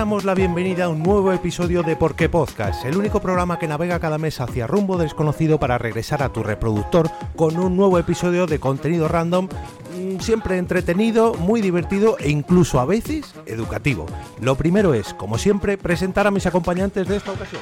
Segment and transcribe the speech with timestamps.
[0.00, 3.68] damos la bienvenida a un nuevo episodio de Por qué Podcast, el único programa que
[3.68, 8.46] navega cada mes hacia rumbo desconocido para regresar a tu reproductor con un nuevo episodio
[8.46, 9.48] de contenido random,
[9.94, 14.06] mm, siempre entretenido, muy divertido e incluso a veces educativo.
[14.40, 17.60] Lo primero es, como siempre, presentar a mis acompañantes de esta ocasión.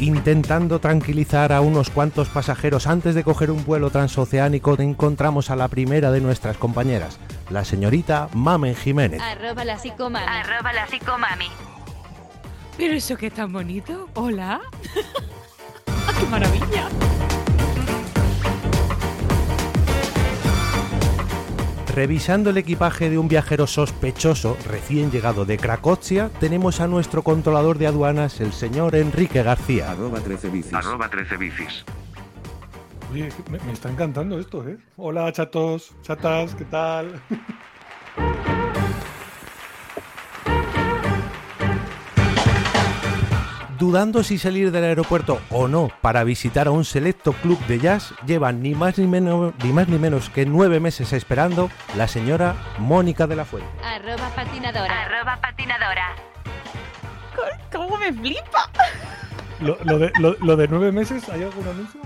[0.00, 5.68] Intentando tranquilizar a unos cuantos pasajeros antes de coger un vuelo transoceánico, encontramos a la
[5.68, 7.18] primera de nuestras compañeras,
[7.50, 9.20] la señorita Mamen Jiménez.
[9.20, 10.26] Arroba la psicomami.
[10.26, 11.48] Arroba la psicomami.
[12.76, 14.08] Pero eso que es tan bonito.
[14.14, 14.60] Hola.
[16.20, 16.88] ¡Qué maravilla!
[21.94, 27.78] Revisando el equipaje de un viajero sospechoso recién llegado de Cracovia, tenemos a nuestro controlador
[27.78, 29.92] de aduanas, el señor Enrique García.
[29.92, 30.74] Arroba 13 bicis.
[30.74, 31.84] Arroba 13 bicis.
[33.12, 34.78] Oye, me, me está encantando esto, ¿eh?
[34.96, 37.20] Hola, chatos, chatas, ¿qué tal?
[43.78, 48.14] Dudando si salir del aeropuerto o no para visitar a un selecto club de jazz,
[48.24, 52.54] llevan ni más ni menos, ni más ni menos que nueve meses esperando la señora
[52.78, 53.68] Mónica de la Fuente.
[53.82, 55.02] Arroba patinadora.
[55.02, 56.14] Arroba patinadora.
[57.72, 58.70] ¿Cómo me flipa?
[59.60, 62.00] Lo, lo de, lo, lo de nueve meses, ¿hay algún anuncio?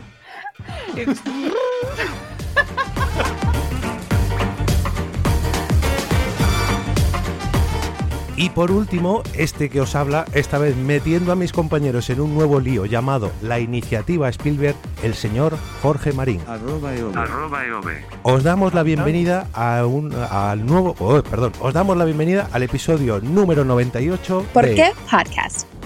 [8.38, 12.34] Y por último, este que os habla, esta vez metiendo a mis compañeros en un
[12.34, 16.40] nuevo lío llamado la Iniciativa Spielberg, el señor Jorge Marín.
[16.46, 16.92] Arroba.
[17.20, 17.86] Arroba EOB.
[18.22, 22.62] Os damos la bienvenida a un, al nuevo, oh, perdón, os damos la bienvenida al
[22.62, 25.77] episodio número 98 ¿Por de qué podcast?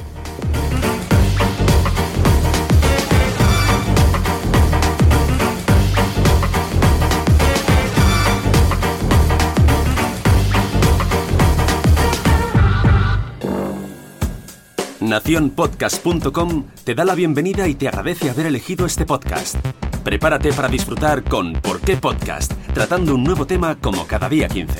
[15.12, 19.56] Naciónpodcast.com te da la bienvenida y te agradece haber elegido este podcast.
[20.02, 22.50] Prepárate para disfrutar con ¿Por qué podcast?
[22.72, 24.72] Tratando un nuevo tema como cada día 15.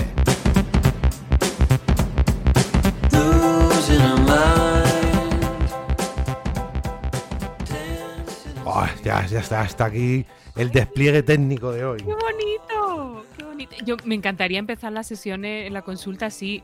[8.64, 10.24] Oh, ya, ya está, hasta aquí
[10.56, 11.98] el despliegue técnico de hoy.
[11.98, 13.26] ¡Qué bonito!
[13.36, 13.76] ¡Qué bonito!
[13.84, 16.62] Yo me encantaría empezar las sesiones, la consulta así.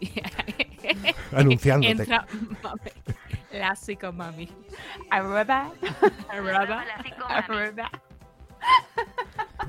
[1.33, 1.93] Anunciándote.
[1.93, 2.27] Entra
[3.53, 4.49] la psicomami.
[5.11, 5.71] Arroba.
[6.29, 6.85] Arroba.
[6.85, 7.35] la psicomami.
[7.35, 7.91] Arroba.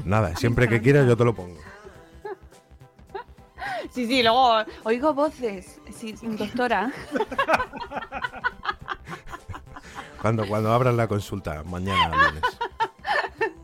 [0.06, 1.60] Nada, siempre que quieras yo te lo pongo.
[3.92, 5.80] Sí, sí, luego oigo voces.
[5.92, 6.92] Sí, doctora.
[10.22, 12.44] Cuando, cuando abras la consulta, mañana lunes.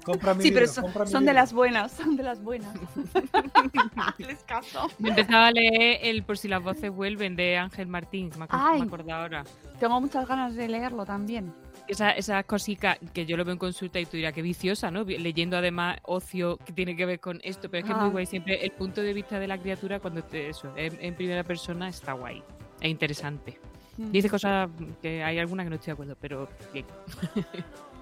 [0.05, 1.41] Compra mi Sí, pero libro, son, compra mi son de libro.
[1.41, 2.73] las buenas, son de las buenas.
[4.19, 4.87] Les caso.
[4.99, 8.79] Me empezaba a leer el Por si las voces vuelven de Ángel Martín, me Ay.
[8.81, 9.43] me acuerdo ahora.
[9.79, 11.53] Tengo muchas ganas de leerlo también.
[11.87, 15.03] Esa, esa cosica que yo lo veo en consulta y tú dirás que viciosa, ¿no?
[15.03, 18.01] Leyendo además ocio que tiene que ver con esto, pero es que es Ah.
[18.03, 21.13] muy guay siempre el punto de vista de la criatura cuando te, eso, en, en
[21.15, 22.41] primera persona está guay.
[22.81, 23.59] Es interesante.
[23.97, 24.11] Mm.
[24.11, 24.69] Dice cosas
[25.01, 26.85] que hay algunas que no estoy de acuerdo, pero bien.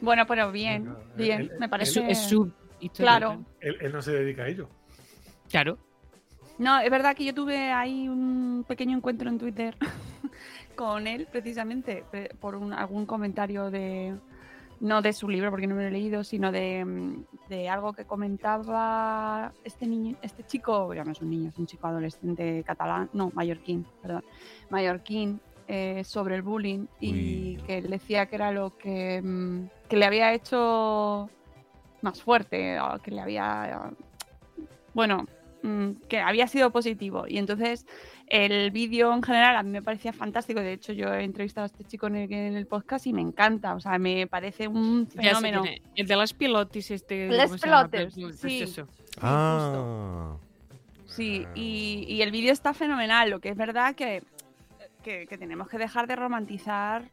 [0.00, 1.50] Bueno, pero bien, bien.
[1.58, 1.92] me parece.
[1.92, 3.18] su- es su historia.
[3.18, 3.44] Claro.
[3.60, 4.68] Él, él no se dedica a ello.
[5.50, 5.78] Claro.
[6.58, 9.76] No, es verdad que yo tuve ahí un pequeño encuentro en Twitter
[10.76, 12.04] con él, precisamente,
[12.40, 14.14] por un- algún comentario de.
[14.80, 17.92] No de su libro, porque no me lo he leído, sino de, mm, de algo
[17.92, 22.62] que comentaba este niño, este chico, ya no es un niño, es un chico adolescente
[22.64, 24.22] catalán, no, mallorquín, perdón,
[24.70, 27.12] mallorquín, eh, sobre el bullying y
[27.58, 27.62] Uy.
[27.66, 31.28] que él decía que era lo que, mm, que le había hecho
[32.02, 33.90] más fuerte, o que le había.
[34.94, 35.26] Bueno,
[35.62, 37.26] mm, que había sido positivo.
[37.28, 37.86] Y entonces
[38.28, 40.60] el vídeo en general a mí me parecía fantástico.
[40.60, 43.22] De hecho, yo he entrevistado a este chico en el, en el podcast y me
[43.22, 43.74] encanta.
[43.74, 45.64] O sea, me parece un fenómeno.
[45.94, 47.28] El de las pilotis, este.
[47.28, 47.88] Les ¿cómo se llama?
[47.88, 48.62] pilotes, Pues- pues sí.
[48.62, 48.86] eso.
[49.20, 50.36] Ah,
[51.06, 53.30] Sí, y, y el vídeo está fenomenal.
[53.30, 54.22] Lo que es verdad que,
[55.02, 57.10] que, que tenemos que dejar de romantizar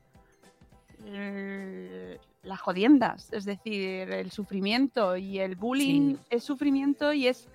[1.05, 3.31] eh, las jodiendas.
[3.33, 6.21] Es decir, el sufrimiento y el bullying Sí.
[6.29, 7.47] es sufrimiento y es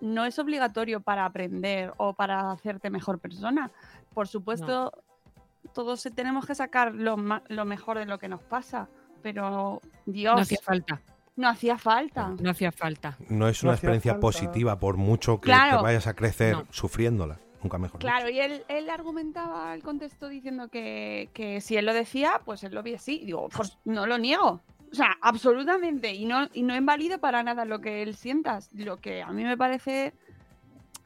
[0.00, 3.70] no es obligatorio para aprender o para hacerte mejor persona.
[4.12, 4.92] Por supuesto,
[5.72, 7.16] todos se- tenemos que sacar lo,
[7.48, 8.88] lo mejor de lo que nos pasa,
[9.22, 11.00] pero Dios, No hacía falta.
[11.36, 12.28] no hacía falta.
[12.38, 13.16] No hacía falta.
[13.30, 14.20] no es una experiencia falta.
[14.20, 15.78] positiva por mucho que, Claro.
[15.78, 16.66] que vayas a crecer No.
[16.70, 17.38] sufriéndola.
[17.64, 18.06] Nunca mejor dicho.
[18.06, 22.62] Claro, y él, él argumentaba el contexto diciendo que, que si él lo decía, pues
[22.62, 23.20] él lo veía así.
[23.22, 24.60] Y digo, pues no lo niego.
[24.92, 26.12] O sea, absolutamente.
[26.12, 28.60] Y no, y no invalido para nada lo que él sienta.
[28.74, 30.12] Lo que a mí me parece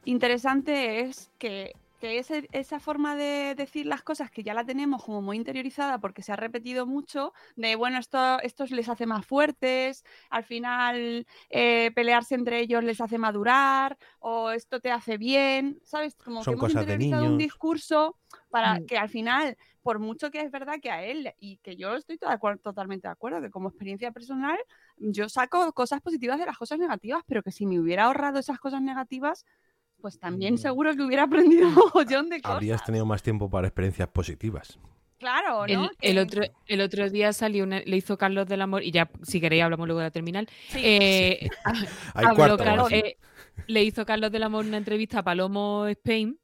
[0.05, 5.03] interesante es que, que ese- esa forma de decir las cosas que ya la tenemos
[5.03, 9.25] como muy interiorizada porque se ha repetido mucho, de bueno, esto, esto les hace más
[9.25, 15.79] fuertes, al final eh, pelearse entre ellos les hace madurar, o esto te hace bien,
[15.83, 16.15] ¿sabes?
[16.15, 18.17] Como Son que hemos interiorizado un discurso
[18.49, 18.87] para Mm.
[18.87, 22.17] que al final, por mucho que es verdad que a él, y que yo estoy
[22.17, 24.57] totalmente de acuerdo, que como experiencia personal,
[24.97, 28.59] yo saco cosas positivas de las cosas negativas, pero que si me hubiera ahorrado esas
[28.59, 29.45] cosas negativas,
[30.01, 30.57] pues también Mm.
[30.57, 32.55] seguro que hubiera aprendido un mogollón de cosas.
[32.57, 34.79] Habrías tenido más tiempo para experiencias positivas.
[35.17, 35.89] Claro, ¿no?
[35.99, 39.41] El, otro, el otro día salió una, le hizo Carlos del Amor, y ya si
[39.41, 40.47] queréis hablamos luego de la terminal.
[40.69, 40.79] Sí.
[40.81, 41.49] eh,
[42.13, 42.57] Hay habló cuarto.
[42.63, 42.95] Carlos- o así.
[42.95, 43.17] eh,
[43.67, 46.39] le hizo Carlos del Amor una entrevista a Palomo Spain.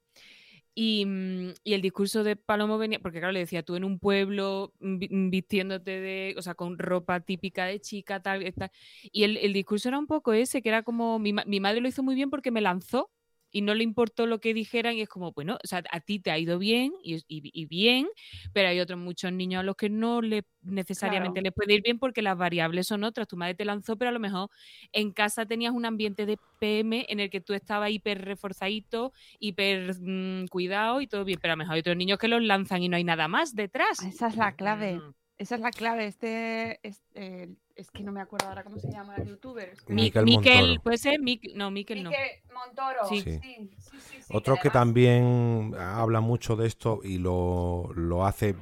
[0.78, 3.98] Y, mm, y el discurso de Palomo venía, porque claro, le decía, tú en un
[3.98, 8.70] pueblo mm, vi- vistiéndote de, o sea, con ropa típica de chica, tal, tal.
[9.10, 11.88] Y el, el discurso era un poco ese, que era como, mi, mi madre lo
[11.88, 13.10] hizo muy bien porque me lanzó
[13.56, 16.18] y no le importó lo que dijeran y es como, bueno, o sea, a ti
[16.18, 18.06] te ha ido bien y, y- y bien,
[18.52, 21.44] pero hay otros muchos niños a los que no le necesariamente Claro.
[21.44, 23.26] les puede ir bien porque las variables son otras.
[23.28, 24.50] Tu madre te lanzó, pero a lo mejor
[24.92, 29.94] en casa tenías un ambiente de PM en el que tú estabas hiper reforzadito, hiper
[30.00, 32.82] mm, cuidado y todo bien, pero a lo mejor hay otros niños que los lanzan
[32.82, 34.02] y no hay nada más detrás.
[34.02, 35.00] Esa es la clave.
[35.38, 36.06] Esa es la clave.
[36.06, 39.68] Este, es, eh, es que no me acuerdo ahora cómo se llama el youtuber.
[39.68, 40.82] Es que- Mi- Miquel Miquel, Montoro.
[40.82, 42.10] puede ser Mic- no, Miquel no.
[42.10, 43.08] Miquel Montoro.
[43.08, 43.20] Sí.
[43.20, 43.38] Sí.
[43.42, 43.70] Sí.
[43.78, 48.54] sí, sí, sí, Otro que además- también habla mucho de esto y lo, lo hace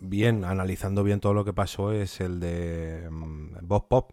[0.00, 4.12] bien, analizando bien todo lo que pasó, es el de mm, Bob Pop,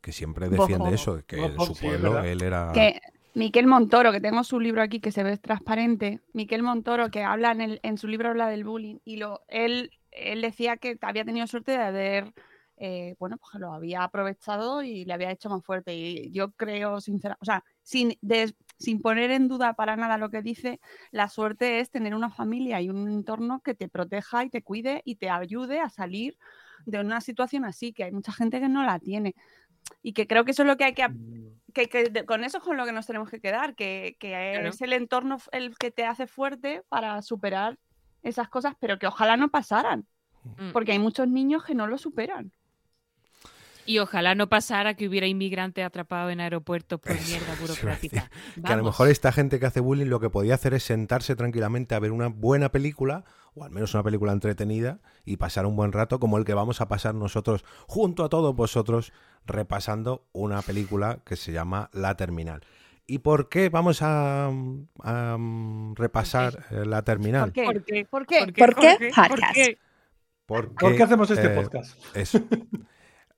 [0.00, 2.72] que siempre defiende eso, que Bob en su pueblo él era...
[2.74, 3.00] que
[3.34, 7.52] Miquel Montoro, que tengo su libro aquí que se ve transparente, Miquel Montoro, que habla
[7.52, 11.24] en, el, en su libro habla del bullying, y lo, él, él decía que había
[11.24, 12.32] tenido suerte de haber,
[12.76, 15.94] eh, bueno, pues lo había aprovechado y le había hecho más fuerte.
[15.94, 20.30] Y yo creo, sinceramente, o sea, sin, des- sin poner en duda para nada lo
[20.30, 20.80] que dice,
[21.10, 25.02] la suerte es tener una familia y un entorno que te proteja y te cuide
[25.04, 26.36] y te ayude a salir
[26.86, 29.34] de una situación así, que hay mucha gente que no la tiene.
[30.02, 31.16] Y que creo que eso es lo que hay que ap-
[31.72, 34.30] que, que de- con eso es con lo que nos tenemos que quedar, que, que
[34.30, 34.68] Claro.
[34.68, 37.78] es el entorno el que te hace fuerte para superar
[38.22, 40.06] esas cosas, pero que ojalá no pasaran,
[40.58, 40.72] Mm.
[40.72, 42.50] porque hay muchos niños que no lo superan.
[43.86, 48.30] Y ojalá no pasara que hubiera inmigrantes atrapados en aeropuertos por mierda burocrática.
[48.64, 51.36] Que a lo mejor esta gente que hace bullying lo que podía hacer es sentarse
[51.36, 53.24] tranquilamente a ver una buena película,
[53.54, 56.80] o al menos una película entretenida, y pasar un buen rato como el que vamos
[56.80, 59.12] a pasar nosotros junto a todos vosotros
[59.46, 62.62] repasando una película que se llama La Terminal.
[63.06, 67.52] ¿Y por qué vamos a, a, mm, repasar eh, La Terminal?
[67.52, 67.64] ¿Por qué?
[67.64, 68.06] ¿Por qué?
[68.08, 68.38] ¿Por qué?
[68.46, 68.56] ¿Por qué?
[68.56, 69.10] ¿Por qué?
[69.14, 69.54] ¿Por Podcast.
[69.54, 69.78] qué?
[70.46, 72.16] Porque, ¿Por qué hacemos este eh, podcast?
[72.16, 72.40] Eso.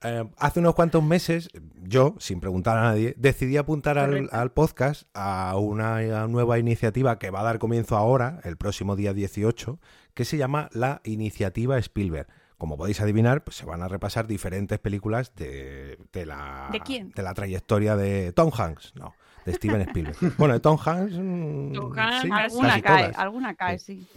[0.07, 1.49] Eh, hace unos cuantos meses,
[1.81, 7.31] yo, sin preguntar a nadie, decidí apuntar al, al podcast a una nueva iniciativa que
[7.31, 9.79] va a dar comienzo ahora, el próximo día 18,
[10.13, 12.27] que se llama la Iniciativa Spielberg.
[12.57, 17.09] Como podéis adivinar, pues se van a repasar diferentes películas de, de la, ¿De quién?
[17.11, 20.17] de la trayectoria de Tom Hanks, no, de Steven Spielberg.
[20.37, 23.17] bueno, de Tom Hanks, mm, Tom Hanks, sí, alguna casi cae, todas.
[23.17, 24.07] alguna cae, sí.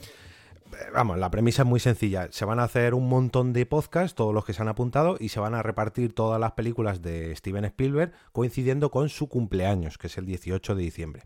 [0.94, 2.28] Vamos, la premisa es muy sencilla.
[2.30, 5.28] Se van a hacer un montón de podcasts, todos los que se han apuntado, y
[5.30, 10.06] se van a repartir todas las películas de Steven Spielberg coincidiendo con su cumpleaños, que
[10.08, 11.22] es el 18 de diciembre.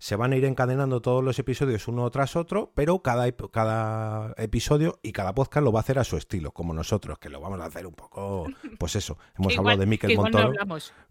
[0.00, 5.00] Se van a ir encadenando todos los episodios uno tras otro, pero cada, cada episodio
[5.02, 7.60] y cada podcast lo va a hacer a su estilo, como nosotros, que lo vamos
[7.60, 8.46] a hacer un poco,
[8.78, 9.18] pues eso.
[9.38, 10.52] Hemos hablado igual- de no Montoro.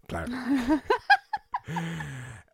[0.06, 0.32] Claro.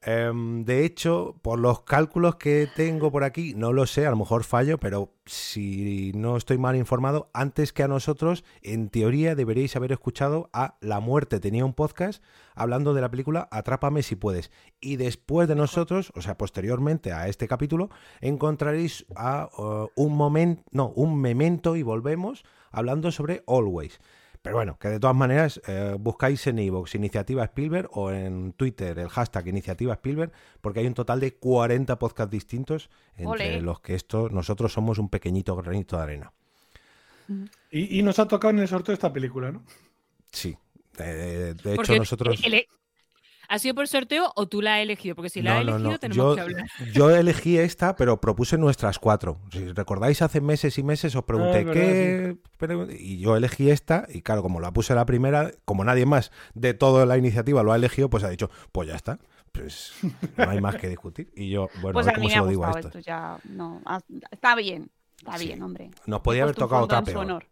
[0.06, 4.16] Em, de hecho, por los cálculos que tengo por aquí, no lo sé, a lo
[4.16, 9.76] mejor fallo, pero si no estoy mal informado, antes que a nosotros, en teoría deberíais
[9.76, 12.22] haber escuchado a La Muerte tenía un podcast
[12.54, 14.50] hablando de la película Atrápame si puedes.
[14.78, 17.88] Y después de nosotros, o sea, posteriormente a este capítulo,
[18.20, 24.00] encontraréis a uh, un momento, no, un memento y volvemos hablando sobre Always.
[24.44, 28.98] Pero bueno, que de todas maneras eh, buscáis en iVoox Iniciativa Spielberg o en Twitter
[28.98, 33.94] el hashtag Iniciativa Spielberg, porque hay un total de 40 podcasts distintos entre los que
[33.94, 36.32] esto, nosotros somos un pequeñito granito de arena.
[37.70, 39.64] Y, y nos ha tocado en el sorteo esta película, ¿no?
[40.30, 40.54] Sí.
[40.98, 42.38] Eh, de hecho, Porque nosotros.
[43.48, 45.14] ¿Ha sido por sorteo o tú la has elegido?
[45.14, 45.98] Porque si la No, has elegido no.
[45.98, 46.66] tenemos Yo, que hablar.
[46.94, 49.38] yo elegí esta, pero propuse nuestras cuatro.
[49.52, 52.36] Si recordáis, hace meses y meses os pregunté Ah, qué.
[52.58, 56.32] pero- Y yo elegí esta, y claro, como la puse la primera, como nadie más
[56.54, 59.18] de toda la iniciativa lo ha elegido, pues ha dicho, pues ya está.
[59.52, 59.92] Pues
[60.36, 61.30] no hay más que discutir.
[61.36, 62.88] Y yo, bueno, pues a ver a mí me ha digo esto.
[62.88, 63.38] esto ya.
[63.44, 64.00] No, ha-
[64.32, 65.46] está bien, está Sí.
[65.46, 65.90] bien, hombre.
[66.06, 67.18] Nos podía haber tocado otra peor.
[67.18, 67.46] honor.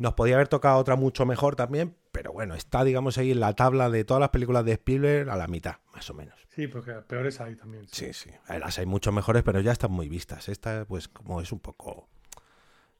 [0.00, 3.54] Nos podía haber tocado otra mucho mejor también, pero bueno, está, digamos, ahí en la
[3.54, 6.34] tabla de todas las películas de Spielberg a la mitad, más o menos.
[6.48, 7.86] Sí, porque peores hay también.
[7.92, 8.30] Sí, sí.
[8.48, 10.48] A ver, Las hay mucho mejores, pero ya están muy vistas.
[10.48, 12.08] Esta, pues, como es un poco.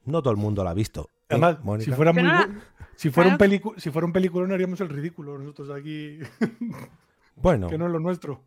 [0.05, 1.09] No todo el mundo la ha visto.
[1.31, 2.61] ¿eh, Además, si fuera, muy no-
[2.97, 3.75] si, fuera un Claro.
[3.79, 6.19] si fuera un película, haríamos el ridículo nosotros aquí,
[7.37, 8.45] Bueno, que no es lo nuestro.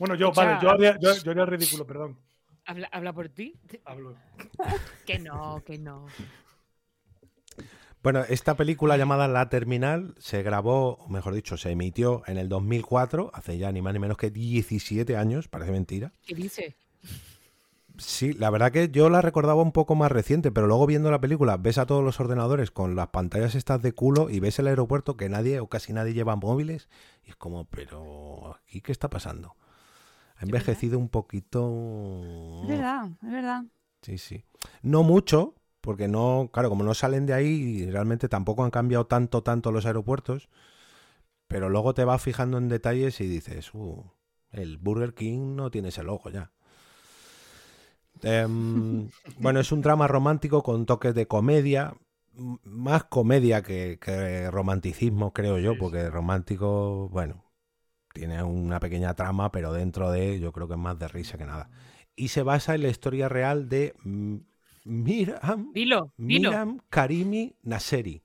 [0.00, 2.18] Bueno, yo, vale, yo haría, yo, yo haría ridículo, perdón.
[2.66, 3.54] Habla, habla por ti.
[3.84, 4.16] Hablo.
[5.06, 6.06] Que no, que no.
[8.02, 12.48] Bueno, esta película llamada La Terminal se grabó, o mejor dicho, se emitió en el
[12.48, 16.12] 2004, hace ya ni más ni menos que 17 años, parece mentira.
[16.24, 16.76] ¿Qué dice?
[17.98, 21.20] Sí, la verdad que yo la recordaba un poco más reciente, pero luego viendo la
[21.20, 24.68] película ves a todos los ordenadores con las pantallas estas de culo y ves el
[24.68, 26.88] aeropuerto que nadie o casi nadie lleva móviles
[27.24, 29.56] y es como, pero aquí qué está pasando.
[30.36, 32.60] Ha envejecido un poquito.
[32.62, 33.64] Es verdad, es verdad.
[34.02, 34.44] Sí, sí.
[34.82, 39.42] No mucho, porque no, claro, como no salen de ahí, realmente tampoco han cambiado tanto,
[39.42, 40.48] tanto los aeropuertos,
[41.46, 44.04] pero luego te vas fijando en detalles y dices, uh,
[44.50, 46.52] el Burger King no tiene ese logo ya.
[48.22, 49.08] Em,
[49.38, 51.94] bueno, es un drama romántico con toques de comedia,
[52.34, 57.44] más comedia que, que romanticismo, creo yo, porque romántico, bueno,
[58.12, 61.46] tiene una pequeña trama, pero dentro de, yo creo que es más de risa que
[61.46, 61.70] nada.
[62.16, 64.36] Y se basa en la historia real de mm,
[64.88, 66.50] Miram, Dilo, dilo.
[66.50, 68.22] Miram Karimi Nasseri,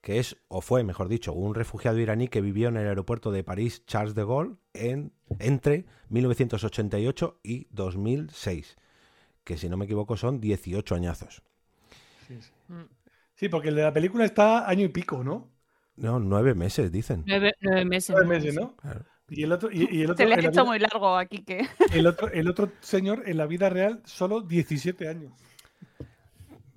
[0.00, 3.42] que es, o fue, mejor dicho, un refugiado iraní que vivió en el aeropuerto de
[3.42, 8.76] París Charles de Gaulle en, entre 1988 y 2006,
[9.42, 11.42] que si no me equivoco son 18 añazos.
[12.28, 12.50] Sí, sí.
[12.68, 12.82] Mm.
[13.34, 15.48] Sí, porque el de la película está año y pico, ¿no?
[15.96, 17.24] No, nueve meses, dicen.
[17.26, 18.10] Nueve, nueve meses.
[18.10, 18.76] Nueve nueve meses, ¿no?
[18.76, 19.04] Claro.
[19.28, 20.78] Y el otro, y, y el otro, Se le ha en la hecho vida- muy
[20.78, 21.66] largo aquí que.
[21.92, 25.32] el otro, el otro señor en la vida real solo 17 años.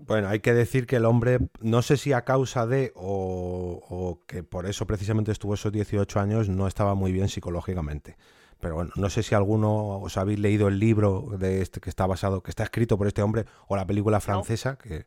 [0.09, 4.25] Bueno, hay que decir que el hombre, no sé si a causa de o, o
[4.25, 8.17] que por eso precisamente estuvo esos 18 años, no estaba muy bien psicológicamente.
[8.59, 12.07] Pero bueno, no sé si alguno os habéis leído el libro de este que está
[12.07, 15.05] basado, que está escrito por este hombre, o la película francesa, que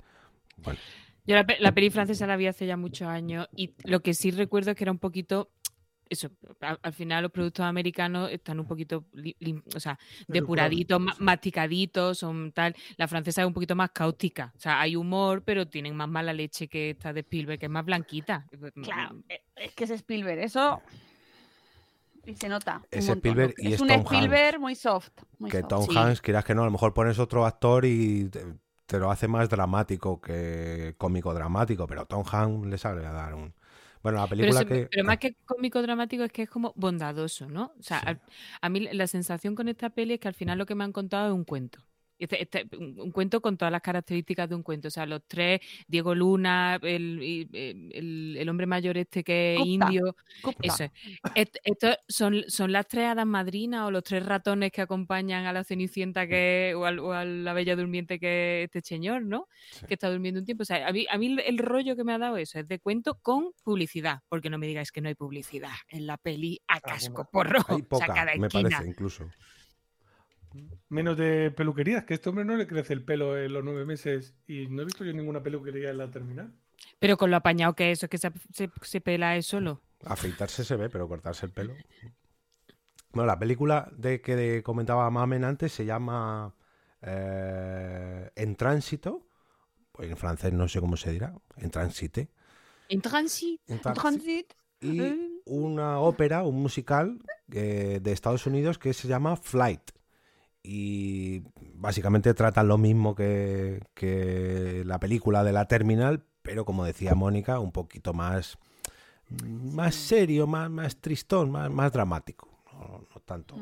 [0.59, 0.79] bueno,
[1.27, 4.31] Yo la, la peli francesa la vi hace ya muchos años y lo que sí
[4.31, 5.51] recuerdo es que era un poquito
[6.13, 9.37] eso, al, al final los productos americanos están un poquito li-
[9.75, 12.75] o sea, depuraditos, ma- masticaditos, son tal.
[12.97, 14.53] La francesa es un poquito más caótica.
[14.57, 17.73] O sea, hay humor, pero tienen más mala leche que esta de Spielberg, que es
[17.73, 18.47] más blanquita.
[18.83, 20.81] Claro, eh, es que es Spielberg, eso.
[22.25, 22.79] Y se nota.
[22.79, 23.19] un Es montón.
[23.19, 25.11] Spielberg y es es un Tom Spielberg muy soft.
[25.39, 25.69] muy que soft.
[25.69, 25.97] Tom sí.
[25.97, 28.45] Hanks, quieras que no, a lo mejor pones otro actor y te,
[28.87, 33.35] te lo hace más dramático que cómico dramático, pero Tom Hanks le sabe a dar
[33.35, 33.55] un...
[34.03, 34.89] Bueno, la Pero, película se- que...
[34.91, 37.73] pero más que cómico dramático es que es como bondadoso, ¿no?
[37.79, 38.07] O sea, Sí.
[38.09, 38.21] al-
[38.61, 40.93] a mí la sensación con esta peli es que al final lo que me han
[40.93, 41.81] contado es un cuento.
[42.23, 44.89] Este- este- un, cuento con todas las características de un cuento.
[44.89, 49.67] O sea, los tres, Diego Luna, el, y- el- el hombre mayor este que es
[49.67, 50.15] indio.
[50.63, 50.91] Eso es.
[51.35, 55.53] Est- Estos son, son las tres hadas madrinas o los tres ratones que acompañan a
[55.53, 59.49] la Cenicienta que, o, al- o a la Bella Durmiente que es este señor, ¿no?
[59.73, 59.87] Sí.
[59.87, 60.63] Que está durmiendo un tiempo.
[60.63, 62.79] O sea, a mí, a mí el- rollo que me ha dado eso es de
[62.79, 64.21] cuento con publicidad.
[64.29, 67.61] Porque no me digáis que no hay publicidad en la peli a casco porro.
[67.69, 68.69] Hay o sea, cada me esquina.
[68.71, 69.29] parece, incluso.
[70.89, 73.85] Menos de peluquerías, que a este hombre no le crece el pelo en los nueve
[73.85, 76.53] meses y no he visto yo ninguna peluquería en la terminal.
[76.99, 79.81] Pero con lo apañado que es eso, es que se, se- se pela es solo.
[80.05, 81.75] Afeitarse se ve, pero cortarse el pelo.
[83.13, 86.55] Bueno, la película de que comentaba Mamen antes se llama
[87.03, 89.27] eh, En Tránsito.
[89.93, 91.35] Pues en francés no sé cómo se dirá.
[91.59, 92.31] En Transite.
[92.89, 93.61] En transit.
[93.69, 94.53] En Transit.
[94.81, 95.31] Y Eh.
[95.45, 97.19] una ópera, un musical
[97.53, 99.91] eh, de Estados Unidos que se llama Flight.
[100.63, 101.43] Y
[101.75, 107.59] básicamente trata lo mismo que, que la película de la Terminal, pero como decía Mónica,
[107.59, 108.59] un poquito más,
[109.29, 112.49] más serio, más, más tristón, más, más dramático.
[112.73, 113.57] No, no tanto.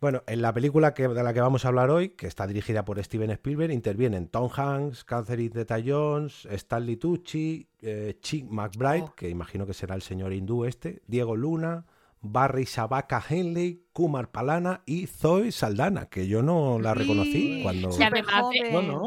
[0.00, 2.84] Bueno, en la película que, de la que vamos a hablar hoy, que está dirigida
[2.84, 9.14] por Steven Spielberg, intervienen Tom Hanks, Catherine Zeta-Jones, Stanley Tucci, eh, Chick McBride, Oh.
[9.14, 11.86] que imagino que será el señor hindú este, Diego Luna,
[12.26, 17.60] Barry Sabaka Henley, Kumar Palana y Zoe Saldana, que yo no la reconocí Sí.
[17.62, 17.92] cuando...
[17.92, 18.44] Súper además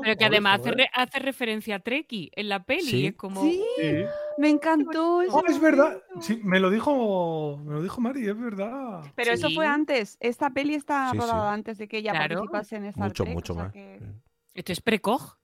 [0.04, 2.84] Pero que además hace, re- hace referencia a Treki en la peli.
[2.90, 3.06] Sí.
[3.08, 3.42] Es como.
[3.42, 3.92] Sí, Sí.
[4.38, 5.18] me encantó.
[5.30, 6.02] Oh, es verdad.
[6.22, 9.02] Sí, me lo dijo, me lo dijo Mari, es verdad.
[9.16, 10.18] Pero eso fue antes.
[10.20, 11.22] Esta peli está Sí, sí.
[11.22, 12.36] rodada antes de que ella Claro.
[12.36, 13.74] participase en Star Mucho, Trek, mucho o sea más.
[13.74, 14.00] que-
[14.54, 15.38] Esto es precoz.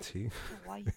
[0.00, 0.28] Sí.
[0.28, 0.84] qué guay.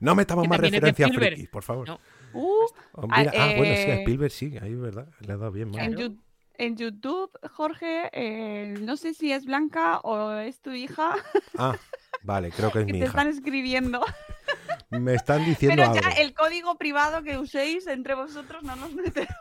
[0.00, 1.86] No metamos Que más referencias frikis, por favor.
[1.86, 2.00] No.
[2.32, 5.32] Uh, Oh, mira, Ah, ah, bueno, sí, a eh, Spielberg sí, ahí es verdad, le
[5.32, 5.70] ha dado bien.
[5.70, 5.80] mal.
[5.80, 5.96] en.
[5.96, 6.18] Yu-
[6.54, 11.14] en YouTube, Jorge, eh, no sé si es Blanca o es tu hija
[11.56, 11.74] Ah,
[12.22, 13.12] vale, creo que es que mi te hija.
[13.12, 14.04] están escribiendo.
[14.90, 16.02] Me están diciendo Pero algo.
[16.02, 19.26] ya el código privado que uséis entre vosotros no nos mete.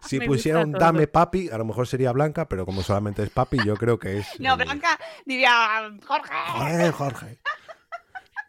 [0.00, 0.80] Si Me pusiera gusta un todo.
[0.80, 4.18] dame papi, a lo mejor sería Blanca, pero como solamente es papi, yo creo que
[4.18, 4.40] es.
[4.40, 6.32] No, eh, Blanca diría, Jorge.
[6.52, 7.38] Joder, Jorge.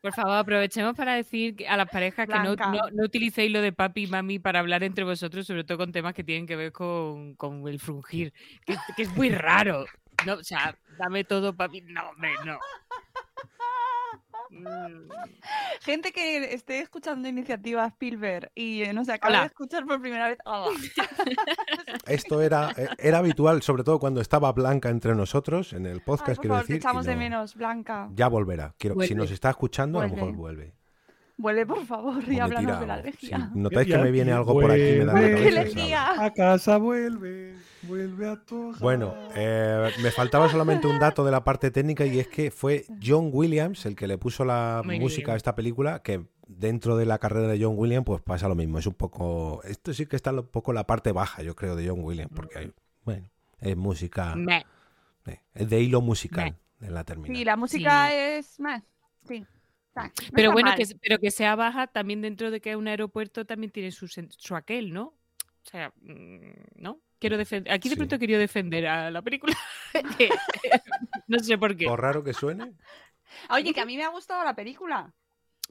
[0.01, 2.72] Por favor, aprovechemos para decir a las parejas que no, Blanca.
[2.72, 5.91] no- no utilicéis lo de papi y mami para hablar entre vosotros, sobre todo con
[5.91, 8.34] temas que tienen que ver con, con el frungir,
[8.65, 9.86] que, que es muy raro.
[10.25, 11.81] No, o sea, dame todo papi.
[11.81, 12.58] No, hombre, no.
[14.51, 15.10] Mm,
[15.81, 19.39] Gente que esté escuchando iniciativa Spielberg y eh, no sé, acaba Hola.
[19.41, 20.38] de escuchar por primera vez.
[20.46, 20.77] hola.
[22.05, 26.03] Esto era, eh, era habitual, sobre todo cuando estaba Blanca entre nosotros en el Ay,
[26.05, 26.75] podcast, por quiero favor, te decir.
[26.75, 28.10] y echamos de no- menos, Blanca.
[28.13, 28.75] Ya volverá.
[28.77, 30.74] Quiero, si nos está escuchando, a lo mejor vuelve.
[31.41, 33.50] Vuelve, por favor, y háblanos tira de la alergia.
[33.53, 35.31] Si notáis que me viene algo por aquí, me da la vuelve.
[35.31, 35.43] cabeza.
[35.43, 35.75] ¡Qué sabes.
[35.75, 36.24] alergia!
[36.25, 41.43] A casa vuelve, vuelve a tu Bueno, eh, me faltaba solamente un dato de la
[41.43, 45.27] parte técnica y es que fue John Williams el que le puso la Muy música
[45.27, 45.33] bien.
[45.33, 48.77] a esta película, que dentro de la carrera de John Williams pues pasa lo mismo.
[48.77, 51.88] Es un poco, esto sí que está un poco la parte baja, yo creo, de
[51.89, 53.29] John Williams, porque hay, bueno,
[53.60, 54.63] es música, meh.
[55.25, 57.36] eh, es de hilo musical en la terminal.
[57.36, 58.13] Sí, la música Sí.
[58.15, 58.83] es más.
[59.27, 59.45] Sí.
[59.95, 60.77] No Pero bueno, mal.
[60.77, 64.07] que, pero que sea baja también dentro de que es un aeropuerto también tiene su,
[64.07, 65.03] su aquel, ¿no?
[65.03, 67.00] O sea, mm, ¿no?
[67.19, 67.71] Quiero defender.
[67.71, 67.98] Aquí de Sí.
[67.98, 69.55] pronto he querido defender a la película.
[71.27, 71.86] No sé por qué.
[71.86, 72.74] Por raro que suene,
[73.50, 75.13] Oye, que a mí me ha gustado la película.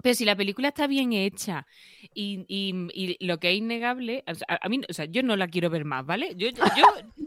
[0.02, 1.66] Pero si la película está bien hecha
[2.14, 5.22] y, y- y lo que es innegable, o sea, a, a mí, o sea, yo
[5.22, 6.34] no la quiero ver más, ¿vale?
[6.36, 6.84] Yo, yo- yo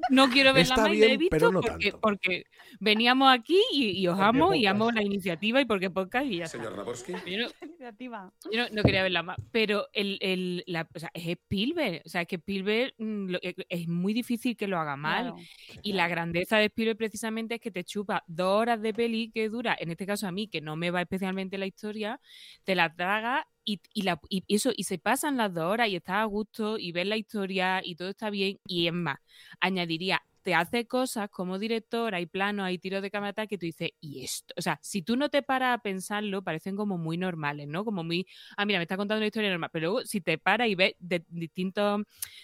[0.09, 1.99] no quiero verla Está más y la he bien, visto pero no porque, tanto.
[2.01, 2.43] porque
[2.79, 6.37] veníamos aquí y, y os Porque amo y amo la iniciativa y porque podcast y
[6.37, 6.57] ya está.
[6.57, 7.13] Señor Naborsky.
[7.25, 7.47] Yo no,
[8.51, 12.09] yo no, no quería verla más, pero el, el- la- o sea, es Spielberg, o
[12.09, 15.33] sea, es que Spielberg mm, lo- es- es muy difícil que lo haga mal.
[15.33, 15.37] Claro.
[15.81, 19.49] Y la grandeza de Spielberg precisamente es que te chupa dos horas de peli que
[19.49, 22.19] dura, en este caso a mí, que no me va especialmente la historia,
[22.63, 25.95] te la traga y, y la, y eso, y se pasan las dos horas y
[25.95, 28.59] estás a gusto y ves la historia y todo está bien.
[28.67, 29.17] Y es más,
[29.59, 33.91] añadiría, te hace cosas como director, hay planos, hay tiros de cámara que tú dices,
[34.01, 34.53] ¿y esto?
[34.57, 37.85] O sea, si tú no te paras a pensarlo, parecen como muy normales, ¿no?
[37.85, 39.69] Como muy, ah, mira, me está contando una historia normal.
[39.71, 42.01] Pero luego, si te paras y ves de distintos,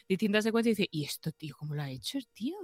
[0.07, 1.55] distintas secuencias, dices, ¿y esto, tío?
[1.57, 2.55] ¿Cómo lo ha hecho el tío?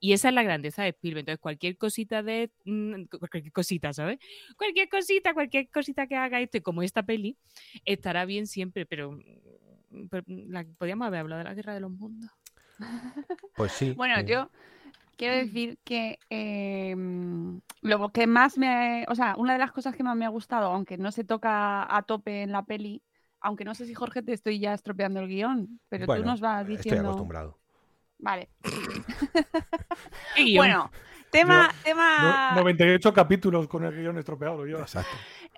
[0.00, 1.20] Y esa es la grandeza de Spielberg.
[1.20, 2.50] Entonces, cualquier cosita de.
[2.64, 4.18] mm, cu- Cualquier cosita, ¿sabes?
[4.56, 7.36] Cualquier cosita, cualquier cosita que haga esto, y como esta peli,
[7.84, 9.12] estará bien siempre, pero.
[9.12, 12.30] mm, pero, mm, la, podríamos haber hablado de la guerra de los mundos.
[13.56, 13.92] pues sí.
[13.92, 14.50] Bueno, eh, yo
[15.16, 16.96] quiero decir que eh,
[17.82, 19.04] lo que más me.
[19.08, 21.94] O sea, una de las cosas que más me ha gustado, aunque no se toca
[21.94, 23.02] a tope en la peli,
[23.40, 26.40] aunque no sé si Jorge te estoy ya estropeando el guion, pero bueno, tú nos
[26.40, 27.08] vas Estoy diciendo.
[27.10, 27.59] acostumbrado.
[28.20, 28.48] Vale.
[30.56, 30.90] Bueno,
[31.30, 31.72] tema.
[31.84, 32.50] tema...
[32.54, 34.64] No- 98 capítulos con el guion estropeado.
[34.64, 34.82] lleva.
[34.82, 35.10] Exacto.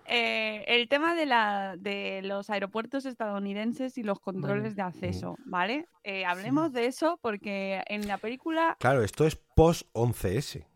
[0.07, 5.87] Eh, el tema de, la, de los aeropuertos estadounidenses y los controles de acceso, ¿vale?
[6.03, 8.77] Eh, hablemos de eso porque en la película...
[8.81, 10.67] Claro, esto es post 11S.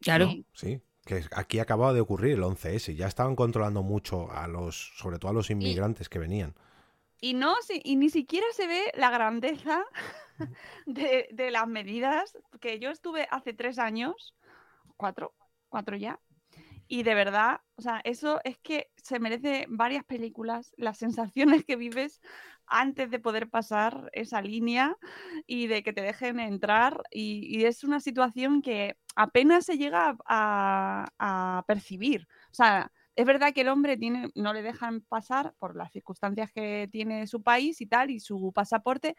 [0.00, 0.28] Claro.
[0.28, 0.46] Sí.
[0.54, 2.94] Sí, que aquí acababa de ocurrir el 11S.
[2.94, 6.54] Ya estaban controlando mucho a los, sobre todo a los inmigrantes que venían.
[7.22, 9.84] Y, no, si- y ni siquiera se ve la grandeza
[10.86, 14.34] de, de las medidas que yo estuve hace tres años,
[14.96, 15.34] cuatro,
[15.68, 16.20] cuatro ya,
[16.88, 21.76] y de verdad, o sea, eso es que se merece varias películas, las sensaciones que
[21.76, 22.20] vives
[22.66, 24.96] antes de poder pasar esa línea
[25.46, 30.16] y de que te dejen entrar y, y es una situación que apenas se llega
[30.26, 32.28] a, a percibir.
[32.50, 36.50] O sea, es verdad que el hombre tiene, no le dejan pasar por las circunstancias
[36.52, 39.16] que tiene su país y tal, y su pasaporte,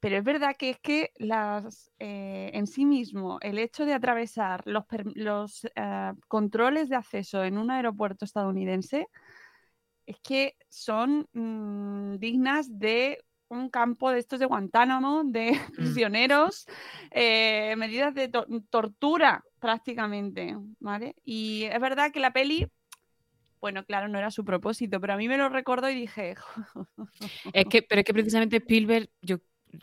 [0.00, 4.62] pero es verdad que es que las, eh, en sí mismo el hecho de atravesar
[4.66, 9.08] los, eh, controles de acceso en un aeropuerto estadounidense
[10.06, 16.66] es que son mm, dignas de un campo de estos de Guantánamo, de prisioneros,
[17.10, 21.16] eh, medidas de to- tortura prácticamente, ¿vale?
[21.24, 22.66] Y es verdad que la peli,
[23.60, 26.34] bueno, claro, no era su propósito, pero a mí me lo recordó y dije,
[27.52, 29.38] Es que, pero es que precisamente Spielberg, yo.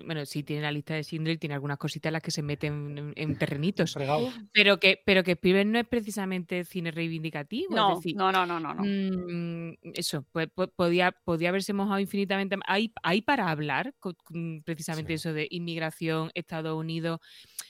[0.06, 2.98] Bueno, sí, tiene la lista de Schindler, tiene algunas cositas en las que se meten
[2.98, 3.94] en, en terrenitos.
[3.94, 4.32] Fregado.
[4.52, 7.76] Pero que, pero que Spielberg no es precisamente cine reivindicativo.
[7.76, 8.84] no, es decir, no, no, no, no, no.
[8.84, 12.58] Mm, eso, pues, po- podía, podía haberse mojado infinitamente.
[12.58, 12.66] más.
[12.70, 14.16] Hay, hay para hablar, con
[14.66, 15.16] precisamente Sí.
[15.16, 17.20] eso de inmigración, Estados Unidos.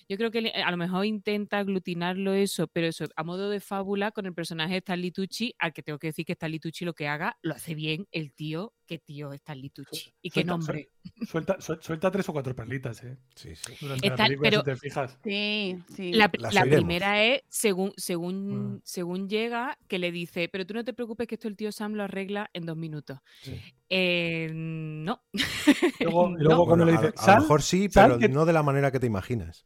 [0.09, 3.59] Yo creo que le- a lo mejor intenta aglutinarlo eso, pero eso, a modo de
[3.59, 6.85] fábula con el personaje de Stanley Tucci, al que tengo que decir que Stanley Tucci
[6.85, 10.13] lo que haga, lo hace bien el tío, qué tío es Stanley Tucci.
[10.21, 10.89] Y qué nombre.
[11.25, 13.17] Suelta, suel- suelta tres o cuatro perlitas, ¿eh?
[13.35, 13.73] Sí, sí.
[13.81, 15.17] Durante Está- la película, pero- si te fijas.
[15.23, 16.13] Sí, sí.
[16.13, 18.81] La, primera es, según, según, Mm.
[18.83, 21.93] según llega, que le dice, pero tú no te preocupes que esto el tío Sam
[21.93, 23.19] lo arregla en dos minutos.
[23.41, 23.59] Sí.
[23.89, 25.21] Eh, no.
[25.31, 25.33] Luego,
[26.29, 26.37] No.
[26.37, 28.91] luego cuando Bueno, le dice, a lo mejor sí, pero que- no de la manera
[28.91, 29.65] que te imaginas.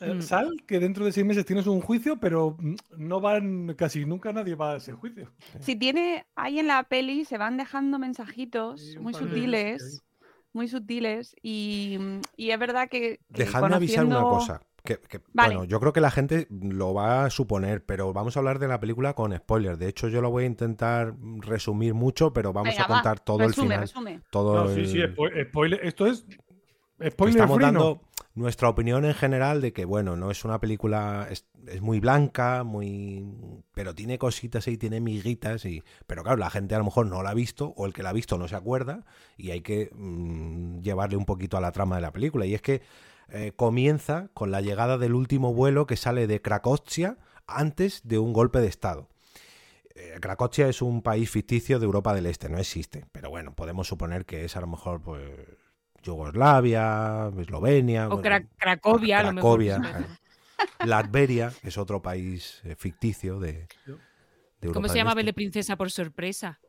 [0.00, 0.22] Eh, Mm.
[0.22, 4.32] sal, que dentro de seis meses tienes un juicio, pero mm, no van, casi nunca
[4.32, 5.30] nadie va a ese juicio.
[5.60, 10.02] Si tiene, ahí en la peli se van dejando mensajitos Sí, muy sutiles,
[10.52, 11.98] muy sutiles, y,
[12.36, 13.18] y es verdad que.
[13.32, 14.60] que Dejadme avisar una cosa.
[14.84, 15.54] Que, que, Vale.
[15.56, 18.68] Bueno, yo creo que la gente lo va a suponer, pero vamos a hablar de
[18.68, 19.78] la película con spoilers.
[19.78, 23.20] De hecho, yo lo voy a intentar resumir mucho, pero vamos Venga, a va, contar
[23.20, 23.80] todo el resume, final.
[23.80, 24.20] resume.
[24.30, 25.00] Todo No, sí, sí,
[25.48, 25.80] spoiler.
[25.84, 26.24] Esto es
[27.10, 28.00] spoiler estamos free, ¿no?
[28.38, 32.64] Nuestra opinión en general de que, bueno, no es una película, es, es muy blanca,
[32.64, 33.26] muy
[33.74, 37.22] pero tiene cositas y tiene miguitas, y pero claro, la gente a lo mejor no
[37.22, 39.04] la ha visto, o el que la ha visto no se acuerda,
[39.36, 42.46] y hay que mm, llevarle un poquito a la trama de la película.
[42.46, 42.82] Y es que
[43.28, 48.32] eh, comienza con la llegada del último vuelo que sale de Cracovia antes de un
[48.32, 49.08] golpe de Estado.
[49.94, 53.88] Eh, Cracovia es un país ficticio de Europa del Este, no existe, pero bueno, podemos
[53.88, 55.28] suponer que es a lo mejor pues
[56.08, 59.60] Yugoslavia, Eslovenia, O bueno, Cra- Cracovia, a lo mejor.
[59.64, 63.68] Cracovia, eh, Latveria, que es otro país eh, ficticio de, de
[64.62, 65.22] Europa ¿Cómo se el Este.
[65.24, 66.60] de Princesa por sorpresa?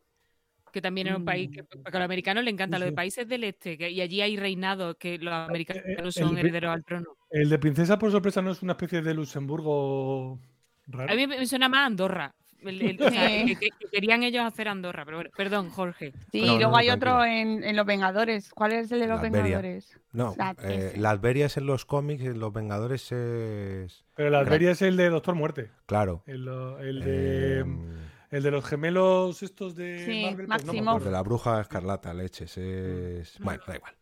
[0.71, 2.91] Que también era un país que porque a los americanos les encanta, Sí, lo de
[2.91, 6.71] países del este, que- y allí hay reinados que los americanos el son de- herederos
[6.75, 7.08] al trono.
[7.32, 10.39] El de Princesa por sorpresa no es una especie de Luxemburgo
[10.88, 11.12] raro.
[11.12, 12.36] A mí me me suena más a Andorra.
[12.63, 13.45] El- el- o sea, Sí.
[13.45, 16.12] que, que- que querían ellos hacer Andorra, pero bueno, perdón, Jorge.
[16.32, 18.52] Sí, No, y luego no, hay otro en, en Los Vengadores.
[18.54, 19.43] ¿Cuál es el de Los Latveria.
[19.43, 20.00] Vengadores?
[20.12, 20.98] No, La- eh, ese.
[21.00, 24.04] Latveria es en los cómics, en los Vengadores es...
[24.15, 25.72] Pero la Gra- Alberia es el de Doctor Muerte.
[25.86, 26.24] Claro.
[26.26, 26.48] El,
[26.82, 27.86] el de, em,
[28.32, 30.48] el de los gemelos estos de Sí, Marvel.
[30.48, 31.06] pues no acuerdo.
[31.06, 33.38] de la bruja escarlata, leches, es...
[33.39, 33.93] Bueno, da igual.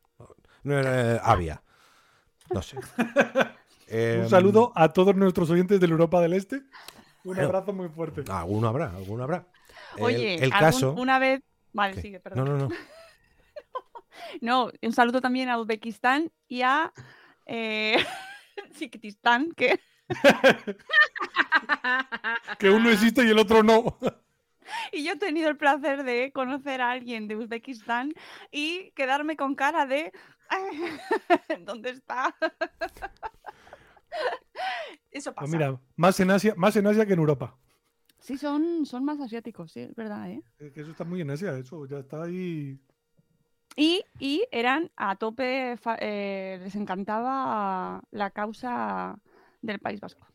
[0.64, 1.62] No, eh, Avia.
[2.54, 2.78] No sé.
[3.90, 6.62] Un saludo a todos nuestros oyentes de la Europa del Este.
[7.28, 7.50] Un Bueno.
[7.50, 8.24] abrazo muy fuerte.
[8.32, 9.46] Alguno habrá, alguno habrá.
[10.00, 10.94] Oye, el, algún- caso...
[10.94, 11.42] una vez.
[11.74, 12.02] Vale, ¿Qué?
[12.02, 12.46] sigue, perdón.
[12.46, 12.76] No, no, no.
[14.40, 16.94] No, un saludo también a Uzbekistán y a
[17.46, 17.98] eh,
[19.58, 19.80] que
[22.60, 23.98] Que uno existe y el otro no.
[24.94, 28.14] y yo he tenido el placer de conocer a alguien de Uzbekistán
[28.52, 30.14] y quedarme con cara de
[31.60, 32.34] ¿dónde está?
[35.12, 35.42] Eso pasa.
[35.42, 37.58] Pues mira, más en Asia, más en Asia que en Europa.
[38.20, 40.42] Sí, son, son más asiáticos, sí, es verdad, ¿eh?
[40.60, 42.80] Es que eso está muy en Asia, eso ya está ahí.
[43.76, 49.20] Y, y eran a tope, eh, les encantaba la causa
[49.62, 50.26] del País Vasco.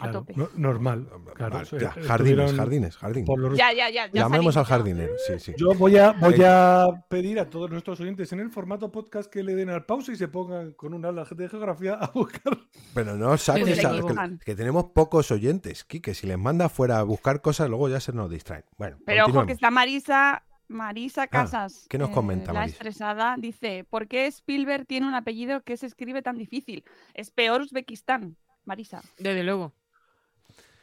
[0.00, 0.32] A Claro, tope.
[0.34, 1.06] no- normal.
[1.34, 3.26] Claro, Vale, eso, ya, eh, jardines, jardines, jardines.
[3.26, 4.06] por los- Ya, ya, ya.
[4.06, 5.52] ya Llamemos al jardinero, sí, sí.
[5.58, 9.42] Yo voy a, voy a pedir a todos nuestros oyentes en el formato podcast que
[9.42, 12.58] le den al pausa y se pongan con una aula de geografía a buscar.
[12.94, 16.14] Pero no saques a- que, que tenemos pocos oyentes, Quique.
[16.14, 18.64] Si les manda fuera a buscar cosas, luego ya se nos distraen.
[18.78, 21.82] Bueno, Pero ojo que está Marisa, Marisa Casas.
[21.82, 22.76] Ah, ¿qué nos eh, comenta, La Marisa?
[22.76, 26.84] estresada dice, ¿por qué Spielberg tiene un apellido que se escribe tan difícil?
[27.12, 29.02] Es peor Uzbekistán, Marisa.
[29.18, 29.72] Desde luego.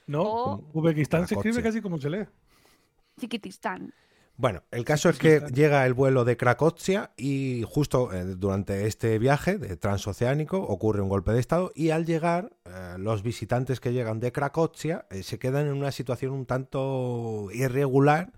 [0.08, 2.26] No, O- Uzbekistán se escribe casi como se lee.
[3.20, 3.94] Chiquitistán.
[4.40, 9.18] Bueno, el caso es que llega el vuelo de Cracovia y justo eh, durante este
[9.18, 13.94] viaje de transoceánico ocurre un golpe de estado y al llegar eh, los visitantes que
[13.94, 18.32] llegan de Cracovia eh, se quedan en una situación un tanto irregular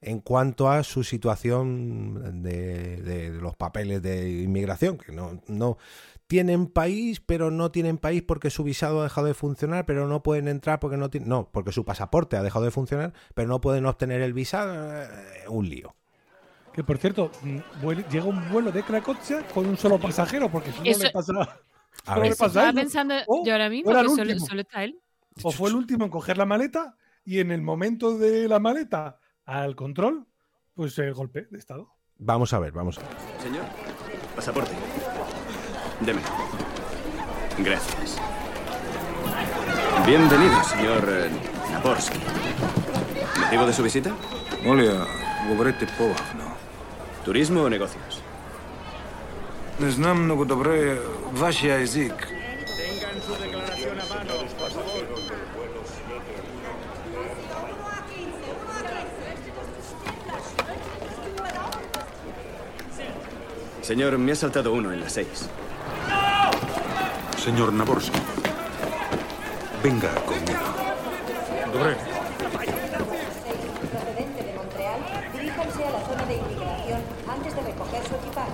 [0.00, 5.78] en cuanto a su situación de, de los papeles de inmigración, que no, no
[6.26, 10.22] tienen país, pero no tienen país porque su visado ha dejado de funcionar, pero no
[10.22, 13.60] pueden entrar porque no tienen, no, porque su pasaporte ha dejado de funcionar, pero no
[13.60, 15.08] pueden obtener el visado, eh,
[15.48, 15.94] un lío.
[16.72, 17.58] Que por cierto, mm,
[18.10, 21.32] llega un vuelo de Cracovia con un solo pasajero, porque si no Eso- le pasa.
[22.06, 24.98] A ¿Cómo ver, Estaba pensando O- yo ahora mismo que solo, solo está él.
[25.42, 29.18] O fue el último en coger la maleta y en el momento de la maleta
[29.46, 30.26] al control,
[30.74, 31.90] pues el golpe de estado.
[32.18, 33.10] vamos a ver, vamos a ver.
[33.40, 33.64] Señor,
[34.34, 34.72] pasaporte.
[36.03, 36.21] Deme.
[37.57, 38.17] Gracias.
[40.05, 41.29] Bienvenido, señor eh,
[41.71, 42.19] Naporsky.
[43.39, 44.11] ¿Motivo de su visita?
[44.65, 45.05] Оля,
[45.49, 46.55] говорити поважно.
[47.25, 48.21] ¿Turismo o negocios?
[49.79, 50.99] Не знам много добре
[51.31, 52.13] ваш язик.
[63.81, 65.49] Señor, me ha saltado uno en las seis.
[67.44, 68.18] señor Naborsky.
[69.82, 70.66] Venga conmigo.
[71.74, 71.96] Dobre.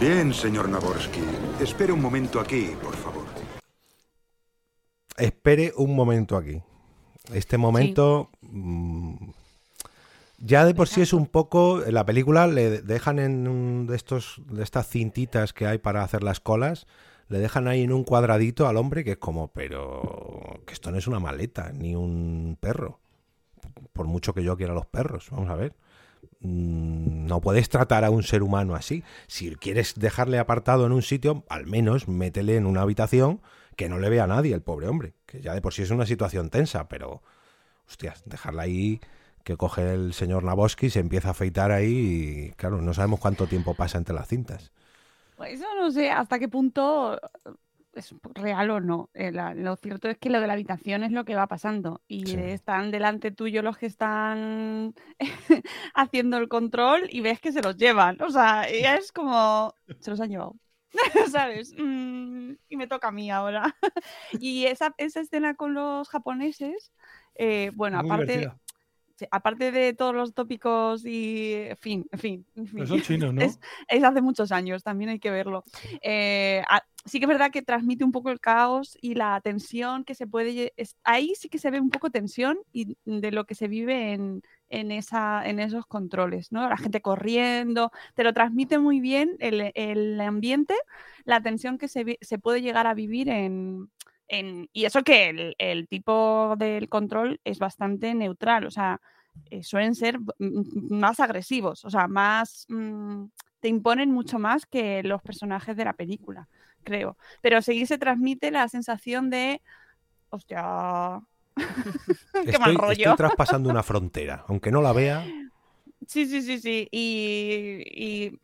[0.00, 1.22] Bien, señor Naborsky.
[1.60, 3.22] Espere un momento aquí, por favor.
[5.16, 6.60] Espere un momento aquí.
[7.32, 9.14] Este momento mm,
[10.38, 13.94] ya de por sí es un poco en la película le dejan en un de
[13.94, 16.88] estos de estas cintitas que hay para hacer las colas,
[17.30, 20.98] le dejan ahí en un cuadradito al hombre que es como, pero que esto no
[20.98, 22.98] es una maleta ni un perro.
[23.92, 25.74] Por mucho que yo quiera los perros, vamos a ver.
[26.40, 29.04] Mm, No puedes tratar a un ser humano así.
[29.28, 33.40] Si quieres dejarle apartado en un sitio, al menos métele en una habitación
[33.76, 35.14] que no le vea a nadie, el pobre hombre.
[35.26, 37.22] Que ya de por sí es una situación tensa, pero,
[37.88, 39.00] hostias, dejarla ahí,
[39.44, 43.46] que coge el señor Naboski, se empieza a afeitar ahí y, claro, no sabemos cuánto
[43.46, 44.72] tiempo pasa entre las cintas.
[45.40, 47.18] Pues Eso no sé hasta qué punto
[47.94, 49.08] es real o no.
[49.14, 52.02] Eh, la- lo cierto es que lo de la habitación es lo que va pasando
[52.06, 52.36] y Sí.
[52.38, 54.94] están delante tuyo los que están
[55.94, 58.20] haciendo el control y ves que se los llevan.
[58.20, 60.56] O sea, ya es como se los han llevado.
[61.32, 61.74] ¿Sabes?
[61.78, 63.74] Mm, y me toca a mí ahora.
[64.32, 66.92] y esa, esa escena con los japoneses,
[67.34, 68.52] eh, bueno, Muy aparte.
[69.30, 72.46] Aparte de todos los tópicos y fin, en fin.
[72.54, 72.68] fin.
[72.74, 73.42] Pero son chinos, ¿no?
[73.42, 75.64] Es, es hace muchos años, también hay que verlo.
[76.02, 80.04] Eh, a- sí que es verdad que transmite un poco el caos y la tensión
[80.04, 80.72] que se puede...
[80.76, 84.12] es- ahí sí que se ve un poco tensión y de lo que se vive
[84.12, 86.68] en, en, esa, en esos controles, ¿no?
[86.68, 90.74] La gente corriendo, te lo transmite muy bien el, el ambiente,
[91.24, 93.90] la tensión que se, se puede llegar a vivir en...
[94.30, 99.00] en- y eso que el, el tipo del control es bastante neutral, o sea,
[99.50, 102.66] eh, suelen ser más agresivos, o sea, más...
[102.68, 103.26] mm,
[103.60, 106.48] te imponen mucho más que los personajes de la película,
[106.82, 107.18] creo.
[107.42, 109.60] Pero sí se transmite la sensación de,
[110.30, 111.20] hostia,
[112.50, 112.94] qué mal Estoy, rollo.
[112.94, 115.22] estoy traspasando una frontera, aunque no la vea.
[116.06, 116.88] Sí, sí, sí, sí.
[116.90, 118.40] Y, y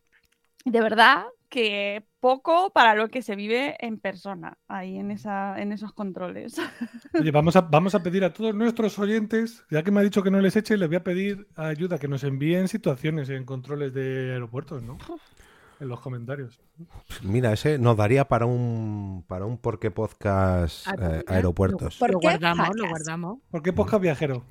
[0.65, 5.71] de verdad que poco para lo que se vive en persona, ahí en, esa, en
[5.71, 6.55] esos controles.
[7.13, 10.23] Oye, vamos a, vamos a pedir a todos nuestros oyentes, ya que me ha dicho
[10.23, 13.93] que no les eche, les voy a pedir ayuda, que nos envíen situaciones en controles
[13.93, 14.97] de aeropuertos, ¿no?
[15.79, 16.59] En los comentarios.
[17.21, 21.97] Mira, ese nos daría para un para un porque podcast Ah, eh, pues aeropuertos.
[21.97, 22.89] ¿Por lo qué guardamos, lo podcast?
[22.89, 23.39] guardamos.
[23.51, 24.43] ¿Por qué podcast viajero?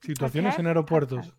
[0.00, 1.34] Situaciones en aeropuertos.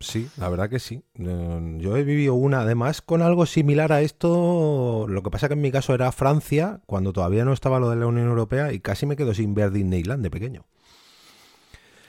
[0.00, 1.02] Sí, la verdad que sí.
[1.18, 5.06] Eh, Yo he vivido una, además, con algo similar a esto.
[5.08, 7.96] Lo que pasa que en mi caso era Francia, cuando todavía no estaba lo de
[7.96, 10.66] la Unión Europea, y casi me quedo sin ver Disneyland de pequeño.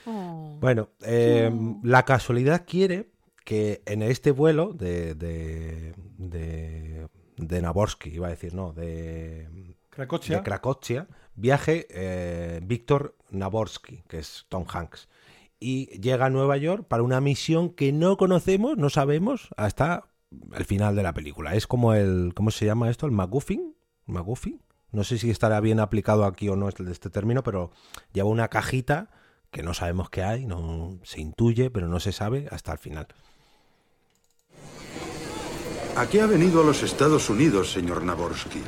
[0.06, 0.56] Oh.
[0.60, 1.50] Bueno, eh,
[1.82, 3.10] la casualidad quiere
[3.44, 9.48] que en este vuelo de, de, de, de Naborsky, iba a decir, no, de
[9.90, 15.08] Cracovia, viaje eh, Víctor Naborsky, que es Tom Hanks.
[15.60, 20.06] Y llega a Nueva York para una misión que no conocemos, no sabemos, hasta
[20.54, 21.54] el final de la película.
[21.54, 23.06] Es como el, ¿cómo se llama esto?
[23.06, 23.76] ¿El MacGuffin?
[24.06, 24.60] ¿MacGuffin?
[24.92, 27.70] No sé si estará bien aplicado aquí o no este, este término, pero
[28.12, 29.10] lleva una cajita
[29.50, 33.08] que no sabemos qué hay, no se intuye, pero no se sabe hasta el final.
[35.96, 38.62] ¿A qué ha venido a los Estados Unidos, señor Naborsky?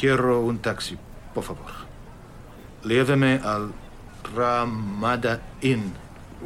[0.00, 0.96] Quiero un taxi,
[1.34, 1.70] por favor.
[2.84, 3.70] Lléveme al
[4.34, 5.92] Ramada Inn,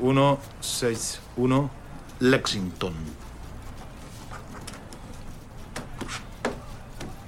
[0.01, 1.71] 161
[2.19, 2.95] Lexington.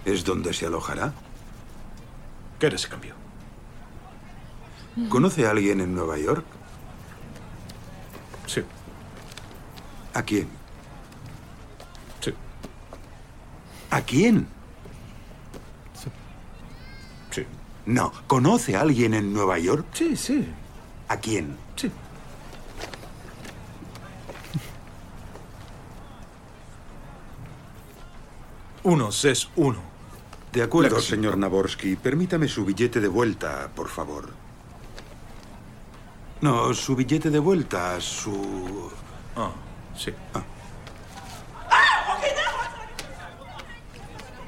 [0.05, 1.13] ¿Es donde se alojará?
[2.59, 3.15] ¿Quieres cambio?
[5.09, 6.45] ¿Conoce a alguien en Nueva York?
[8.47, 8.63] Sí,
[10.13, 10.49] ¿A quién?
[12.21, 12.35] sí,
[13.91, 14.49] ¿A quién?
[17.31, 17.45] sí.
[17.87, 19.87] No, ¿conoce a alguien en Nueva York?
[19.93, 20.47] Sí, sí,
[21.09, 21.57] ¿A quién?
[21.77, 21.91] sí.
[28.85, 29.79] Uno, seis, uno.
[30.53, 31.17] De acuerdo, Lexington.
[31.19, 31.97] señor Naborsky.
[31.97, 34.31] Permítame su billete de vuelta, por favor.
[36.41, 38.91] No, su billete de vuelta, su...
[39.37, 39.51] Ah,
[39.97, 40.13] sí.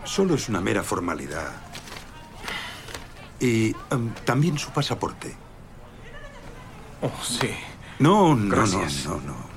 [0.05, 1.51] Solo es una mera formalidad.
[3.41, 5.35] Y em, también su pasaporte.
[7.03, 7.51] Oh, sí.
[7.99, 9.05] No, no, Gracias.
[9.07, 9.49] no, no, no.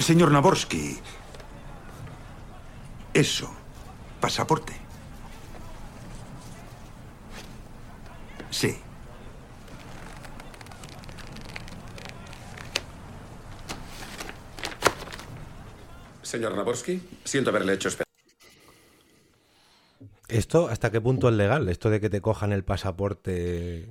[0.00, 0.98] Señor Naborsky.
[3.12, 3.50] Eso.
[4.20, 4.74] Pasaporte.
[8.50, 8.78] Sí.
[16.22, 18.05] Señor Naborsky, siento haberle hecho esperar.
[20.28, 21.68] ¿Esto hasta qué punto es legal?
[21.68, 23.88] Esto de que te cojan el pasaporte.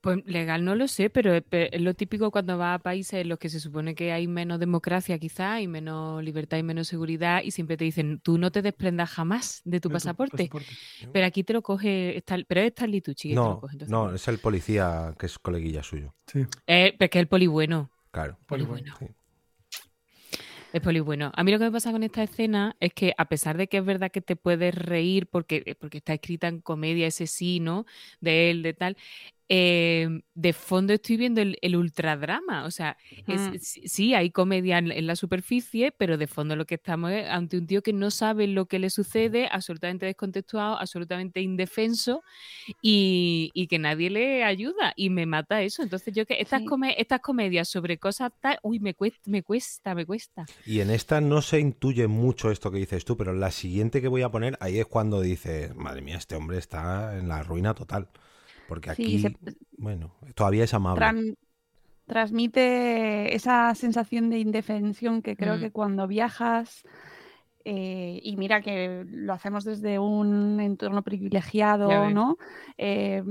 [0.00, 1.42] Pues legal no lo sé, pero es,
[1.80, 5.18] lo típico cuando vas a países en los que se supone que hay menos democracia
[5.18, 9.10] quizá y menos libertad y menos seguridad y siempre te dicen, tú no te desprendas
[9.10, 10.48] jamás de tu De tu pasaporte.
[11.12, 13.72] Pero aquí te lo coge, Stal- pero es Stanley Tucci que te lo No, coge.
[13.72, 16.14] entonces no, es el policía que es coleguilla suyo.
[16.28, 16.46] Sí.
[16.68, 17.90] Eh, pero es que es el poli bueno.
[18.12, 18.38] Claro.
[18.46, 19.16] Poli Bueno, bueno.
[20.72, 21.32] Es poli bueno.
[21.34, 23.78] A mí lo que me pasa con esta escena es que a pesar de que
[23.78, 27.58] es verdad que te puedes reír porque, eh, porque está escrita en comedia ese sí,
[27.58, 27.86] ¿no?
[28.20, 28.96] De él, de tal.
[29.48, 32.64] Eh, de fondo estoy viendo el, el ultradrama.
[32.66, 33.56] O sea, es- Mm.
[33.86, 37.56] sí, hay comedia en, en la superficie, pero de fondo lo que estamos es ante
[37.58, 42.22] un tío que no sabe lo que le sucede, absolutamente descontextuado, absolutamente indefenso
[42.82, 44.92] y, y que nadie le ayuda.
[44.96, 45.82] Y me mata eso.
[45.82, 46.66] Entonces, yo que estas, Sí.
[46.66, 50.46] come- estas comedias sobre cosas tal, uy, me cuesta, me cuesta, me cuesta.
[50.66, 54.00] Y en esta no se intuye mucho esto que dices tú, pero en la siguiente
[54.00, 57.42] que voy a poner, ahí es cuando dices, madre mía, este hombre está en la
[57.42, 58.08] ruina total.
[58.68, 59.36] Porque Sí, aquí, se-
[59.78, 61.04] bueno, todavía es amable.
[61.04, 61.36] Tran-
[62.06, 65.60] transmite esa sensación de indefensión que creo Mm.
[65.60, 66.82] que cuando viajas,
[67.64, 71.88] eh, y mira que lo hacemos desde un entorno privilegiado.
[72.10, 72.38] ¿no?
[72.78, 73.22] Eh,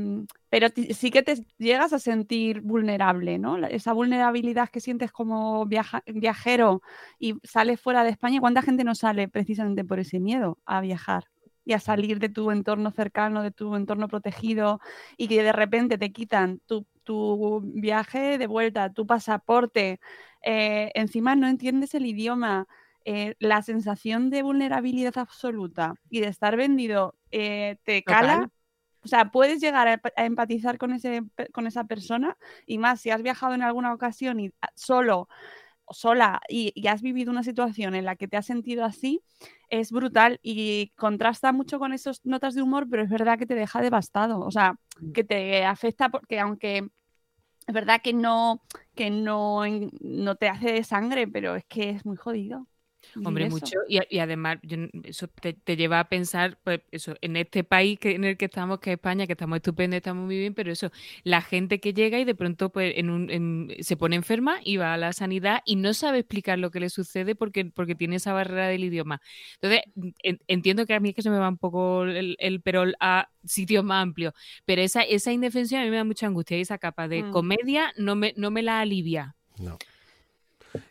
[0.49, 3.57] pero sí que te llegas a sentir vulnerable, ¿no?
[3.65, 6.81] Esa vulnerabilidad que sientes como viaja- viajero
[7.19, 11.25] y sales fuera de España, ¿cuánta gente no sale precisamente por ese miedo a viajar?
[11.67, 14.79] Y a salir de tu entorno cercano, de tu entorno protegido,
[15.17, 19.99] y que de repente te quitan tu, tu viaje de vuelta, tu pasaporte,
[20.43, 22.67] eh, encima no entiendes el idioma,
[23.03, 28.33] eh, la sensación de vulnerabilidad absoluta y de estar vendido eh, te cala.
[28.33, 28.51] Total.
[29.03, 33.09] O sea, puedes llegar a, a empatizar con, ese, con esa persona y más si
[33.09, 35.27] has viajado en alguna ocasión y ah, solo
[35.91, 39.21] sola y, y has vivido una situación en la que te has sentido así,
[39.69, 43.55] es brutal y contrasta mucho con esas notas de humor, pero es verdad que te
[43.55, 44.39] deja devastado.
[44.39, 44.75] O sea,
[45.13, 46.87] que te afecta porque aunque
[47.67, 48.63] es verdad que no,
[48.95, 49.63] que no,
[49.99, 52.67] no te hace de sangre, pero es que es muy jodido.
[53.23, 53.55] Hombre, eso.
[53.55, 53.77] mucho.
[53.87, 58.15] Y, además, yo eso te, te lleva a pensar, pues, eso, en este país que,
[58.15, 60.91] en el que estamos, que es España, que estamos estupendos, estamos muy bien, pero eso,
[61.23, 64.77] la gente que llega y de pronto pues, en un, en- se pone enferma y
[64.77, 68.17] va a la sanidad y no sabe explicar lo que le sucede porque, porque tiene
[68.17, 69.21] esa barrera del idioma.
[69.61, 69.81] Entonces,
[70.23, 72.95] en- entiendo que a mí es que se me va un poco el, el perol
[72.99, 74.33] a sitios más amplios,
[74.65, 77.31] pero esa, esa indefensión a mí me da mucha angustia y esa capa de Mm.
[77.31, 79.35] comedia no me, no me la alivia.
[79.57, 79.77] No.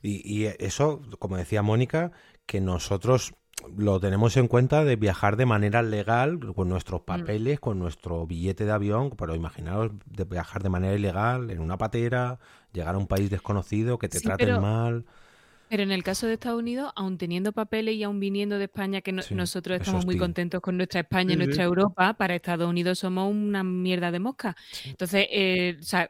[0.03, 2.13] Y, y eso, como decía Mónica,
[2.47, 3.35] que nosotros
[3.77, 8.65] lo tenemos en cuenta de viajar de manera legal, con nuestros papeles, con nuestro billete
[8.65, 12.39] de avión, pero imaginaos de viajar de manera ilegal, en una patera,
[12.73, 15.05] llegar a un país desconocido, que te Sí, traten pero- mal.
[15.69, 19.01] Pero en el caso de Estados Unidos, aun teniendo papeles y aun viniendo de España,
[19.01, 21.45] que no- Sí, nosotros es estamos muy contentos con nuestra España y Sí, sí.
[21.47, 24.55] nuestra Europa, para Estados Unidos somos una mierda de mosca.
[24.85, 26.09] Entonces, eh, o sea,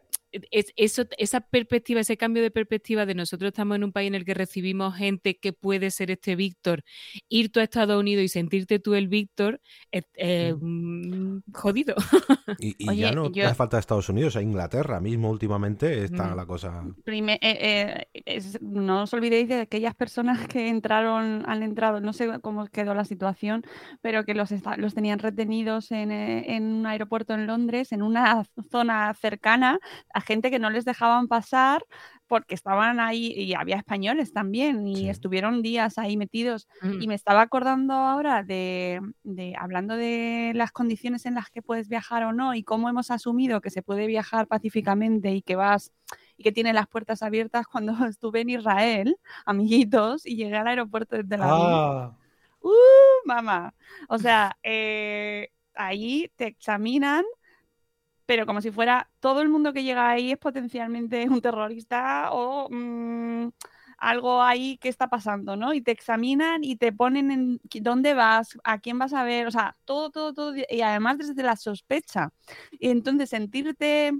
[0.51, 4.14] es, eso, esa perspectiva, ese cambio de perspectiva de nosotros estamos en un país en
[4.14, 6.83] el que recibimos gente que puede ser este Víctor,
[7.29, 11.94] ir tú a Estados Unidos y sentirte tú el Víctor, es eh, mm, jodido.
[12.61, 16.29] Y, y Oye, ya no yo- hace falta Estados Unidos, a Inglaterra mismo últimamente está
[16.33, 16.37] Mm.
[16.37, 16.85] la cosa.
[17.05, 22.12] Prime- eh, eh, es- no os olvidéis de aquellas personas que entraron, han entrado, no
[22.12, 23.64] sé cómo quedó la situación,
[24.01, 28.44] pero que los, los tenían retenidos en, eh, en un aeropuerto en Londres, en una
[28.70, 29.81] zona cercana,
[30.14, 31.84] a gente que no les dejaban pasar
[32.26, 35.08] porque estaban ahí y había españoles también y Sí.
[35.08, 36.66] estuvieron días ahí metidos.
[36.82, 37.02] Mm.
[37.02, 41.88] Y me estaba acordando ahora de, de- hablando de las condiciones en las que puedes
[41.88, 45.92] viajar o no y cómo hemos asumido que se puede viajar pacíficamente y que vas
[46.36, 51.16] y que tiene las puertas abiertas cuando estuve en Israel, amiguitos, y llegué al aeropuerto
[51.16, 51.54] de Tel Aviv.
[51.54, 52.12] Ah,
[52.60, 52.70] ¡Uh,
[53.24, 53.72] mamá!
[54.08, 57.24] O sea, eh, ahí te examinan,
[58.26, 62.68] pero como si fuera todo el mundo que llega ahí es potencialmente un terrorista o
[62.70, 63.48] mm,
[63.98, 65.72] algo ahí que está pasando, ¿no?
[65.72, 69.51] Y te examinan y te ponen en dónde vas, a quién vas a ver, o
[69.51, 72.32] sea, todo, todo, todo, y además desde la sospecha.
[72.72, 74.12] Y entonces sentirte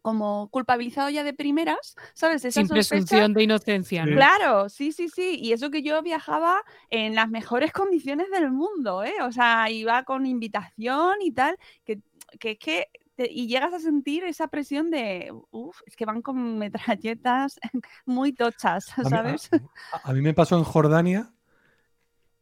[0.00, 2.44] como culpabilizado ya de primeras, ¿sabes?
[2.44, 4.16] Esa Sin sospecha presunción de inocencia, ¿no?
[4.16, 5.38] Claro, sí, sí, sí.
[5.38, 9.16] Y eso que yo viajaba en las mejores condiciones del mundo, ¿eh?
[9.22, 12.00] O sea, iba con invitación y tal, que,
[12.38, 12.88] que es que...
[13.18, 17.58] te- y llegas a sentir esa presión de, uff, es que van con metralletas
[18.06, 19.50] muy tochas, a mí- ¿sabes?
[19.92, 21.32] a- a mí me pasó en Jordania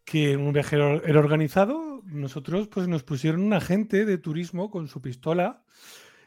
[0.04, 5.00] que un viaje era organizado, nosotros pues nos pusieron un agente de turismo con su
[5.00, 5.64] pistola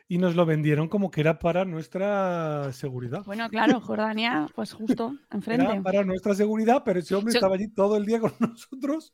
[0.07, 3.23] y nos lo vendieron como que era para nuestra seguridad.
[3.25, 5.63] Bueno, claro, Jordania, pues justo enfrente.
[5.63, 9.13] Era para nuestra seguridad, pero ese hombre Yo- estaba allí todo el día con nosotros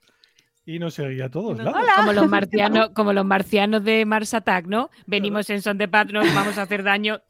[0.66, 1.74] y nos seguía a todos lados.
[1.98, 4.90] Como los marcianos, como los marcianos de Mars Attack, ¿no?
[5.06, 7.22] Venimos en son de paz, nos vamos a hacer daño.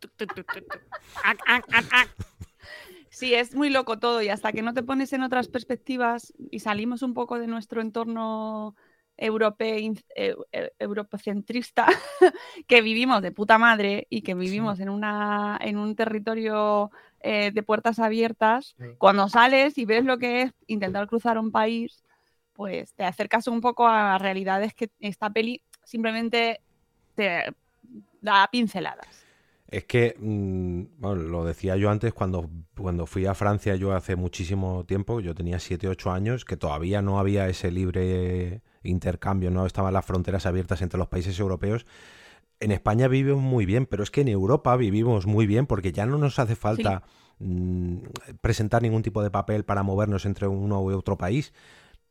[3.09, 6.59] Sí, es muy loco todo y hasta que no te pones en otras perspectivas y
[6.59, 8.75] salimos un poco de nuestro entorno
[9.17, 10.35] europein- eh,
[10.79, 11.87] europocentrista
[12.67, 17.63] que vivimos de puta madre y que vivimos en, una, en un territorio eh, de
[17.63, 22.03] puertas abiertas, cuando sales y ves lo que es intentar cruzar un país,
[22.55, 26.61] pues te acercas un poco a realidades que esta peli simplemente
[27.15, 27.53] te
[28.21, 29.25] da pinceladas.
[29.67, 34.15] Es que, mm, bueno, lo decía yo antes, cuando, cuando fui a Francia yo hace
[34.15, 39.65] muchísimo tiempo, yo tenía 7, 8 años, que todavía no había ese libre intercambio, no
[39.65, 41.85] estaban las fronteras abiertas entre los países europeos.
[42.59, 46.05] En España vivimos muy bien, pero es que en Europa vivimos muy bien porque ya
[46.05, 47.03] no nos hace falta
[47.39, 47.97] mm,
[48.41, 51.53] presentar ningún tipo de papel para movernos entre uno u otro país.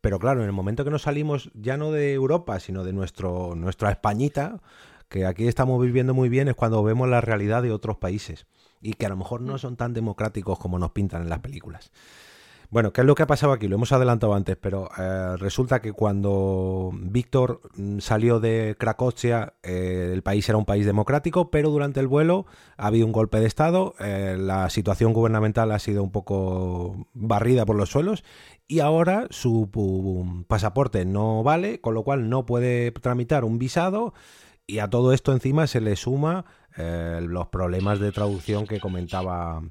[0.05, 3.55] Pero claro, en el momento que nos salimos ya no de Europa, sino de nuestro,
[3.55, 4.61] nuestra Españita,
[5.09, 8.45] que aquí estamos viviendo muy bien, es cuando vemos la realidad de otros países
[8.83, 11.91] y que a lo mejor no son tan democráticos como nos pintan en las películas.
[12.75, 13.69] Bueno, ¿qué es lo que ha pasado aquí?
[13.69, 20.11] Lo hemos adelantado antes, pero eh, resulta que cuando Víctor mm, salió de Cracovia, eh,
[20.13, 22.47] el país era un país democrático, pero durante el vuelo
[22.77, 27.65] ha habido un golpe de Estado, eh, la situación gubernamental ha sido un poco barrida
[27.65, 28.25] por los suelos
[28.67, 34.15] y ahora su pu- pasaporte no vale, con lo cual no puede tramitar un visado
[34.67, 36.45] y a todo esto encima se le suma
[36.77, 39.63] eh, los problemas de traducción que comentaba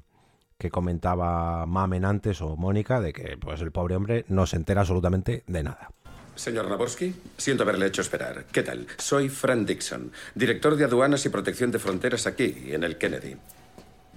[0.56, 4.82] que comentaba Mamen antes o Mónica de que pues el pobre hombre no se entera
[4.82, 5.90] absolutamente de nada.
[6.36, 8.44] Señor Naborsky, siento haberle hecho esperar.
[8.50, 8.86] ¿Qué tal?
[8.98, 13.36] Soy Fran Dixon, director de aduanas y protección de fronteras aquí, en el Kennedy.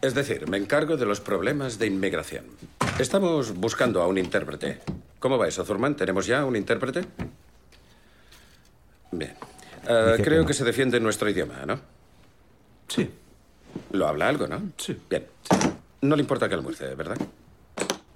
[0.01, 2.45] Es decir, me encargo de los problemas de inmigración.
[2.99, 4.79] Estamos buscando a un intérprete.
[5.19, 5.95] ¿Cómo va eso, Zurman?
[5.95, 7.05] ¿Tenemos ya un intérprete?
[9.11, 9.35] Bien.
[9.83, 11.79] Que creo que se defiende en nuestro idioma, ¿no?
[12.87, 13.09] Sí.
[13.91, 14.61] ¿Lo habla algo, no?
[14.77, 14.97] Sí.
[15.09, 15.25] Bien.
[16.01, 17.17] No le importa que almuerce, ¿verdad?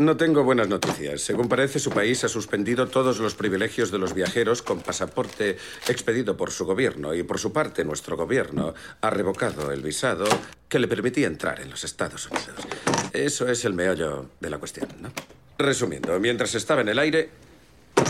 [0.01, 1.21] No tengo buenas noticias.
[1.21, 6.35] Según parece, su país ha suspendido todos los privilegios de los viajeros con pasaporte expedido
[6.35, 10.25] por su gobierno y por su parte nuestro gobierno ha revocado el visado
[10.67, 12.65] que le permitía entrar en los Estados Unidos.
[13.13, 15.11] Eso es el meollo de la cuestión, ¿no?
[15.59, 17.29] Resumiendo, mientras estaba en el aire,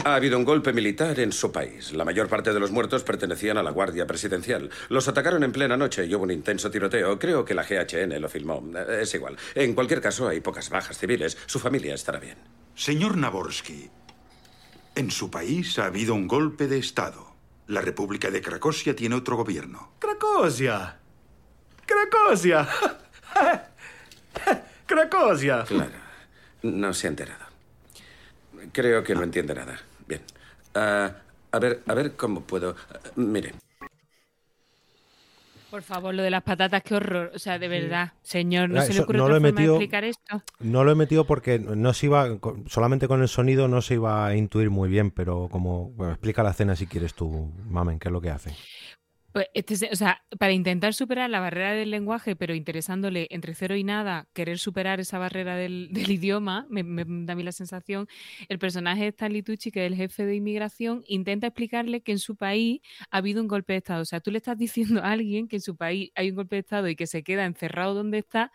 [0.05, 1.93] ha habido un golpe militar en su país.
[1.93, 4.69] La mayor parte de los muertos pertenecían a la Guardia Presidencial.
[4.89, 7.19] Los atacaron en plena noche y hubo un intenso tiroteo.
[7.19, 8.63] Creo que la GHN lo filmó.
[8.75, 9.37] Eh, Es igual.
[9.55, 11.37] En cualquier caso, hay pocas bajas civiles.
[11.45, 12.37] Su familia estará bien.
[12.75, 13.89] Señor Naborsky,
[14.95, 17.35] en su país ha habido un golpe de Estado.
[17.67, 19.93] La República de Cracovia tiene otro gobierno.
[19.99, 20.97] Cracovia.
[21.85, 22.67] Cracovia.
[24.85, 25.63] Cracovia.
[25.63, 25.91] Claro.
[26.63, 27.40] No se ha enterado.
[28.71, 29.79] Creo que no entiende nada.
[30.07, 30.21] Bien.
[30.75, 31.11] Ah,
[31.51, 32.75] a ver, a ver cómo puedo.
[32.93, 33.53] ah, mire.
[35.69, 37.31] Por favor, lo de las patatas, qué horror.
[37.33, 39.59] O sea, de verdad, señor, no Ah, se le ocurre no otra lo he forma
[39.61, 40.43] metido- de explicar esto.
[40.59, 43.93] No lo he metido porque no se iba, con- solamente con el sonido no se
[43.93, 47.99] iba a intuir muy bien, pero como, bueno, explica la escena si quieres tú, Mamen,
[47.99, 48.53] qué es lo que hace.
[49.33, 53.75] Pues este, o sea, para intentar superar la barrera del lenguaje, pero interesándole entre cero
[53.77, 57.51] y nada, querer superar esa barrera del, del idioma, me, me da a mí la
[57.53, 58.07] sensación,
[58.49, 62.19] el personaje de Stanley Tucci, que es el jefe de inmigración, intenta explicarle que en
[62.19, 64.01] su país ha habido un golpe de Estado.
[64.01, 66.57] O sea, tú le estás diciendo a alguien que en su país hay un golpe
[66.57, 68.51] de Estado y que se queda encerrado donde está,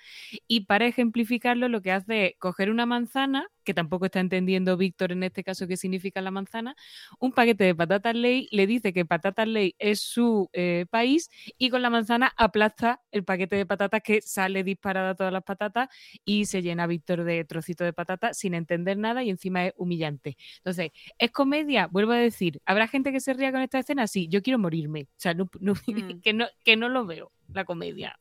[0.47, 5.11] y para ejemplificarlo lo que hace es coger una manzana, que tampoco está entendiendo Víctor
[5.13, 6.77] en este caso qué significa la manzana,
[7.19, 11.69] un paquete de patatas ley, le dice que patatas ley es su eh, país y
[11.69, 15.89] con la manzana aplasta el paquete de patatas que sale disparada todas las patatas
[16.25, 20.37] y se llena Víctor de trocitos de patata sin entender nada y encima es humillante.
[20.59, 21.89] Entonces, ¿es comedia?
[21.89, 24.07] Vuelvo a decir, ¿habrá gente que se ría con esta escena?
[24.07, 25.03] Sí, yo quiero morirme.
[25.11, 25.77] O sea, no- no- Mm.
[26.23, 28.17] que, no, que no lo veo, la comedia.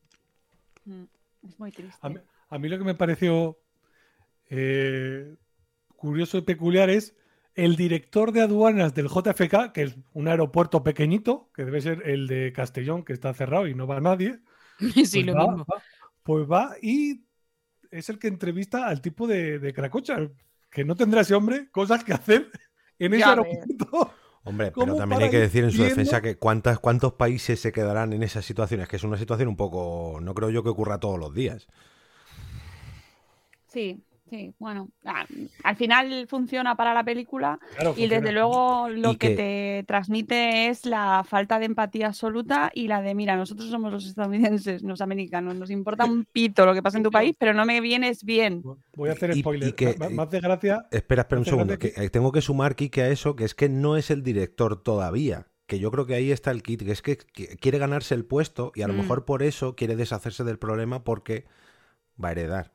[0.84, 1.04] Mm,
[1.46, 1.96] Es muy triste.
[2.00, 2.16] A mí,
[2.48, 3.56] a mí lo que me pareció
[4.50, 5.34] eh,
[5.96, 7.14] curioso y peculiar es
[7.54, 12.26] el director de aduanas del JFK, que es un aeropuerto pequeñito, que debe ser el
[12.28, 14.40] de Castellón, que está cerrado y no va nadie.
[15.02, 15.66] sí, pues lo va, mismo.
[15.70, 15.84] va-
[16.22, 17.24] pues va y
[17.90, 20.30] es el que entrevista al tipo de, de Cracocha,
[20.70, 22.50] que no tendrá ese hombre cosas que hacer
[22.98, 24.12] en ese Ya aeropuerto.
[24.44, 25.84] Hombre, pero ¿Cómo también hay que ir decir en su viendo?
[25.84, 29.56] defensa que cuántas, cuántos países se quedarán en esas situaciones, que es una situación un
[29.56, 31.66] poco, no creo yo que ocurra todos los días.
[33.66, 35.24] Sí, Sí, bueno, ah,
[35.62, 39.84] al final funciona para la película Claro, y desde luego lo Y que, que- te
[39.86, 44.82] transmite es la falta de empatía absoluta y la de, mira, nosotros somos los estadounidenses,
[44.82, 47.80] los americanos, nos importa un pito lo que pasa en tu país, pero no me
[47.80, 48.62] vienes bien.
[48.96, 49.74] Voy a hacer Y- y spoiler.
[49.76, 50.86] que- Ma- Más de gracia.
[50.90, 53.68] Espera, espera un segundo, que eh, tengo que sumar, Kike, a eso, que es que
[53.68, 55.46] no es el director todavía.
[55.66, 58.24] Que yo creo que ahí está el kit, que es que qui- quiere ganarse el
[58.24, 58.98] puesto y a lo Mm.
[58.98, 61.44] mejor por eso quiere deshacerse del problema porque
[62.22, 62.72] va a heredar.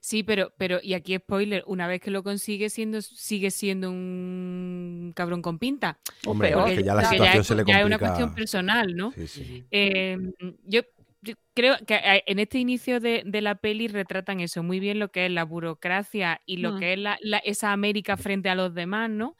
[0.00, 5.12] Sí, pero, pero, y aquí spoiler, una vez que lo consigue siendo, sigue siendo un
[5.14, 5.98] cabrón con pinta.
[6.26, 7.86] Hombre, porque ya la situación es, se le ya es complica.
[7.86, 9.12] una cuestión personal, ¿no?
[9.12, 9.64] Sí, sí.
[9.70, 10.16] Eh,
[10.64, 10.82] yo,
[11.20, 14.98] yo creo que eh, en este inicio de, de la peli retratan eso muy bien
[14.98, 16.78] lo que es la burocracia y lo Mm.
[16.80, 19.36] que es la, la- esa América frente a los demás, ¿no?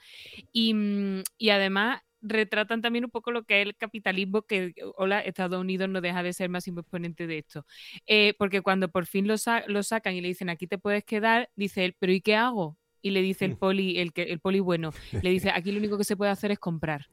[0.53, 5.21] Y, mm, y además retratan también un poco lo que es el capitalismo, que, hola,
[5.21, 7.67] Estados Unidos no deja de ser más exponente de esto.
[8.07, 11.05] Eh, porque cuando por fin lo, sa- lo sacan y le dicen, aquí te puedes
[11.05, 12.79] quedar, dice él, pero ¿y qué hago?
[13.03, 13.57] Y le dice el Mm.
[13.57, 14.93] poli, el, que, el poli bueno,
[15.23, 17.07] le dice, aquí lo único que se puede hacer es comprar.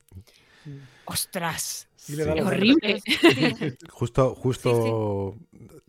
[1.05, 1.87] ¡Ostras!
[2.09, 3.01] La- horrible.
[3.91, 5.35] Justo, justo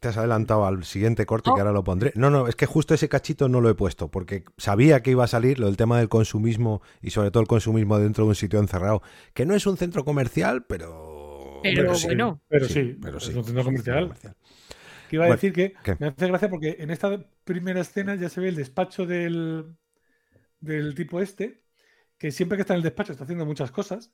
[0.01, 2.13] te has adelantado al siguiente corte que ahora lo pondré.
[2.15, 5.25] No, no, es que justo ese cachito no lo he puesto porque sabía que iba
[5.25, 8.35] a salir lo del tema del consumismo y sobre todo el consumismo dentro de un
[8.35, 9.03] sitio encerrado,
[9.35, 11.61] que no es un centro comercial, pero...
[11.63, 12.41] Pero pero sí, bueno.
[12.49, 13.35] Pero sí, pero es sí.
[13.35, 14.03] un centro comercial.
[14.05, 14.37] comercial.
[15.09, 15.97] Que iba a Bueno, decir que ¿qué?
[15.99, 19.75] me hace gracia porque en esta primera escena ya se ve el despacho del,
[20.61, 21.63] del tipo este,
[22.19, 24.13] que siempre que está en el despacho está haciendo muchas cosas.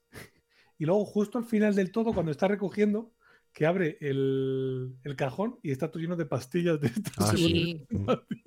[0.79, 3.13] Y luego, justo al final del todo, cuando está recogiendo,
[3.53, 7.15] que abre el, el cajón y está todo lleno de pastillas de estas.
[7.31, 7.87] Ah, Sí.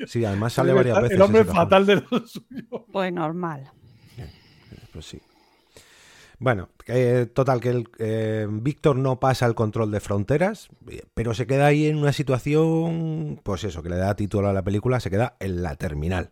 [0.05, 1.15] Sí, además sale varias estar veces.
[1.15, 2.84] El hombre fatal de los suyos.
[2.91, 3.71] Pues normal.
[4.93, 5.19] Pues sí.
[6.38, 11.34] Bueno, eh, total, que el, eh, Víctor no pasa el control de fronteras, eh, pero
[11.34, 14.99] se queda ahí en una situación, pues eso, que le da título a la película,
[15.01, 16.30] se queda en la terminal.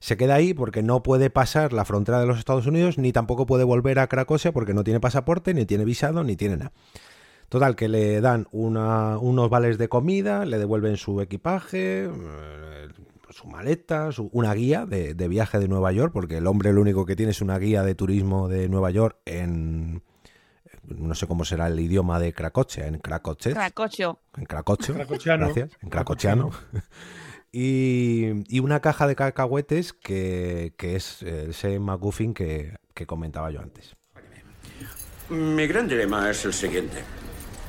[0.00, 3.46] Se queda ahí porque no puede pasar la frontera de los Estados Unidos, ni tampoco
[3.46, 6.72] puede volver a Cracosia porque no tiene pasaporte, ni tiene visado, ni tiene nada.
[7.50, 12.88] Total, que le dan una- unos vales de comida, le devuelven su equipaje, eh,
[13.30, 16.80] su maleta, su- una guía de, de viaje de Nueva York, porque el hombre lo
[16.80, 20.02] único que tiene es una guía de turismo de Nueva York en...
[20.88, 23.52] No sé cómo será el idioma de Cracoche, en Cracoche.
[23.52, 24.18] Cracocho.
[24.36, 24.94] En Cracocho.
[24.94, 25.44] Cracochiano.
[25.46, 25.70] Gracias.
[25.82, 26.50] En Cracochiano.
[27.52, 33.60] Y, y una caja de cacahuetes que, que es ese McGuffin que, que comentaba yo
[33.60, 33.96] antes.
[35.30, 37.02] Mi gran dilema es el siguiente.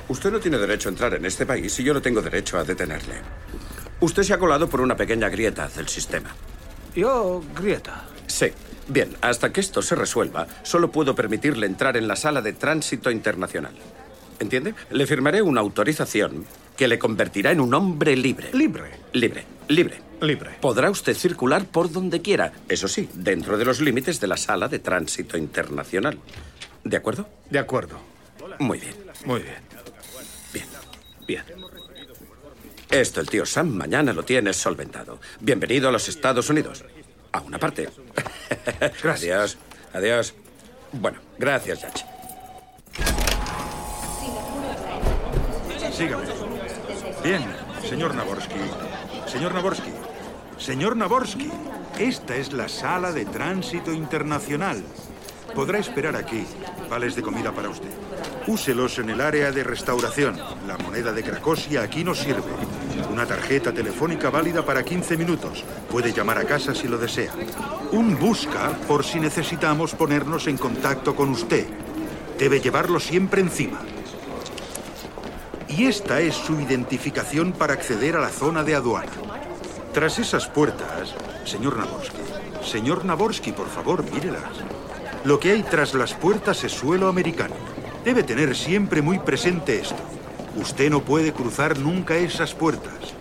[0.07, 2.63] Usted no tiene derecho a entrar en este país y yo no tengo derecho a
[2.63, 3.15] detenerle.
[3.99, 6.35] Usted se ha colado por una pequeña grieta del sistema.
[6.95, 8.05] Yo, grieta.
[8.27, 8.47] Sí.
[8.87, 13.09] Bien, hasta que esto se resuelva, solo puedo permitirle entrar en la sala de tránsito
[13.09, 13.73] internacional.
[14.39, 14.73] ¿Entiende?
[14.89, 16.45] Le firmaré una autorización
[16.81, 18.49] que le convertirá en un hombre libre.
[18.53, 18.89] Libre.
[19.13, 20.01] Libre, libre.
[20.19, 20.49] Libre.
[20.59, 24.67] Podrá usted circular por donde quiera, eso sí, dentro de los límites de la sala
[24.67, 26.17] de tránsito internacional.
[26.83, 27.29] ¿De acuerdo?
[27.51, 27.99] De acuerdo.
[28.57, 29.57] Muy bien, Muy bien.
[30.51, 30.65] bien,
[31.27, 31.43] bien.
[32.89, 35.19] Esto el tío Sam mañana lo tiene solventado.
[35.39, 36.83] Bienvenido a los Estados Unidos.
[37.31, 37.89] A una parte.
[39.03, 39.55] Gracias.
[39.93, 40.33] Adiós.
[40.93, 42.03] Bueno, gracias, Yachi.
[45.91, 46.60] Sígame.
[47.23, 47.43] Bien,
[47.87, 48.55] señor Naborsky.
[49.27, 49.91] Señor Naborsky.
[50.57, 51.51] Señor Naborsky.
[51.99, 54.83] Esta es la sala de tránsito internacional.
[55.53, 56.47] Podrá esperar aquí.
[56.89, 57.91] Vales de comida para usted.
[58.47, 60.35] Úselos en el área de restauración.
[60.65, 62.41] La moneda de Cracosia aquí nos sirve.
[63.11, 65.63] Una tarjeta telefónica válida para 15 minutos.
[65.91, 67.33] Puede llamar a casa si lo desea.
[67.91, 71.67] Un busca por si necesitamos ponernos en contacto con usted.
[72.39, 73.79] Debe llevarlo siempre encima.
[75.77, 79.11] Y esta es su identificación para acceder a la zona de aduana.
[79.93, 81.15] Tras esas puertas,
[81.45, 82.17] señor Naborsky,
[82.63, 84.51] señor Naborsky, por favor, mírelas.
[85.23, 87.55] Lo que hay tras las puertas es suelo americano.
[88.03, 90.03] Debe tener siempre muy presente esto.
[90.55, 93.13] Usted no puede cruzar nunca esas puertas.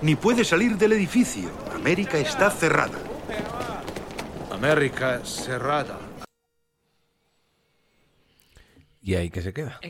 [0.00, 1.50] Ni puede salir del edificio.
[1.74, 2.98] América está cerrada.
[4.50, 5.98] América cerrada.
[9.02, 9.80] Y ahí que se queda.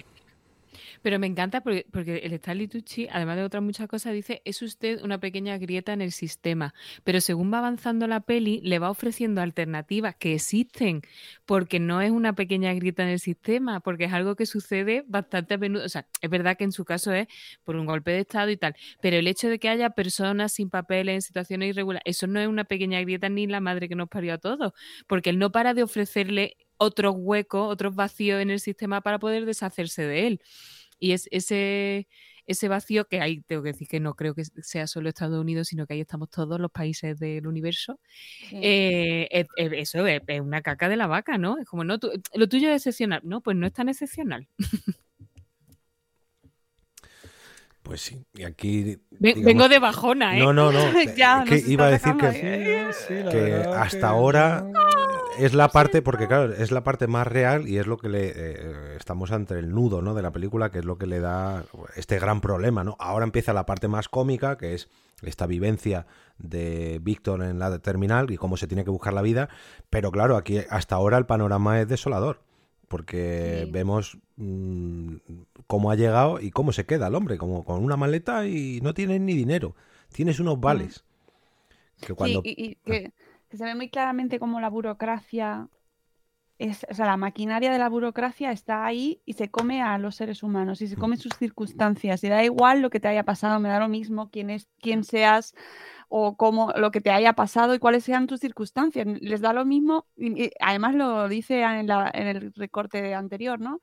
[1.03, 4.63] Pero me encanta porque, porque el Stanley Tucci, además de otras muchas cosas, dice, es
[4.63, 6.75] usted una pequeña grieta en el sistema.
[7.05, 11.03] Pero según va avanzando la peli, le va ofreciendo alternativas que existen,
[11.47, 15.55] porque no es una pequeña grieta en el sistema, porque es algo que sucede bastante
[15.55, 15.85] a menudo.
[15.85, 17.29] O sea, es verdad que en su caso es
[17.65, 20.71] por un golpe de Estado y tal, pero el hecho de que haya personas sin
[20.71, 24.09] papeles en situaciones irregulares, eso no es una pequeña grieta ni la madre que nos
[24.09, 24.73] parió a todos,
[25.07, 29.45] porque él no para de ofrecerle otros huecos, otros vacíos en el sistema para poder
[29.45, 30.41] deshacerse de él.
[30.99, 32.09] Y es ese,
[32.47, 35.69] ese vacío que hay, tengo que decir que no creo que sea solo Estados Unidos,
[35.69, 38.01] sino que ahí estamos todos los países del universo.
[38.53, 41.59] Eh, es- es- eso es, es una caca de la vaca, ¿no?
[41.59, 43.21] Es como, no, tú- lo tuyo es excepcional.
[43.25, 44.49] No, pues no es tan excepcional.
[47.83, 48.99] Pues sí, y aquí...
[49.11, 50.41] Digamos- Vengo de bajona, ¿eh?
[50.41, 51.03] No, no, no.
[51.17, 52.91] Ya, que iba a decir que.
[52.93, 54.67] Sí, que hasta que- ahora
[55.39, 58.33] es la parte, porque claro, es la parte más real y es lo que le
[58.35, 60.15] eh, estamos ante el nudo, ¿no?
[60.15, 61.65] De la película, que es lo que le da
[61.97, 62.97] este gran problema, ¿no?
[62.99, 64.89] Ahora empieza la parte más cómica, que es
[65.23, 66.07] esta vivencia
[66.39, 69.49] de Víctor en la terminal y cómo se tiene que buscar la vida,
[69.91, 72.43] pero claro, aquí hasta ahora el panorama es desolador.
[72.89, 73.71] Porque Sí.
[73.71, 75.17] vemos mm,
[75.67, 78.95] cómo ha llegado y cómo se queda el hombre, como con una maleta y no
[78.95, 79.75] tienes ni dinero.
[80.11, 81.05] Tienes unos vales.
[82.01, 82.41] Que cuando...
[82.43, 83.13] Sí, y, y que,
[83.49, 85.69] que se ve muy claramente como la burocracia,
[86.59, 90.17] es, o sea, la maquinaria de la burocracia está ahí y se come a los
[90.17, 92.25] seres humanos y se come sus circunstancias.
[92.25, 95.05] Y da igual lo que te haya pasado, me da lo mismo quién, es, quién
[95.05, 95.55] seas
[96.09, 99.07] o cómo lo que te haya pasado y cuáles sean tus circunstancias.
[99.21, 103.61] Les da lo mismo, y, y además lo dice en, la- en el recorte anterior,
[103.61, 103.81] ¿no?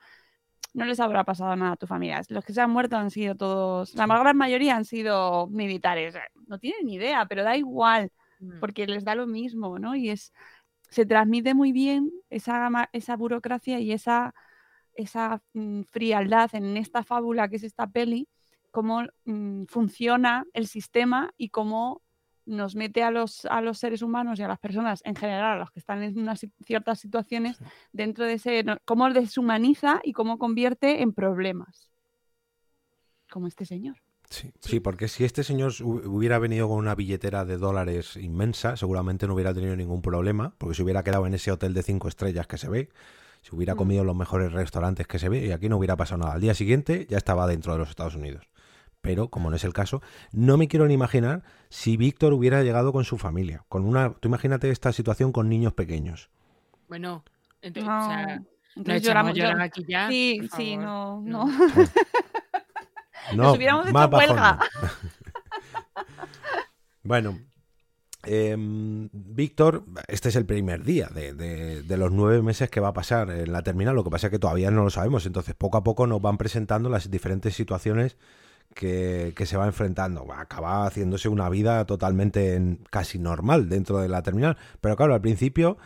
[0.74, 2.22] No les habrá pasado nada a tu familia.
[2.30, 6.16] Los que se han muerto han sido todos, la gran mayoría han sido militares.
[6.48, 8.12] No tienen ni idea, pero da igual.
[8.60, 9.96] Porque les da lo mismo, ¿no?
[9.96, 10.34] Y es
[10.90, 14.34] se transmite muy bien esa, esa burocracia y esa,
[14.94, 18.28] esa mm, frialdad en esta fábula que es esta peli,
[18.72, 22.02] cómo mm, funciona el sistema y cómo
[22.46, 25.60] nos mete a los, a los seres humanos y a las personas en general, a
[25.60, 27.58] los que están en unas ciertas situaciones,
[27.92, 31.90] dentro de ese, cómo deshumaniza y cómo convierte en problemas.
[33.32, 34.05] Como este señor.
[34.36, 38.76] Sí, sí, porque si este señor hu- hubiera venido con una billetera de dólares inmensa,
[38.76, 42.08] seguramente no hubiera tenido ningún problema, porque se hubiera quedado en ese hotel de cinco
[42.10, 42.90] estrellas que se ve,
[43.42, 43.78] se hubiera Mm.
[43.78, 46.34] comido en los mejores restaurantes que se ve y aquí no hubiera pasado nada.
[46.34, 48.48] Al día siguiente ya estaba dentro de los Estados Unidos.
[49.02, 52.92] Pero, como no es el caso, no me quiero ni imaginar si Víctor hubiera llegado
[52.92, 53.64] con su familia.
[53.70, 56.30] Con una, tú imagínate esta situación con niños pequeños.
[56.90, 57.24] Bueno,
[57.62, 60.10] ente- No, o sea, no entonces echamos lloramos, a llorar llor- aquí ya.
[60.10, 61.46] Sí, sí, no, No.
[63.34, 63.44] no.
[63.44, 64.60] No, hubiéramos hecho huelga.
[67.04, 67.40] bueno,
[68.24, 72.90] em, Víctor, este es el primer día de, de- de los nueve meses que va
[72.90, 73.96] a pasar en la terminal.
[73.96, 75.26] Lo que pasa es que todavía no lo sabemos.
[75.26, 78.18] Entonces, poco a poco nos van presentando las diferentes situaciones
[78.74, 80.26] que, que se va enfrentando.
[80.26, 84.58] Va a acabar haciéndose una vida totalmente en- casi normal dentro de la terminal.
[84.82, 85.78] Pero claro, al principio,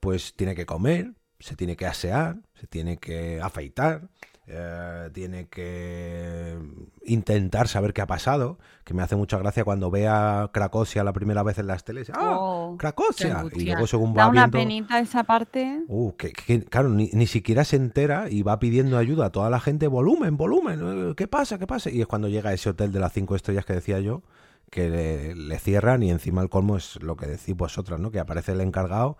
[0.00, 4.08] pues tiene que comer, se tiene que asear, se tiene que afeitar,
[4.50, 6.56] eh, tiene que
[7.04, 11.12] intentar saber qué ha pasado, que me hace mucha gracia cuando ve a Cracosia la
[11.12, 12.10] primera vez en las teles.
[12.14, 12.36] ¡Ah!
[12.38, 13.44] Oh, ¡Cracosia!
[13.54, 14.58] Y luego según Da va una viendo...
[14.58, 15.82] penita esa parte.
[15.88, 19.50] Uh, que, que- claro, ni, ni siquiera se entera y va pidiendo ayuda a toda
[19.50, 21.58] la gente, volumen, volumen, eh, ¿qué pasa?
[21.58, 21.90] ¿Qué pasa?
[21.90, 24.22] Y es cuando llega a ese hotel de las cinco estrellas que decía yo,
[24.70, 28.10] que le, le cierran y encima el colmo es lo que decís vosotras, ¿no?
[28.10, 29.16] Que aparece el encargado,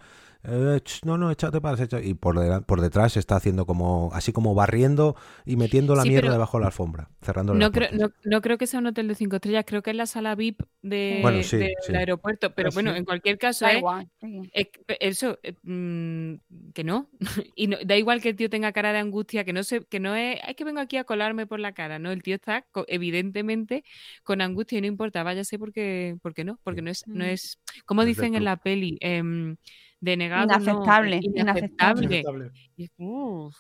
[0.51, 2.39] eh, ch, no, no, échate para atrás, y por,
[2.81, 6.67] detrás está haciendo como, así como barriendo y metiendo la Sí, mierda debajo de la
[6.69, 9.83] alfombra, cerrando No creo, no, no creo que sea un hotel de cinco estrellas, creo
[9.83, 11.95] que es la sala VIP de, Bueno, sí, del sí.
[11.95, 12.55] aeropuerto.
[12.55, 13.79] Pero Ah, bueno, en cualquier caso, Da ¿eh?
[13.79, 14.09] igual.
[14.53, 14.69] Es
[15.01, 16.35] eso, eh, mm,
[16.75, 17.09] que no.
[17.55, 20.01] y no, da igual que el tío tenga cara de angustia, que no se, que
[20.01, 22.11] no es, es que vengo aquí a colarme por la cara, ¿no?
[22.13, 23.85] El tío está evidentemente
[24.23, 27.29] con angustia y no importa, váyase porque, porque no, porque no es, no Mm.
[27.29, 29.57] es, como No es del dicen en la peli, em,
[30.01, 32.07] denegado, Inaceptable, eh, inaceptable.
[32.07, 32.51] Inaceptable.
[32.77, 33.57] Y- uf.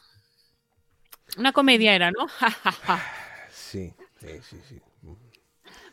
[1.38, 2.26] Una comedia era, ¿no?
[3.50, 4.80] Sí, sí, sí, sí.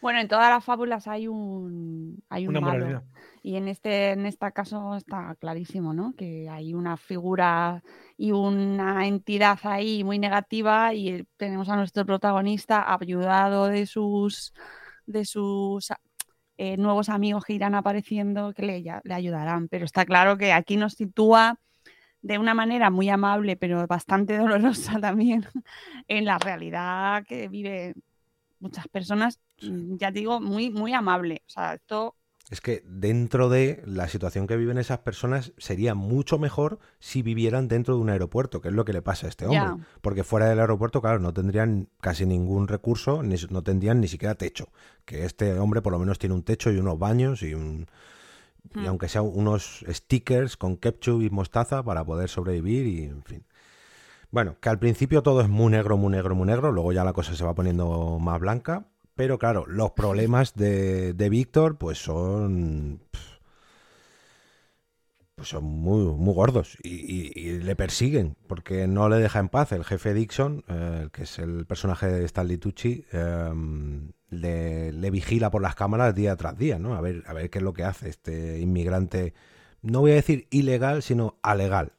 [0.02, 2.86] Bueno, en todas las fábulas hay un, hay un Una malo.
[2.86, 3.04] moralidad.
[3.44, 6.14] Y en este, en este caso está clarísimo, ¿no?
[6.16, 7.84] Que hay una figura
[8.18, 14.54] y una entidad ahí muy negativa y el- tenemos a nuestro protagonista ayudado de sus
[15.06, 15.92] de sus
[16.58, 19.68] eh, nuevos amigos que irán apareciendo que le, ya- le ayudarán.
[19.70, 21.60] Pero está claro que aquí nos sitúa
[22.22, 25.46] de una manera muy amable, pero bastante dolorosa también,
[26.08, 27.96] en la realidad que vive
[28.60, 31.44] muchas personas, mm, ya digo, muy, muy amable.
[31.48, 32.16] O sea, esto
[32.52, 37.68] Es que dentro de la situación que viven esas personas sería mucho mejor si vivieran
[37.68, 39.84] dentro de un aeropuerto, que es lo que le pasa a este hombre.
[40.02, 44.36] Porque fuera del aeropuerto, claro, no tendrían casi ningún recurso, ni, no tendrían ni siquiera
[44.36, 44.70] techo.
[45.06, 47.88] Que este hombre por lo menos tiene un techo y unos baños y un...
[48.74, 48.88] Y Hmm.
[48.88, 53.46] aunque sea unos stickers con ketchup y mostaza para poder sobrevivir y en fin.
[54.32, 57.14] Bueno, que al principio todo es muy negro, muy negro, muy negro, luego ya la
[57.14, 63.02] cosa se va poniendo más blanca, pero claro, los problemas de, de Víctor pues son...
[65.36, 69.50] pues son muy, muy gordos y, y- y le persiguen porque no le deja en
[69.50, 69.72] paz.
[69.74, 73.52] El jefe Dixon, eh, que es el personaje de Stanley Tucci, eh,
[74.30, 76.96] le, le vigila por las cámaras día tras día, ¿no?
[76.96, 79.34] A ver, a ver qué es lo que hace este inmigrante,
[79.82, 81.92] no voy a decir ilegal, sino alegal.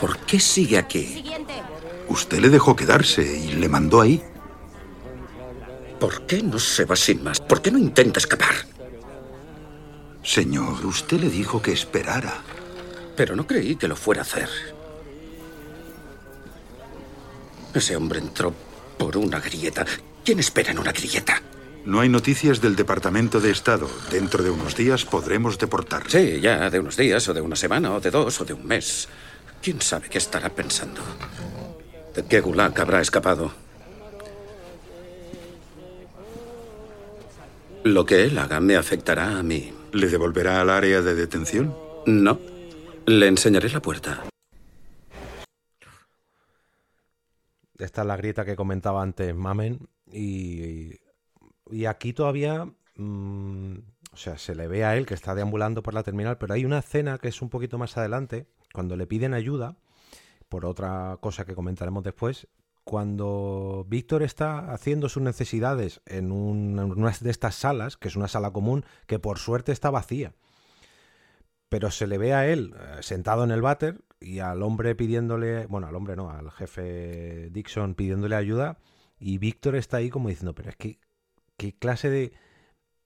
[0.00, 1.22] ¿Por qué sigue aquí?
[2.08, 4.22] Usted le dejó quedarse y le mandó ahí.
[6.02, 7.38] ¿Por qué no se va sin más?
[7.38, 8.56] ¿Por qué no intenta escapar?
[10.24, 12.42] Señor, usted le dijo que esperara.
[13.16, 14.48] Pero no creí que lo fuera a hacer.
[17.72, 18.52] Ese hombre entró
[18.98, 19.86] por una grieta.
[20.24, 21.40] ¿Quién espera en una grieta?
[21.84, 23.88] No hay noticias del Departamento de Estado.
[24.10, 26.10] Dentro de unos días podremos deportarle.
[26.10, 28.66] Sí, ya, de unos días, o de una semana, o de dos, o de un
[28.66, 29.08] mes.
[29.62, 31.00] ¿Quién sabe qué estará pensando?
[32.12, 33.61] ¿De qué gulag habrá escapado?
[37.84, 39.72] Lo que él haga me afectará a mí.
[39.92, 41.74] ¿Le devolverá al área de detención?
[42.06, 42.38] No.
[43.06, 44.22] Le enseñaré la puerta.
[47.76, 49.88] Esta es la grieta que comentaba antes Mamen.
[50.12, 50.92] Y,
[51.70, 52.66] y aquí todavía.
[52.96, 53.74] mm,
[54.12, 56.64] o sea, se le ve a él que está deambulando por la terminal, pero hay
[56.64, 59.76] una escena que es un poquito más adelante, cuando le piden ayuda,
[60.48, 62.46] por otra cosa que comentaremos después.
[62.84, 68.16] Cuando Víctor está haciendo sus necesidades en un- en una de estas salas, que es
[68.16, 70.34] una sala común, que por suerte está vacía.
[71.68, 75.66] Pero se le ve a él eh, sentado en el váter y al hombre pidiéndole,
[75.66, 78.78] bueno, al hombre no, al jefe Dixon pidiéndole ayuda
[79.18, 80.98] y Víctor está ahí como diciendo, pero es que,
[81.56, 82.32] ¿qué clase de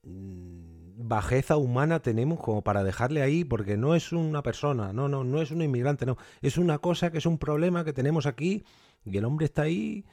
[0.03, 3.45] mm, bajeza humana tenemos como para dejarle ahí?
[3.45, 7.11] Porque no es una persona, no, no, no es un inmigrante, no, es una cosa
[7.13, 8.65] que es un problema que tenemos aquí
[9.07, 10.05] y el hombre está ahí,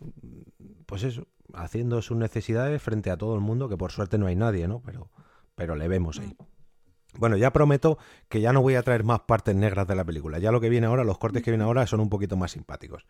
[0.00, 0.40] mm,
[0.86, 4.36] pues eso, haciendo sus necesidades frente a todo el mundo, que por suerte no hay
[4.36, 4.80] nadie, ¿no?
[4.84, 5.10] Pero,
[5.54, 6.36] pero le vemos ahí.
[7.14, 10.38] Bueno, ya prometo que ya no voy a traer más partes negras de la película.
[10.38, 13.06] Ya lo que viene ahora, los cortes que vienen ahora son un poquito más simpáticos.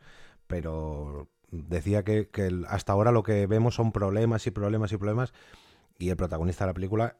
[0.46, 5.32] Pero decía que, que hasta ahora lo que vemos son problemas y problemas y problemas.
[5.98, 7.16] Y el protagonista de la película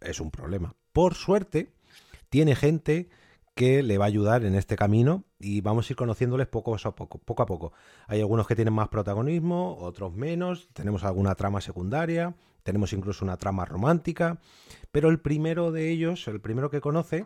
[0.00, 0.74] es un problema.
[0.92, 1.72] Por suerte,
[2.28, 3.08] tiene gente
[3.56, 6.94] que le va a ayudar en este camino y vamos a ir conociéndoles poco a
[6.94, 7.72] poco, poco a poco.
[8.06, 13.38] Hay algunos que tienen más protagonismo, otros menos, tenemos alguna trama secundaria, tenemos incluso una
[13.38, 14.40] trama romántica,
[14.92, 17.24] pero el primero de ellos, el primero que conoce,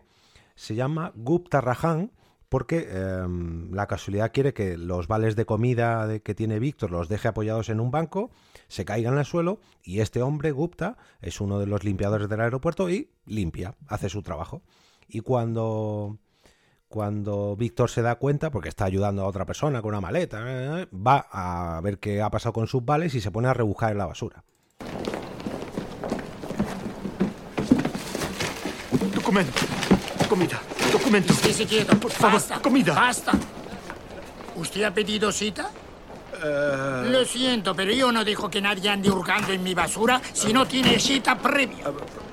[0.55, 2.13] se llama Gupta Rajan
[2.49, 7.27] porque em, la casualidad quiere que los vales de comida que tiene Víctor los deje
[7.27, 8.31] apoyados en un banco,
[8.69, 12.89] se caigan al suelo y este hombre, Gupta, es uno de los limpiadores del aeropuerto
[12.89, 14.63] y limpia, hace su trabajo.
[15.13, 16.19] Y cuando,
[16.89, 20.89] cuando Víctor se da cuenta, porque está ayudando a otra persona con una maleta, eh,
[20.95, 23.99] va a ver qué ha pasado con sus vales y se pone a rebuscar en
[23.99, 24.45] la basura.
[29.15, 29.53] Documento.
[30.29, 30.61] Comida.
[30.93, 31.33] Documento.
[31.33, 32.95] Estése quieto, Por favor, basta, comida.
[32.95, 33.33] Basta.
[34.57, 35.71] ¿Usted ha pedido cita?
[36.43, 40.53] Eh, Lo siento, pero yo no dejo que nadie ande hurgando en mi basura si
[40.53, 41.85] no tiene cita previa.
[41.87, 42.30] Si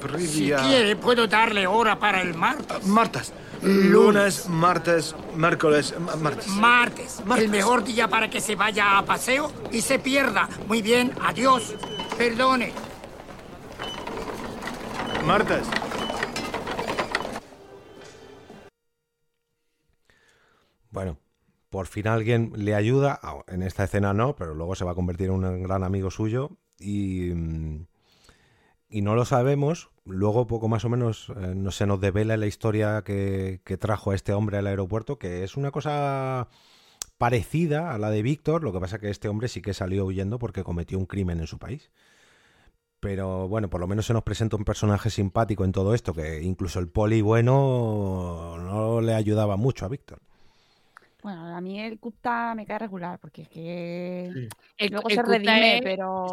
[0.00, 2.86] previa- quiere, puedo darle hora para el martes.
[2.86, 3.32] Martes.
[3.62, 6.46] Lunes, martes, miércoles, ma- martes.
[6.48, 7.22] Martes.
[7.26, 7.44] Martes.
[7.44, 10.48] El mejor día para que se vaya a paseo y se pierda.
[10.66, 11.74] Muy bien, adiós.
[12.16, 12.72] Perdone.
[15.26, 15.66] Martes.
[20.90, 21.18] Bueno,
[21.68, 23.18] por fin alguien le ayuda.
[23.22, 26.10] Ah, En esta escena no, pero luego se va a convertir en un gran amigo
[26.10, 26.50] suyo.
[26.78, 27.86] Y, mm,
[28.88, 29.89] y no lo sabemos.
[30.04, 34.10] Luego, poco más o menos, eh, no se nos devela la historia que, que trajo
[34.10, 36.48] a este hombre al aeropuerto, que es una cosa
[37.18, 38.64] parecida a la de Víctor.
[38.64, 41.46] Lo que pasa que este hombre sí que salió huyendo porque cometió un crimen en
[41.46, 41.90] su país.
[43.00, 46.42] Pero bueno, por lo menos se nos presenta un personaje simpático en todo esto, que
[46.42, 50.20] incluso el poli bueno no le ayudaba mucho a Víctor.
[51.22, 54.26] Bueno, a mí el Gupta me cae regular, porque es que
[54.78, 56.26] El, luego el se redime, es- pero...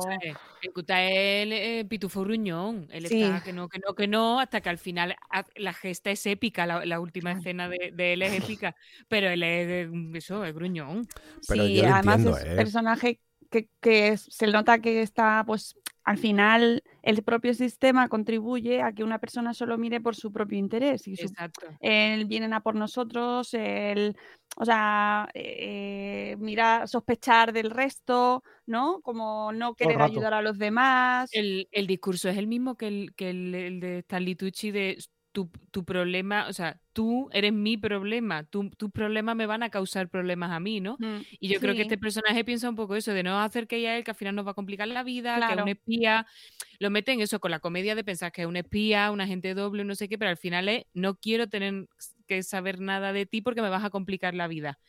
[0.62, 2.88] El Kuta es el eh, pitufo gruñón.
[2.92, 3.22] Él Sí.
[3.22, 5.16] está que no, que no, que no, hasta que al final
[5.56, 8.76] la gesta es épica, la, la última escena de, de él es épica,
[9.08, 11.08] pero él es, eh, eso, es gruñón.
[11.48, 12.56] Pero sí, yo además entiendo, es ¿eh?
[12.56, 19.04] personaje que, se nota que está, pues, al final el propio sistema contribuye a que
[19.04, 21.68] una persona solo mire por su propio interés y su, Exacto.
[21.82, 24.16] el vienen a por nosotros, el,
[24.56, 29.02] o sea, eh, mira, sospechar del resto, ¿no?
[29.02, 31.30] Como no querer ayudar a los demás.
[31.34, 34.98] El, el discurso es el mismo que el, que el, el de Stanley Tucci de
[35.38, 39.70] tu, tu problema, o sea, tú eres mi problema, tu- tus problemas me van a
[39.70, 40.98] causar problemas a mí, ¿no?
[40.98, 43.78] Mm, Y yo creo que este personaje piensa un poco eso, de no hacer que
[43.78, 45.62] ella él, que al final nos va a complicar la vida, que es Claro.
[45.62, 46.26] un espía.
[46.80, 49.84] Lo meten eso con la comedia de pensar que es un espía, un agente doble,
[49.84, 51.88] no sé qué, pero al final es, no quiero tener
[52.26, 54.80] que saber nada de ti porque me vas a complicar la vida.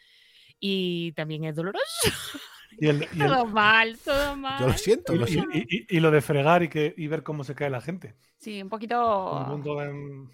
[0.61, 1.84] Y también es doloroso.
[2.78, 4.60] Y, el- y el- Todo mal, todo mal.
[4.60, 5.50] Yo lo siento, y- lo y- siento.
[5.56, 8.14] y- y- y lo de fregar y, que, y ver cómo se cae la gente.
[8.38, 9.44] Sí, un Un poquito.
[9.48, 10.30] punto en-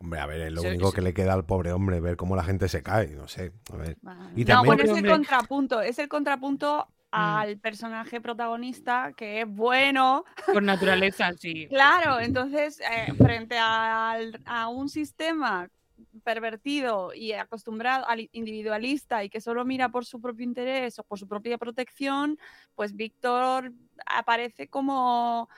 [0.00, 2.44] Hombre, a ver, es lo único que le queda al pobre hombre, ver cómo la
[2.44, 3.50] gente se cae, no sé.
[3.72, 3.96] A ver.
[4.36, 5.80] Y no, también- bueno, es el contrapunto.
[5.80, 7.16] Es el contrapunto Mm.
[7.16, 10.24] al personaje protagonista que es bueno.
[10.52, 11.66] Por naturaleza, sí.
[12.12, 15.68] Claro, entonces, eh, frente al- a un sistema
[16.24, 21.18] pervertido y acostumbrado al individualista y que solo mira por su propio interés o por
[21.18, 22.38] su propia protección,
[22.74, 23.72] pues Víctor
[24.06, 25.48] aparece como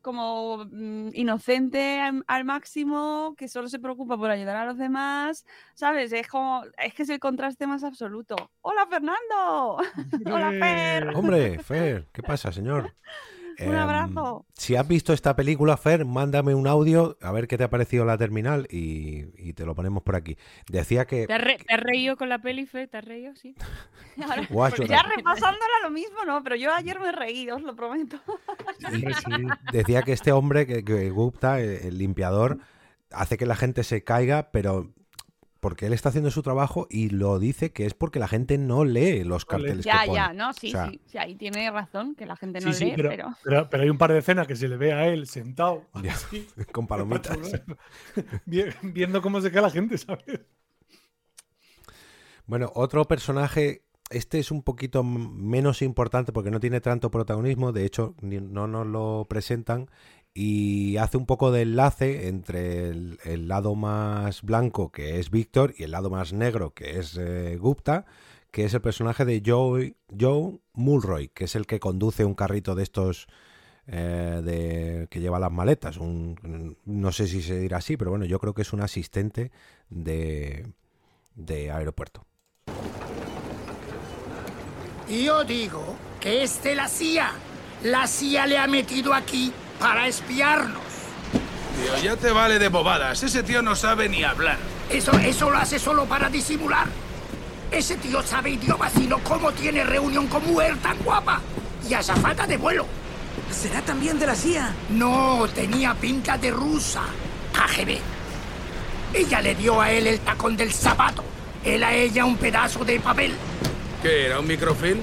[0.00, 5.44] como mm, inocente al, al máximo, que solo se preocupa por ayudar a los demás,
[5.74, 6.12] ¿sabes?
[6.12, 8.34] Es como, es que es el contraste más absoluto.
[8.62, 9.76] ¡Hola, Fernando!
[10.32, 11.08] ¡Hola, Fer!
[11.14, 12.94] Hombre, Fer, ¿qué pasa, señor?
[13.60, 14.46] Un Em, abrazo.
[14.54, 18.04] Si has visto esta película, Fer, mándame un audio a ver qué te ha parecido
[18.04, 20.36] la terminal y, y te lo ponemos por aquí.
[20.68, 21.26] Decía que.
[21.26, 22.86] ¿Te has, re- te has reído con la peli, Fe?
[22.86, 23.34] ¿Te has reído?
[23.34, 23.54] Sí.
[24.22, 26.42] Ahora, Guacho, pues ya repasándola lo mismo, ¿no?
[26.44, 28.18] Pero yo ayer me reí, os lo prometo.
[29.72, 32.58] Decía que este hombre, que, que Gupta, el, el limpiador,
[33.10, 34.90] hace que la gente se caiga, pero
[35.60, 38.84] porque él está haciendo su trabajo y lo dice que es porque la gente no
[38.84, 39.68] lee los No lee.
[39.68, 40.14] carteles Ya, que pone.
[40.14, 42.74] ya, no, sí, O sea, sí, sí, ahí tiene razón, que la gente no Sí,
[42.74, 43.36] sí, lee, pero, pero...
[43.42, 46.12] pero, pero hay un par de escenas que se le ve a él sentado Ya,
[46.12, 47.38] así, con palomitas.
[48.46, 50.40] vi- viendo cómo se cae la gente, ¿sabes?
[52.46, 57.84] Bueno, otro personaje, este es un poquito menos importante porque no tiene tanto protagonismo, de
[57.84, 59.90] hecho ni- no nos lo presentan
[60.34, 65.84] y hace un poco de enlace entre el, lado más blanco que es Víctor y
[65.84, 68.06] el lado más negro que es eh, Gupta,
[68.50, 72.74] que es el personaje de Joe, Joe Mulroy, que es el que conduce un carrito
[72.74, 73.26] de estos
[73.86, 78.38] eh, de, que lleva las maletas, no sé si se dirá así, pero bueno, yo
[78.38, 79.50] creo que es un asistente
[79.88, 80.66] de,
[81.34, 82.26] de aeropuerto.
[85.08, 87.32] Yo digo que es de la CIA.
[87.82, 90.82] La CIA le ha metido aquí para espiarnos.
[91.76, 93.22] Tío, ya te vale de bobadas.
[93.22, 94.58] Ese tío no sabe ni hablar.
[94.90, 96.86] Eso, eso lo hace solo para disimular.
[97.70, 101.40] Ese tío sabe idiomas y no cómo tiene reunión con mujer tan guapa.
[101.88, 102.86] Y hace falta de vuelo.
[103.50, 104.74] ¿Será también de la CIA?
[104.90, 107.02] No, tenía pinta de rusa.
[107.52, 107.98] KGB.
[109.14, 111.24] Ella le dio a él el tacón del zapato.
[111.64, 113.34] Él a ella un pedazo de papel.
[114.02, 115.00] ¿Qué era, un microfilm?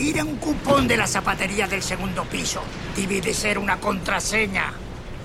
[0.00, 2.62] Era un cupón de la zapatería del segundo piso.
[2.96, 4.72] Debe de ser una contraseña.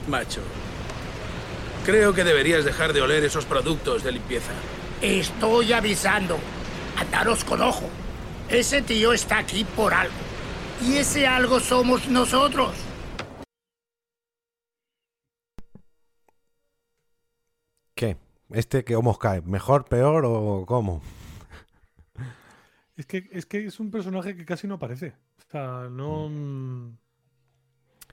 [0.10, 0.42] Macho.
[1.86, 4.52] Creo que deberías dejar de oler esos productos de limpieza.
[5.02, 6.38] Estoy avisando.
[6.98, 7.90] Andaros con ojo.
[8.50, 10.14] Ese tío está aquí por algo.
[10.86, 12.76] Y ese algo somos nosotros.
[17.94, 18.18] ¿Qué?
[18.52, 19.42] ¿Este que os cae?
[19.42, 21.02] ¿Mejor, peor o cómo?
[22.96, 25.14] Es que, es que es un personaje que casi no aparece.
[25.38, 26.30] O sea, no.
[26.30, 26.98] mm,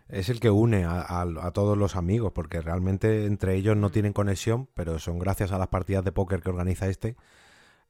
[0.09, 3.91] Es el que une a, a- a todos los amigos, porque realmente entre ellos no
[3.91, 7.17] tienen conexión, pero son gracias a las partidas de póker que organiza este,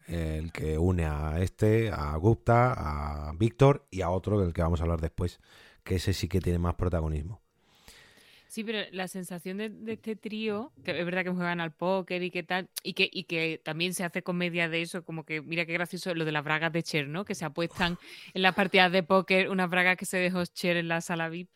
[0.07, 4.81] el que une a este, a Gupta, a Víctor y a otro del que vamos
[4.81, 5.41] a hablar después,
[5.85, 7.42] que ese sí que tiene más protagonismo.
[8.53, 12.23] Sí, pero la sensación de, de este trío, que es verdad que juegan al póker
[12.23, 15.41] y que tal, y que, y que también se hace comedia de eso, como que,
[15.41, 17.25] mira qué gracioso lo de las bragas de Cher, ¿no?
[17.25, 17.97] Que se apuestan
[18.35, 21.49] en las partidas de póker unas bragas que se dejó Cher en la sala VIP.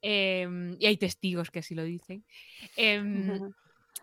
[0.00, 2.24] Em, y hay testigos que así lo dicen.
[2.74, 3.04] Em,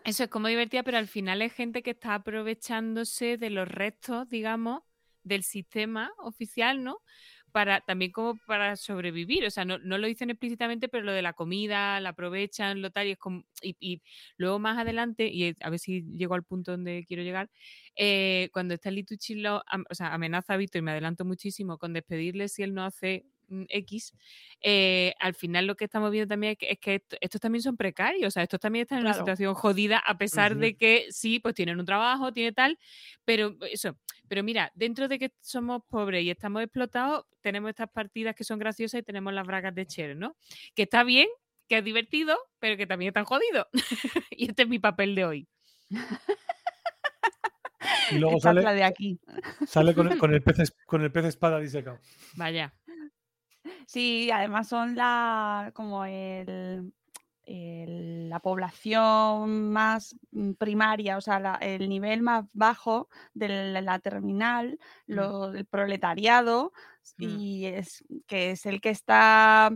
[0.06, 4.30] eso es como divertida, pero al final es gente que está aprovechándose de los restos,
[4.30, 4.80] digamos,
[5.24, 7.02] del sistema oficial, ¿no?
[7.52, 9.44] Para, también como para sobrevivir.
[9.46, 12.90] O sea, no, no lo dicen explícitamente, pero lo de la comida, la aprovechan, lo
[12.90, 13.44] tal, y es como.
[13.62, 14.02] Y, y
[14.36, 17.50] luego más adelante, y a ver si llego al punto donde quiero llegar,
[17.96, 19.58] eh, cuando está Litucci lo,
[19.90, 23.24] o sea, amenaza a Víctor, y me adelanto muchísimo, con despedirle si él no hace
[23.68, 24.14] X,
[24.60, 27.62] eh, al final lo que estamos viendo también es que, es que esto- estos también
[27.62, 31.06] son precarios, o sea, estos también están en una situación jodida, a pesar de que
[31.10, 32.78] sí, pues tienen un trabajo, tiene tal,
[33.24, 33.96] pero eso,
[34.28, 38.58] pero mira, dentro de que somos pobres y estamos explotados, tenemos estas partidas que son
[38.58, 40.36] graciosas y tenemos las bragas de Cher, ¿no?
[40.74, 41.28] Que está bien,
[41.68, 43.66] que es divertido, pero que también están jodidos.
[44.30, 45.48] y este es mi papel de hoy.
[48.10, 49.18] Y luego Esta sale, la de aquí.
[49.66, 51.98] sale con, el, con, el pez, con el pez espada disecado.
[52.34, 52.74] Vaya.
[53.86, 56.92] Sí, además son la como el,
[57.44, 63.80] el- la población más mm, primaria, o sea, la- el nivel más bajo de la,
[63.80, 66.72] la terminal, lo, el proletariado,
[67.18, 69.70] y es que es el que está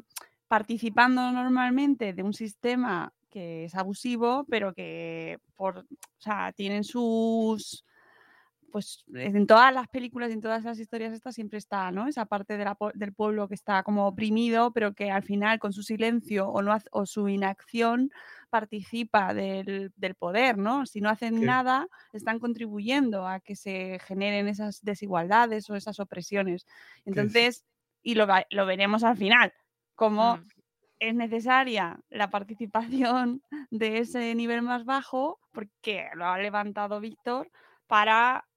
[0.48, 5.84] participando normalmente de un sistema que es abusivo, pero que por, o
[6.18, 7.84] sea, tienen sus
[8.74, 12.08] pues en todas las películas y en todas las historias estas siempre está, ¿no?
[12.08, 15.60] Esa parte de la po- del pueblo que está como oprimido, pero que al final
[15.60, 18.10] con su silencio o, no, o su inacción
[18.50, 20.86] participa del, del poder, ¿no?
[20.86, 21.44] Si no hacen Sí.
[21.44, 26.66] nada, están contribuyendo a que se generen esas desigualdades o esas opresiones.
[27.04, 27.64] Entonces,
[28.02, 29.52] y lo, lo veremos al final,
[29.94, 30.40] como
[30.98, 37.52] es necesaria la participación de ese nivel más bajo, porque lo ha levantado Víctor,
[37.86, 38.48] para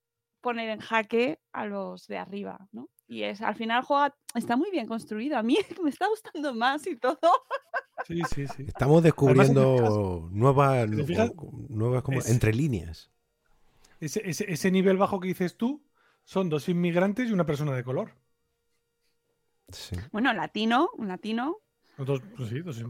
[0.41, 2.89] poner en jaque a los de arriba, ¿no?
[3.07, 5.37] Y es, al final juega, está muy bien construido.
[5.37, 7.17] A mí me está gustando más y todo.
[8.05, 8.65] Sí, sí, sí.
[8.67, 10.73] Estamos Además, si te descubriendo nuevas,
[11.69, 13.09] nuevas como es- entre líneas.
[13.99, 15.81] Ese, ese- ese nivel bajo que dices tú
[16.23, 18.11] son dos inmigrantes y una persona de color.
[20.11, 21.57] Bueno, latino, un latino.
[21.97, 22.83] Dos, pues sí, dos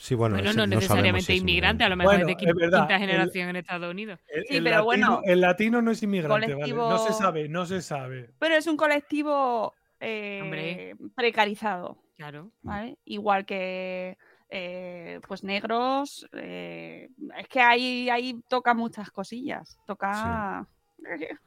[0.00, 3.00] Sí, bueno, Bueno, no necesariamente inmigrante, a lo mejor Bueno, es de verdad, quinta el-
[3.02, 4.18] generación en Estados Unidos.
[4.28, 6.72] El, Sí, el pero latino, bueno, el latino no es inmigrante, ¿vale?
[6.72, 8.30] No se sabe, no se sabe.
[8.38, 11.98] Pero es un colectivo eh, precarizado.
[12.16, 12.50] Claro.
[12.62, 12.96] ¿vale?
[13.04, 14.16] Igual que
[14.48, 16.26] eh, pues negros.
[16.32, 19.78] eh, es que ahí, ahí toca muchas cosillas.
[19.86, 20.66] Toca.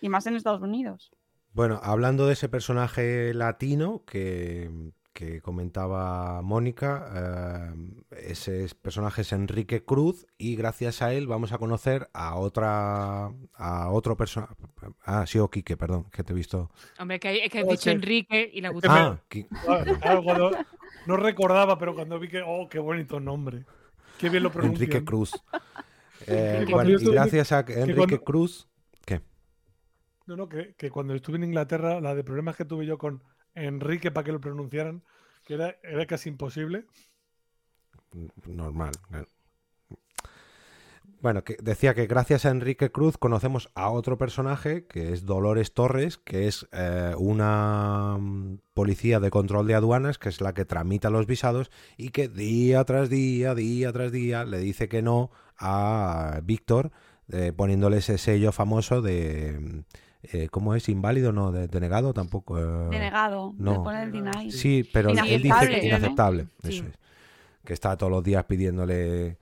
[0.00, 1.12] Y más en Estados Unidos.
[1.52, 4.68] Bueno, hablando de ese personaje latino que,
[5.12, 7.74] que comentaba Mónica, eh,
[8.28, 13.30] ese es- personaje es Enrique Cruz y gracias a él vamos a conocer a otra
[13.54, 14.54] a otro personaje.
[15.04, 16.70] Ah, sí, o Quique, perdón, que te he visto.
[16.98, 19.20] Hombre, que, que has No, dicho que- Enrique y la gustaba.
[19.68, 19.86] Ah,
[21.06, 23.64] no recordaba, pero cuando vi que, oh, qué bonito nombre.
[24.18, 24.82] Qué bien lo pronuncian.
[24.82, 25.32] Enrique Cruz.
[26.28, 28.68] Eh, bueno, y gracias a que Enrique cuando- Cruz,
[29.04, 29.22] ¿qué?
[30.26, 33.24] No, no, que, que cuando estuve en Inglaterra, la de problemas que tuve yo con
[33.54, 35.02] Enrique para que lo pronunciaran,
[35.44, 36.86] que era, era casi imposible.
[38.46, 38.92] normal.
[39.08, 39.28] claro.
[41.22, 45.72] Bueno, que decía que gracias a Enrique Cruz conocemos a otro personaje que es Dolores
[45.72, 50.64] Torres, que es eh, una mm, policía de control de aduanas, que es la que
[50.64, 55.30] tramita los visados y que día tras día, día tras día le dice que no
[55.58, 56.90] a Víctor,
[57.30, 59.84] eh, poniéndole ese sello famoso de...
[60.22, 60.88] mm, eh, ¿Cómo es?
[60.88, 61.32] ¿Inválido?
[61.32, 62.58] No, de, denegado tampoco.
[62.58, 63.54] eh, Denegado.
[63.58, 63.82] No.
[63.82, 64.50] pone el deny.
[64.52, 65.86] Sí, pero él dice Inaceptable, que ¿no?
[65.88, 66.46] inaceptable.
[66.62, 66.68] Sí.
[66.78, 66.98] Eso es.
[67.64, 69.38] Que está todos los días pidiéndole.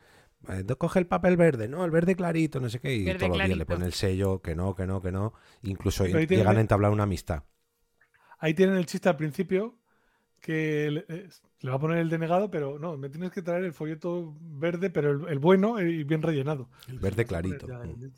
[0.49, 2.95] eh, coge el papel verde, no, el verde clarito, no sé qué.
[2.95, 5.33] Y Verde todos los días le pone el sello, que no, que no, que no.
[5.62, 7.43] Incluso Pero ahí tiene- llegan a entablar una amistad.
[8.39, 9.76] Ahí tienen el chiste al principio
[10.41, 11.28] que le, eh,
[11.61, 14.89] le va a poner el denegado, pero no, me tienes que traer el folleto verde,
[14.89, 16.70] pero el, el bueno y bien rellenado.
[16.89, 17.66] El verde clarito.
[17.68, 18.11] Ya, Mm.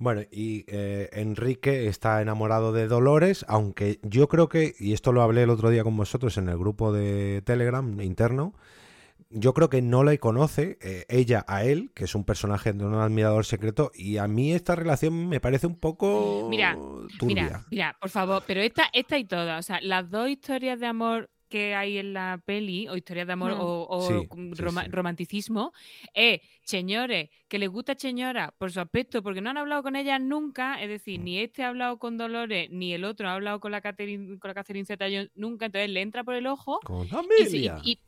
[0.00, 5.20] Bueno, y eh, Enrique está enamorado de Dolores, aunque yo creo que, y esto lo
[5.20, 8.54] hablé el otro día con vosotros en el grupo de Telegram interno,
[9.28, 12.82] yo creo que no le conoce eh, ella a él, que es un personaje de
[12.82, 16.78] un admirador secreto, y a mí esta relación me parece un poco Mira,
[17.18, 17.44] turbia.
[17.44, 20.86] Mira, mira, por favor, pero esta, esta y todas, o sea, las dos historias de
[20.86, 23.60] amor que hay en la peli, o historias de amor, Mm.
[23.60, 24.90] o, o Sí, com- sí, roma- sí.
[24.90, 25.72] romanticismo,
[26.14, 30.18] es señores que les gusta señora por su aspecto, porque no han hablado con ella
[30.18, 33.72] nunca, es decir, ni este ha hablado con Dolores, ni el otro ha hablado con
[33.72, 37.80] la Catherine, con la Catherine Zeta-Jones nunca, entonces le entra por el ojo Con Amelia.
[37.84, 37.98] y- y- y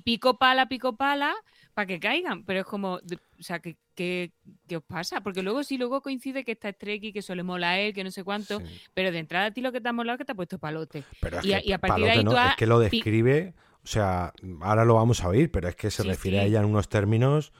[0.00, 1.34] pico pala, pico pala,
[1.74, 2.44] para que caigan.
[2.44, 3.00] Pero es como, o
[3.42, 4.32] sea, ¿qué, qué,
[4.68, 5.20] qué os pasa?
[5.22, 8.04] Porque luego sí, luego coincide que está Streki, que eso le mola a él, que
[8.04, 8.80] no sé cuánto, Sí.
[8.94, 10.58] pero de entrada a ti lo que te ha molado es que te ha puesto
[10.58, 11.04] palote.
[11.20, 12.66] Pero es y, a, que y a partir de palote ahí no, tú es que
[12.66, 16.40] lo describe, o sea, ahora lo vamos a oír, pero es que se Sí, refiere
[16.40, 17.52] a ella en unos términos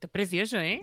[0.00, 0.82] Es precioso, ¿eh?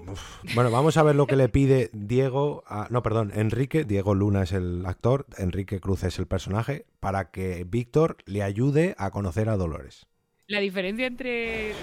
[0.55, 4.43] Bueno, vamos a ver lo que le pide Diego, a- no, perdón, Enrique, Diego Luna
[4.43, 9.49] es el actor, Enrique Cruz es el personaje, para que Víctor le ayude a conocer
[9.49, 10.07] a Dolores.
[10.49, 11.75] La diferencia entre,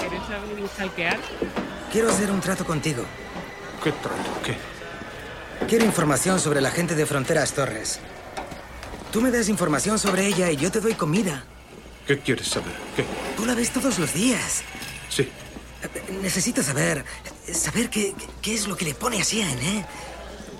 [0.00, 1.20] querer saber y stalkear.
[1.92, 3.04] Quiero hacer un trato contigo.
[3.82, 4.42] ¿Qué trato?
[4.44, 4.56] ¿Qué?
[5.68, 8.00] Quiero información sobre la gente de Fronteras Torres.
[9.12, 11.44] Tú me das información sobre ella y yo te doy comida.
[12.04, 12.72] ¿Qué quieres saber?
[12.96, 13.04] ¿Qué?
[13.36, 14.64] Tú la ves todos los días.
[15.08, 15.28] Sí.
[16.20, 17.04] Necesito saber.
[17.52, 19.86] saber qué, qué- es lo que le pone a Sean, ¿eh?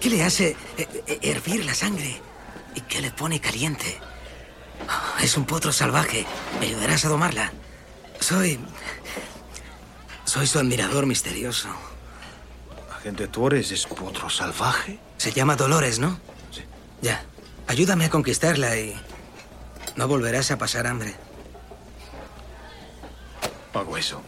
[0.01, 2.21] ¿Qué le hace eh, eh, hervir la sangre?
[2.77, 3.99] ¿Y qué le pone caliente?
[5.21, 6.27] Es un potro salvaje.
[6.61, 7.53] ¿Me ayudarás a domarla?
[8.21, 8.59] Soy.
[10.25, 11.69] Soy su admirador misterioso.
[12.97, 14.99] Agente Torres es potro salvaje.
[15.17, 16.19] Se llama Dolores, ¿no?
[16.51, 16.65] Sí.
[17.01, 17.25] Ya.
[17.67, 19.01] Ayúdame a conquistarla y.
[19.97, 21.15] No volverás a pasar hambre.
[23.75, 24.23] Hago eso.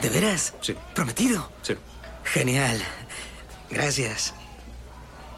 [0.00, 0.54] ¿De veras?
[0.60, 0.76] Sí.
[0.94, 1.50] ¿Prometido?
[1.62, 1.74] Sí.
[2.24, 2.82] Genial.
[3.68, 4.34] Gracias.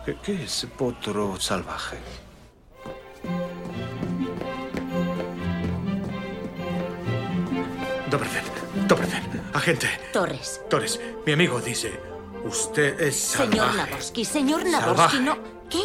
[0.04, 1.98] ¿Qué, qué es potro salvaje?
[8.12, 8.44] Doberden,
[8.86, 9.88] Doberden, agente.
[10.12, 10.60] Torres.
[10.68, 11.98] Torres, mi amigo dice,
[12.44, 13.52] usted es salvaje.
[13.56, 14.66] Señor Naborsky, señor.
[14.66, 15.38] Naborsky, no.
[15.70, 15.80] ¿Qué?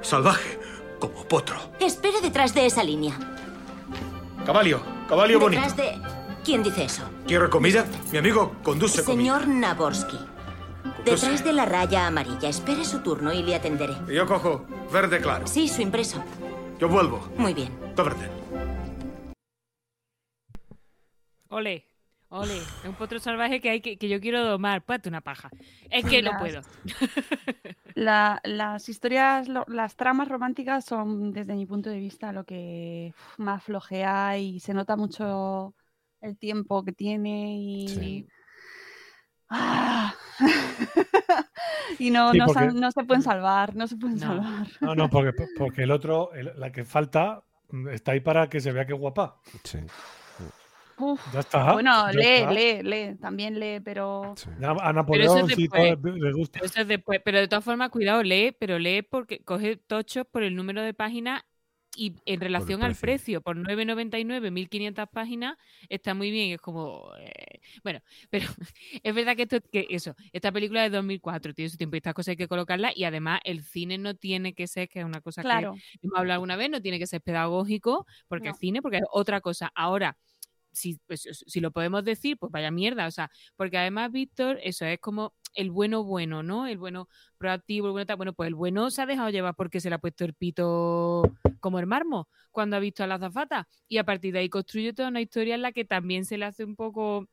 [0.00, 0.58] Salvaje,
[0.98, 1.58] como potro.
[1.78, 3.18] Espere detrás de esa línea.
[4.46, 5.60] Caballo, caballo bonito.
[5.60, 6.00] Detrás de.
[6.42, 7.02] ¿Quién dice eso?
[7.26, 7.84] ¿Quiere comida?
[8.10, 9.38] Mi amigo conduce comida.
[9.38, 10.18] Señor Naborsky.
[11.04, 12.48] Detrás de la raya amarilla.
[12.48, 13.96] Espere su turno y le atenderé.
[14.08, 15.46] Yo cojo verde claro.
[15.46, 16.24] Sí, su impreso.
[16.78, 17.28] Yo vuelvo.
[17.36, 17.70] Muy bien.
[17.94, 18.30] Doberden.
[21.48, 21.84] Ole,
[22.28, 22.56] ole.
[22.56, 24.82] Es un potro salvaje que, hay que, que yo quiero domar.
[24.84, 25.50] Pate una paja.
[25.90, 26.62] Es que no puedo.
[27.94, 33.14] La- las historias, lo- las tramas románticas son, desde mi punto de vista, lo que
[33.38, 35.74] más flojea y se nota mucho
[36.20, 37.88] el tiempo que tiene y.
[37.88, 38.26] Sí.
[39.48, 40.14] ¡Ah!
[41.98, 44.26] y no, Sí, no, porque- sal- no se pueden salvar, no se pueden No.
[44.26, 44.66] salvar.
[44.80, 48.60] No, no, porque, porque el otro, el- la que falta, mm, está ahí para que
[48.60, 49.40] se vea que es guapa.
[49.64, 49.78] Sí.
[50.98, 51.20] Uf.
[51.34, 51.72] Ya está.
[51.72, 52.52] Bueno, ya lee, está.
[52.52, 54.34] lee, lee, también lee, pero.
[54.60, 55.68] Ya A Pero eso Napoleón es sí
[56.20, 56.60] le gusta.
[56.62, 57.20] Eso es después.
[57.24, 60.94] Pero de todas formas, cuidado, lee, pero lee porque coge tochos por el número de
[60.94, 61.42] páginas
[61.98, 63.40] y en relación al precio.
[63.40, 65.56] Por 9,99, 1500 páginas,
[65.88, 66.52] está muy bien.
[66.52, 67.10] Es como.
[67.18, 68.46] eh, Bueno, pero
[69.02, 71.98] es verdad que, esto, que eso, esta película es de 2004, tiene su tiempo y
[71.98, 72.92] estas cosas hay que colocarlas.
[72.96, 75.74] Y además, el cine no tiene que ser, que es una cosa Claro.
[75.74, 78.52] que hemos hablado alguna vez, no tiene que ser pedagógico, porque No.
[78.54, 79.70] es cine, porque es otra cosa.
[79.74, 80.16] Ahora.
[80.76, 84.84] Si, pues, si lo podemos decir, pues vaya mierda, o sea, porque además Víctor, eso
[84.84, 86.66] es como el bueno bueno, ¿no?
[86.66, 87.08] El bueno
[87.38, 88.16] proactivo, el bueno tal.
[88.18, 91.22] Bueno, pues el bueno se ha dejado llevar porque se le ha puesto el pito
[91.60, 93.66] como el mármol cuando ha visto a la azafata.
[93.88, 96.44] Y a partir de ahí construye toda una historia en la que también se le
[96.44, 97.26] hace un poco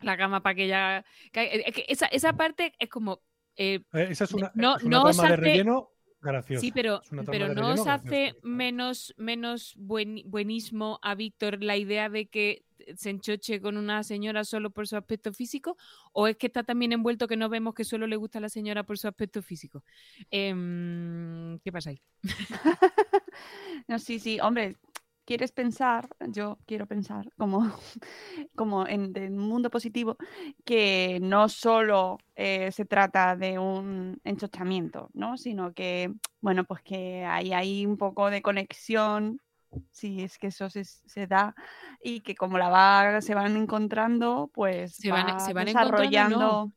[0.00, 1.04] la cama para que ella.
[1.34, 3.20] Es que esa, esa parte es como.
[3.56, 5.90] eh, Eh, Esa es una, no- es una no trama de relleno
[6.20, 6.60] graciosa.
[6.60, 8.46] Sí, pero, pero no os hace graciosa.
[8.46, 12.64] menos, menos buen, buenismo a Víctor la idea de que
[12.96, 15.76] se enchoche con una señora solo por su aspecto físico,
[16.12, 18.48] o es que está también envuelto que no vemos que solo le gusta a la
[18.48, 19.84] señora por su aspecto físico.
[20.30, 22.00] Em, ¿Qué pasa ahí?
[23.88, 24.76] No, sí, sí, hombre,
[25.30, 27.60] quieres pensar, yo quiero pensar como,
[28.56, 30.16] como en, un mundo positivo,
[30.64, 35.36] que no solo eh, se trata de un enchochamiento, ¿no?
[35.36, 39.40] Sino que, bueno, pues que hay ahí un poco de conexión,
[39.92, 41.54] si es que eso se, se da,
[42.02, 45.98] y que como la va, se van encontrando, pues Se van, va se van encontrando,
[45.98, 46.38] desarrollando...
[46.40, 46.72] no.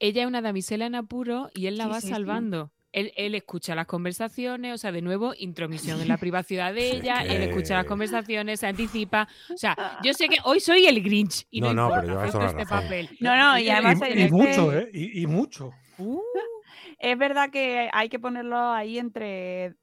[0.00, 2.08] Ella es una damisela en apuro y él la Sí, va sí.
[2.08, 2.72] salvando.
[2.92, 7.22] Él, él escucha las conversaciones, o sea, de nuevo, intromisión en la privacidad de ella,
[7.22, 9.26] él escucha las conversaciones, se anticipa.
[9.52, 12.26] O sea, yo sé que hoy soy el Grinch y no, No, no, pero la
[12.26, 12.68] este razón.
[12.68, 13.08] papel.
[13.20, 14.90] No, no, y además y, en y este- mucho, ¿eh?
[14.92, 15.72] Y, y mucho.
[16.98, 19.74] Es verdad que hay que ponerlo ahí entre.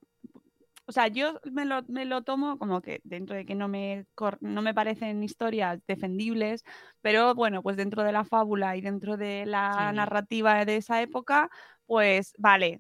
[0.85, 4.05] O sea, yo me lo, me lo tomo como que dentro de que no me,
[4.15, 6.63] cor- no me parecen historias defendibles,
[7.01, 9.95] pero bueno, pues dentro de la fábula y dentro de la Sí.
[9.95, 11.49] narrativa de esa época,
[11.85, 12.79] pues vale,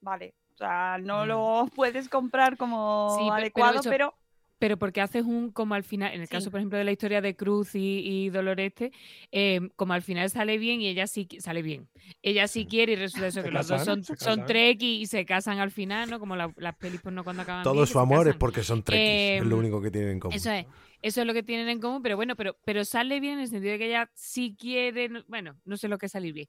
[0.00, 0.34] vale.
[0.54, 4.14] O sea, no lo puedes comprar como Sí, pe- pero adecuado, eso- pero
[4.58, 7.22] Pero porque haces un, como al final, en el caso, por ejemplo, de la historia
[7.22, 8.92] de Cruz y, y Doloreste,
[9.32, 11.88] eh, como al final sale bien y ella sí qui- sale bien.
[12.20, 15.24] Ella sí quiere y resulta eso, que los dos son, son trek y, y se
[15.24, 16.20] casan al final, ¿no?
[16.20, 18.82] Como la- las pelis pues no cuando acaban Todo bien, su amor es porque son
[18.82, 20.36] trekkies, es lo Em, único que tienen en común.
[20.36, 20.66] Eso es,
[21.02, 23.48] eso es lo que tienen en común, pero bueno, pero, pero sale bien en el
[23.48, 26.48] sentido de que ella sí quiere, no- bueno, no sé lo que es salir bien.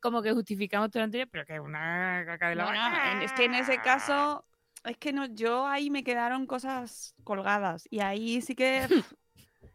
[0.00, 3.32] Como que justificamos todo lo anterior, pero que es una caca de la No, es
[3.32, 4.44] que en ese caso,
[4.84, 8.86] es que no, yo ahí me quedaron cosas colgadas y ahí sí que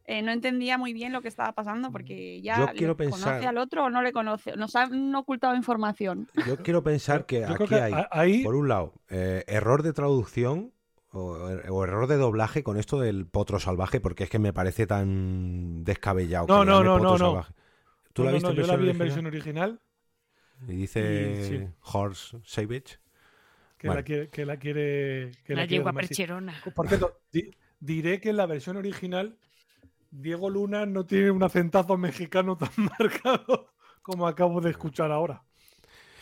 [0.05, 3.11] eh, no entendía muy bien lo que estaba pasando porque ya Yo le quiero conoce
[3.25, 6.27] pensar- al otro o no le conoce, nos han ocultado información.
[6.45, 9.93] Yo quiero pensar que Yo aquí que hay, ahí- por un lado, eh, error de
[9.93, 10.71] traducción
[11.15, 11.33] o,
[11.73, 15.83] o error de doblaje con esto del potro salvaje, porque es que me parece tan
[15.83, 16.47] descabellado.
[16.47, 17.53] No, que no, no, potro no, salvaje.
[18.13, 19.07] ¿Tú No, la no, viste no, en yo la versión vi en original?
[19.07, 19.79] versión original
[20.67, 21.67] Y dice Y sí.
[21.81, 22.99] Horse Savage.
[23.77, 23.99] que, Vale.
[23.99, 25.31] la quiere, que la quiere.
[25.43, 26.53] Que La yegua percherona.
[26.73, 29.37] Por cierto, di- diré que en la versión original
[30.11, 32.69] Diego Luna no tiene un acentazo mexicano tan
[32.99, 35.43] marcado como acabo de escuchar ahora.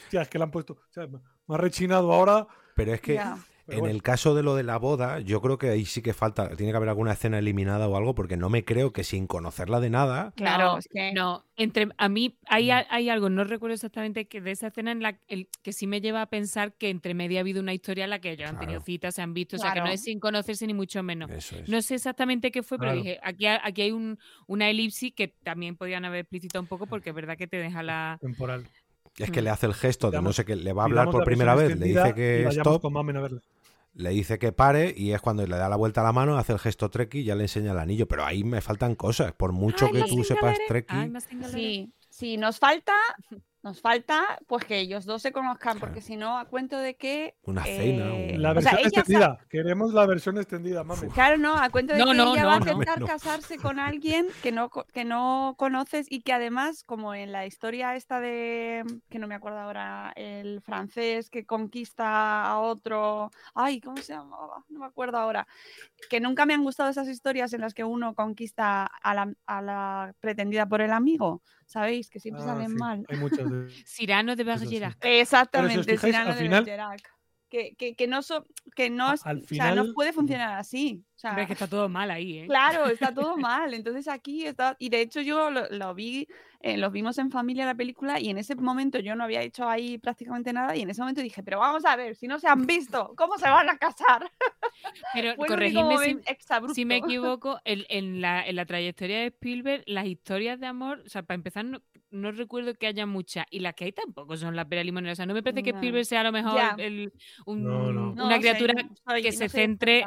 [0.06, 0.74] Hostia, es que le han puesto.
[0.74, 1.20] o sea, me
[1.56, 2.48] ha rechinado ahora.
[2.76, 3.38] Pero es que Ya.
[3.65, 3.95] Pero en bueno.
[3.95, 6.73] el caso de lo de la boda, yo creo que ahí sí que falta, tiene
[6.73, 9.90] que haber alguna escena eliminada o algo, porque no me creo que sin conocerla de
[9.90, 12.85] nada, Claro, no, es que- no, entre a mí hay, Mm.
[12.90, 16.02] hay algo, no recuerdo exactamente que de esa escena en la el, que sí me
[16.02, 18.60] lleva a pensar que entre medio ha habido una historia en la que ellos han
[18.60, 21.31] tenido citas, se han visto, o sea que no es sin conocerse ni mucho menos.
[21.31, 21.69] eso es.
[21.69, 25.77] No sé exactamente qué fue, pero dije, aquí, aquí hay un, una elipsis que también
[25.77, 28.18] podían haber explicitado un poco porque es verdad que te deja la...
[28.19, 28.68] Temporal.
[29.18, 31.23] Es que le hace el gesto de no sé qué, le va a hablar por
[31.23, 33.41] primera vez, le dice que stop, con a verla.
[33.94, 36.53] Le dice que pare y es cuando le da la vuelta a la mano, hace
[36.53, 38.07] el gesto Treki y ya le enseña el anillo.
[38.07, 40.57] Pero ahí me faltan cosas, por mucho Ay, que tú sepas.
[40.68, 41.11] Treki.
[41.52, 42.94] Sí, sí, nos falta,
[43.64, 47.35] nos falta pues que ellos dos se conozcan, porque si no, a cuento de que...
[47.44, 49.40] Una cena, eh, un- La o sea, versión extendida.
[49.49, 50.84] Queremos la versión extendida.
[51.14, 53.07] Claro, no, a cuento de No, que no, ella no, va a intentar No.
[53.07, 57.95] casarse con alguien que no, que no conoces y que además, como en la historia
[57.95, 63.98] esta de, que no me acuerdo ahora, el francés que conquista a otro, ay, ¿cómo
[63.98, 64.65] se llamaba?
[64.68, 65.48] No me acuerdo ahora.
[66.10, 69.61] Que nunca me han gustado esas historias en las que uno conquista a la, a
[69.61, 71.41] la pretendida por el amigo,
[71.73, 72.09] ¿sabéis?
[72.09, 73.05] Que siempre Ah, salen sí, mal.
[73.09, 73.67] Hay muchas de...
[73.85, 74.47] Cirano de sí.
[74.47, 74.97] Bergerac.
[75.01, 77.01] Exactamente, fijáis, Cyrano al de final- Bergerac.
[77.49, 81.03] Que, que, que no so- que no, o sea, no puede funcionar así.
[81.31, 82.45] Sea, es que está todo mal ahí, ¿eh?
[82.47, 83.73] Claro, está todo mal.
[83.73, 84.75] Entonces aquí está.
[84.77, 86.27] Y de hecho, yo lo, lo vi,
[86.59, 89.69] eh, lo vimos en familia la película, y en ese momento yo no había hecho
[89.69, 90.75] ahí prácticamente nada.
[90.75, 93.37] Y en ese momento dije, pero vamos a ver, si no se han visto, ¿cómo
[93.37, 94.29] se van a casar?
[95.13, 96.21] Pero corregidme
[96.73, 101.01] si, me equivoco, en, en la, en la trayectoria de Spielberg, las historias de amor,
[101.05, 101.81] o sea, para empezar, no,
[102.11, 105.13] no recuerdo que haya muchas, y las que hay tampoco son la pera limonera.
[105.13, 105.69] O sea, no me parece que.
[105.71, 107.13] Spielberg sea a lo mejor el-
[107.45, 108.11] un- No, no.
[108.25, 110.05] una criatura que no se centre.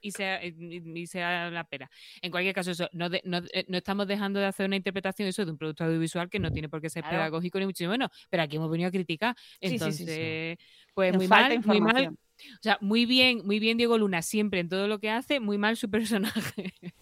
[0.00, 0.54] Y sea, y
[0.94, 1.90] y sea la pera.
[2.22, 5.28] En cualquier caso, eso, no, de- no, eh, no estamos dejando de hacer una interpretación
[5.28, 7.18] eso de un producto audiovisual que no tiene por qué ser Claro.
[7.18, 9.34] pedagógico ni muchísimo menos, pero aquí hemos venido a criticar.
[9.38, 10.64] Sí, sí, Entonces, sí, sí.
[10.94, 12.08] pues Nos muy mal, muy mal.
[12.08, 15.58] O sea, muy bien, muy bien Diego Luna siempre en todo lo que hace, muy
[15.58, 16.72] mal su personaje.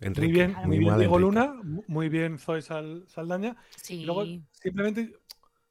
[0.00, 1.20] Enrique, Muy bien, muy bien mal Diego Enrique.
[1.40, 3.56] Luna, mu- muy bien Zoe Sal- Saldaña.
[3.76, 4.00] Sí.
[4.00, 5.12] Y luego, simplemente,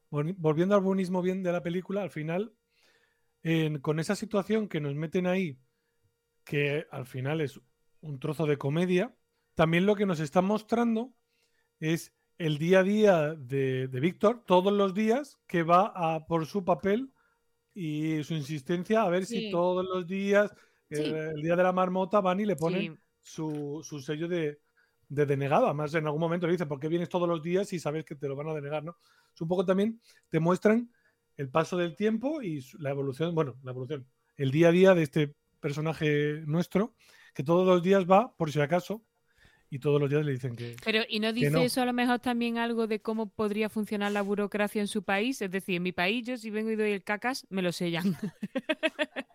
[0.09, 2.53] vol- volviendo al buenismo bien de la película, al final,
[3.43, 5.57] en- con esa situación que nos meten ahí,
[6.43, 7.59] que al final es
[8.01, 9.15] un trozo de comedia,
[9.55, 11.13] también lo que nos están mostrando
[11.79, 16.45] es el día a día de, de Víctor, todos los días, que va a por
[16.45, 17.11] su papel
[17.73, 20.53] y su insistencia a ver si todos los días,
[20.89, 21.01] Sí.
[21.03, 23.01] el, el día de la marmota, van y le ponen Sí.
[23.21, 24.59] su, su sello de,
[25.07, 25.67] de denegado.
[25.67, 28.15] Además, en algún momento le dice, ¿por qué vienes todos los días y sabes que
[28.15, 28.83] te lo van a denegar?
[28.83, 28.97] ¿no?
[29.33, 30.91] Es un poco también, te muestran
[31.37, 34.05] el paso del tiempo y la evolución, bueno, la evolución,
[34.35, 36.93] el día a día de este personaje nuestro,
[37.33, 39.01] que todos los días va, por si acaso,
[39.69, 40.75] y todos los días le dicen que...
[40.83, 41.61] Pero, ¿y no dice no.
[41.61, 45.41] eso a lo mejor también algo de cómo podría funcionar la burocracia en su país?
[45.41, 48.17] Es decir, en mi país, yo si vengo y doy el cacas, me lo sellan.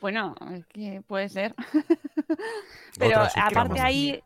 [0.00, 1.54] Bueno, es que puede ser.
[2.98, 4.20] Pero aparte ahí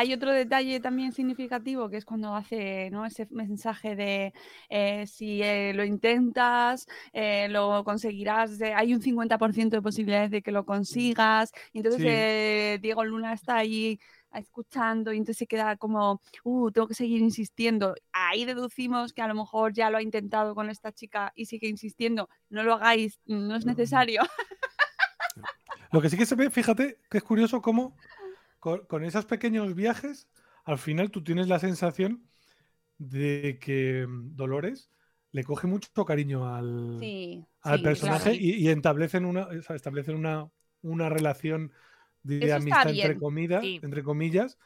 [0.00, 3.04] hay otro detalle también significativo que es cuando hace ¿no?
[3.04, 4.32] ese mensaje de
[4.70, 10.52] eh, si eh, lo intentas, eh, lo conseguirás, hay un 50% de posibilidades de que
[10.52, 11.52] lo consigas.
[11.72, 12.80] Y entonces Sí.
[12.80, 14.00] Diego Luna está ahí
[14.32, 17.94] escuchando y entonces se queda como, uh, tengo que seguir insistiendo.
[18.12, 21.68] Ahí deducimos que a lo mejor ya lo ha intentado con esta chica y sigue
[21.68, 22.30] insistiendo.
[22.48, 24.22] No lo hagáis, no es necesario.
[25.92, 27.96] Lo que sí que se ve, fíjate, que es curioso cómo
[28.60, 30.28] con, con esos pequeños viajes,
[30.64, 32.22] al final tú tienes la sensación
[32.98, 34.90] de que mm, Dolores
[35.32, 38.38] le coge mucho cariño al, Sí, al sí, personaje claro.
[38.40, 40.48] y, y establecen una, o sea, establecen una,
[40.82, 41.72] una relación
[42.22, 43.80] de Eso amistad entre, comida, sí.
[43.82, 44.58] entre comillas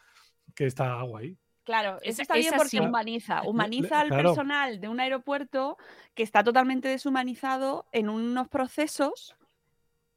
[0.54, 1.38] que está guay.
[1.64, 4.30] Claro, eso está bien porque humaniza, humaniza al claro.
[4.30, 5.78] personal de un aeropuerto
[6.14, 9.34] que está totalmente deshumanizado en unos procesos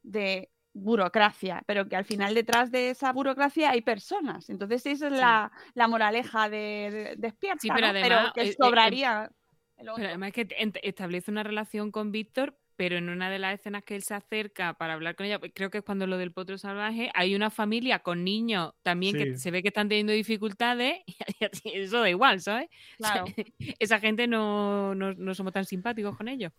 [0.02, 4.48] de burocracia, pero que al final detrás de esa burocracia hay personas.
[4.50, 5.18] Entonces esa es Sí.
[5.20, 6.56] la, la moraleja de,
[6.90, 7.98] de- despierta, Sí, pero ¿no?
[7.98, 9.30] además, que eh, eh, sobraría
[9.76, 9.96] el otro.
[9.96, 13.82] Pero además que ent- establece una relación con Víctor, pero en una de las escenas
[13.82, 16.58] que él se acerca para hablar con ella, creo que es cuando lo del potro
[16.58, 20.98] salvaje, hay una familia con niños también que se ve que están teniendo dificultades
[21.64, 22.68] y eso da igual, ¿sabes?
[23.00, 23.26] O sea, Claro.
[23.80, 26.52] esa gente no, no, no somos tan simpáticos con ellos.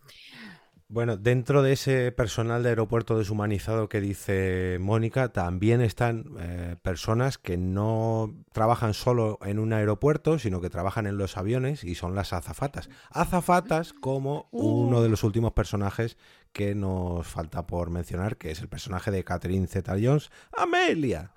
[0.92, 7.38] Bueno, dentro de ese personal de aeropuerto deshumanizado que dice Mónica, también están eh, personas
[7.38, 12.16] que no trabajan solo en un aeropuerto, sino que trabajan en los aviones y son
[12.16, 12.90] las azafatas.
[13.10, 16.18] Azafatas como uno de los últimos personajes
[16.52, 21.30] que nos falta por mencionar, que es el personaje de Catherine Zeta-Jones, Amelia,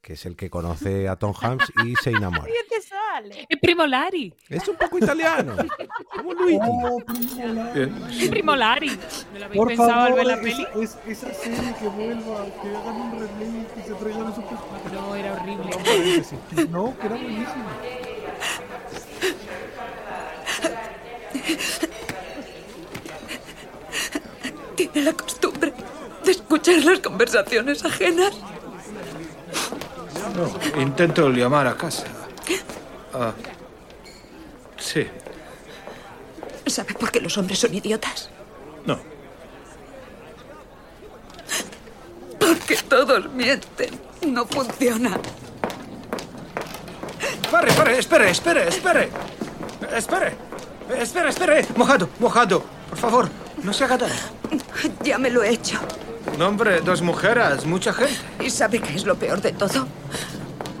[0.00, 2.44] que es el que conoce a Tom Hanks y se enamora.
[2.44, 3.46] ¿Qué te sale?
[3.48, 4.32] Es Primo Lari.
[4.48, 5.54] Es un poco italiano.
[6.16, 6.58] Como Luigi.
[6.62, 7.92] Oh, Primo Lari.
[8.18, 8.98] Es Primo Lari.
[9.32, 10.66] ¿Me lo habéis Por pensado al favor, ver la peli?
[10.82, 14.92] es- esa serie que vuelva, que hagan un remake, que se traigan esos personajes.
[14.92, 16.68] No, era horrible.
[16.70, 17.64] No, que era buenísimo.
[24.76, 25.72] Tiene la costumbre
[26.24, 28.32] de escuchar las conversaciones ajenas.
[30.36, 32.04] No, intento llamar a casa.
[33.12, 33.32] Ah,
[34.78, 35.06] sí,
[36.66, 38.30] ¿Sabe por qué los hombres son idiotas?
[38.86, 38.98] no.
[42.38, 43.90] Porque todos mienten.
[44.26, 45.18] No funciona.
[47.50, 49.08] Pare, pare, espere, espere, espere.
[49.96, 50.36] Espere.
[50.98, 51.66] Espere, espere.
[51.76, 52.62] Mojado, mojado.
[52.88, 53.28] Por favor,
[53.62, 54.14] no se haga daño.
[55.02, 55.78] Ya me lo he hecho.
[56.40, 58.14] Hombre, dos mujeres, mucha gente.
[58.44, 59.86] ¿Y sabe qué es lo peor de todo?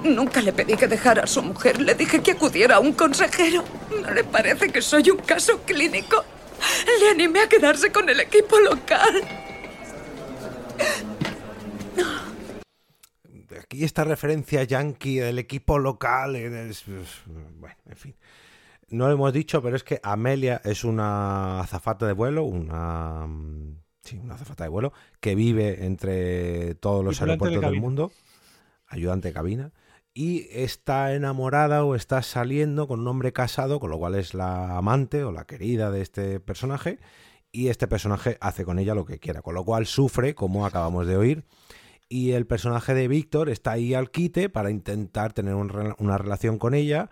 [0.02, 1.80] Nunca le pedí que dejara a su mujer.
[1.80, 3.62] Le dije que acudiera a un consejero.
[4.02, 6.24] ¿No le parece que soy un caso clínico?
[7.00, 9.22] Le animé a quedarse con el equipo local.
[13.62, 16.36] Aquí esta referencia yankee del equipo local.
[16.36, 17.22] es- es-
[17.58, 18.14] bueno, en fin.
[18.88, 23.26] No lo hemos dicho, pero es que Amelia es una azafata de vuelo, una.
[24.10, 28.10] Sí, una azafata de vuelo, que vive entre todos los de aeropuertos del mundo,
[28.88, 29.72] ayudante de cabina,
[30.12, 34.76] y está enamorada o está saliendo con un hombre casado, con lo cual es la
[34.76, 36.98] amante o la querida de este personaje,
[37.52, 41.06] y este personaje hace con ella lo que quiera, con lo cual sufre, como acabamos
[41.06, 41.44] de oír,
[42.08, 46.58] y el personaje de Víctor está ahí al quite para intentar tener un una relación
[46.58, 47.10] con ella,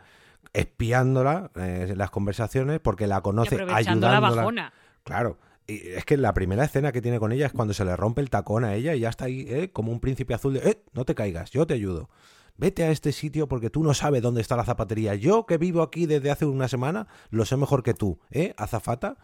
[0.52, 4.42] espiándola eh, en las conversaciones, porque la Y conoce, aprovechando la ayudándola.
[4.42, 4.72] bajona.
[5.04, 5.38] Claro.
[5.69, 8.23] Y es que la primera escena que tiene con ella es cuando se le rompe
[8.23, 9.70] el tacón a ella y ya está ahí, ¿eh?
[9.70, 12.09] como un príncipe azul de, eh, no te caigas, yo te ayudo.
[12.57, 15.15] Vete a este sitio porque tú no sabes dónde está la zapatería.
[15.15, 18.55] Yo que vivo aquí desde hace una semana, lo sé mejor que tú, ¿eh?
[18.57, 19.19] Azafata.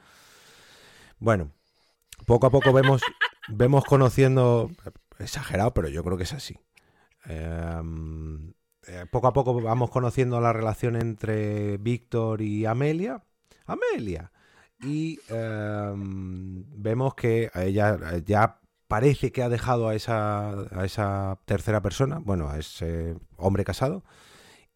[1.19, 1.51] Bueno,
[2.27, 3.01] poco a poco vemos,
[3.49, 4.71] vemos conociendo,
[5.19, 6.59] exagerado, pero yo creo que es así.
[7.25, 8.53] Em,
[8.87, 13.25] eh, poco a poco vamos conociendo la relación entre Víctor y Amelia.
[13.65, 14.31] Amelia.
[14.87, 21.83] Y em, vemos que ella ya parece que ha dejado a esa, a esa tercera
[21.83, 24.05] persona, bueno, a ese hombre casado,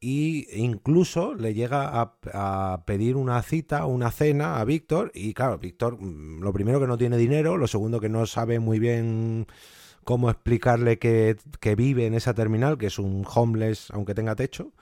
[0.00, 5.58] y incluso le llega a, a pedir una cita, una cena a Víctor, y claro,
[5.58, 9.46] Víctor mm, lo primero que no tiene dinero, lo segundo que no sabe muy bien
[10.04, 14.72] cómo explicarle que, que vive en esa terminal, que es un homeless aunque tenga techo,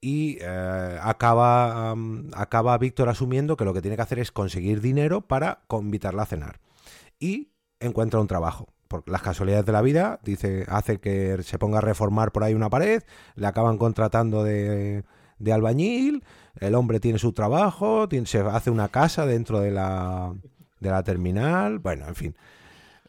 [0.00, 1.94] y eh, acaba,
[2.34, 6.26] acaba Víctor asumiendo que lo que tiene que hacer es conseguir dinero para invitarla a
[6.26, 6.60] cenar.
[7.18, 7.50] Y
[7.80, 8.68] encuentra un trabajo.
[8.88, 12.54] Por las casualidades de la vida, dice, hace que se ponga a reformar por ahí
[12.54, 13.02] una pared,
[13.34, 15.02] le acaban contratando de,
[15.38, 16.22] de albañil,
[16.60, 20.32] el hombre tiene su trabajo, tiene- se hace una casa dentro de la,
[20.78, 22.36] de la terminal, bueno, en fin.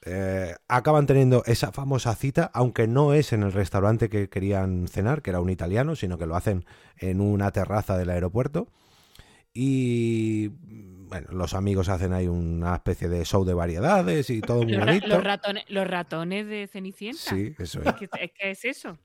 [0.05, 5.21] Eh, acaban teniendo esa famosa cita, aunque no es en el restaurante que querían cenar,
[5.21, 6.65] que era un italiano, sino que lo hacen
[6.97, 8.67] en una terraza del aeropuerto.
[9.53, 14.73] Y bueno, los amigos hacen ahí una especie de show de variedades y todo muy
[14.73, 15.07] Los, bonito.
[15.07, 17.17] los ratones, los ratones de Cenicienta.
[17.19, 17.87] Sí, eso es.
[17.87, 18.97] Es que es, eso.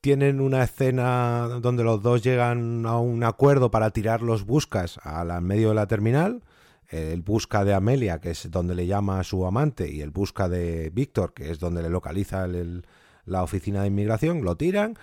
[0.00, 5.30] Tienen una escena donde los dos llegan a un acuerdo para tirar los buscas al
[5.30, 6.42] al medio de la terminal.
[6.88, 10.48] El busca de Amelia, que es donde le llama a su amante, y el busca
[10.48, 12.86] de Víctor, que es donde le localiza el- el-
[13.24, 14.96] la oficina de inmigración, lo tiran.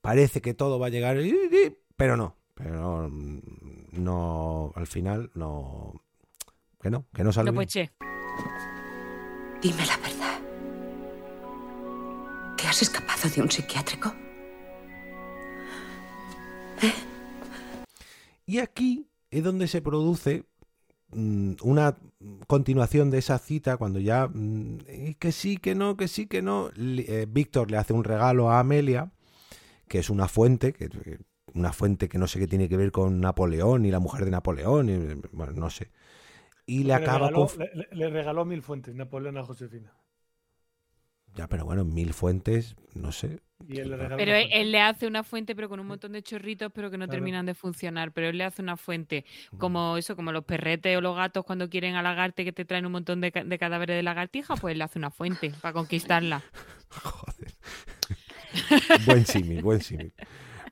[0.00, 1.18] Parece que todo va a llegar,
[1.96, 2.36] pero no.
[2.54, 3.40] Pero mm,
[3.92, 6.00] no, al final no.
[6.80, 7.46] Que no, que no sale.
[7.46, 7.56] No, bien.
[7.56, 7.90] pues che.
[9.60, 10.38] Dime la verdad.
[12.56, 14.14] ¿Te has escapado de un psiquiátrico?
[18.46, 20.44] Y aquí es donde se produce
[21.14, 21.96] una
[22.46, 26.42] continuación de esa cita cuando ya mm, eh, que sí, que no, que sí, que
[26.42, 26.70] no.
[26.76, 29.10] Eh, Víctor le hace un regalo a Amelia,
[29.88, 31.18] que es una fuente, que, que-
[31.54, 34.32] una fuente que no sé qué tiene que ver con Napoleón y la mujer de
[34.32, 35.92] Napoleón, y, bueno, no sé.
[36.66, 37.66] Y le acaba regaló, con...
[37.92, 39.92] le regaló mil fuentes Napoleón a Josefina.
[41.34, 43.40] Ya, pero bueno, mil fuentes, no sé.
[43.66, 46.22] Y él le regaló Pero él, le hace una fuente, pero con un montón de
[46.22, 47.18] chorritos, pero que no Claro.
[47.18, 48.12] terminan de funcionar.
[48.12, 49.24] Pero él le hace una fuente,
[49.58, 52.92] como eso, como los perretes o los gatos cuando quieren halagarte que te traen un
[52.92, 56.42] montón de, ca- de cadáveres de lagartija, pues él le hace una fuente para conquistarla.
[59.06, 60.12] Buen símil, buen símil.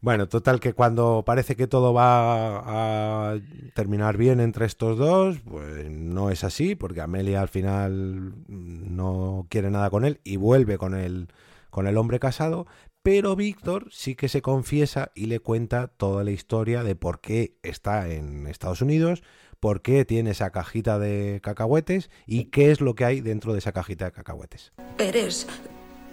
[0.03, 3.39] Bueno, total que cuando parece que todo va a
[3.73, 9.71] terminar bien entre estos dos, pues no es así, porque Amelia al final no quiere
[9.71, 11.29] nada con él y vuelve con el,
[11.71, 12.67] con el hombre casado,
[13.05, 17.55] pero Víctor sí que se confiesa y le cuenta toda la historia de por qué
[17.63, 19.23] está en Estados Unidos,
[19.61, 23.61] por qué tiene esa cajita de cacahuetes y qué es lo que hay dentro de
[23.61, 24.73] esa cajita de cacahuetes.
[24.99, 25.47] ¿Eres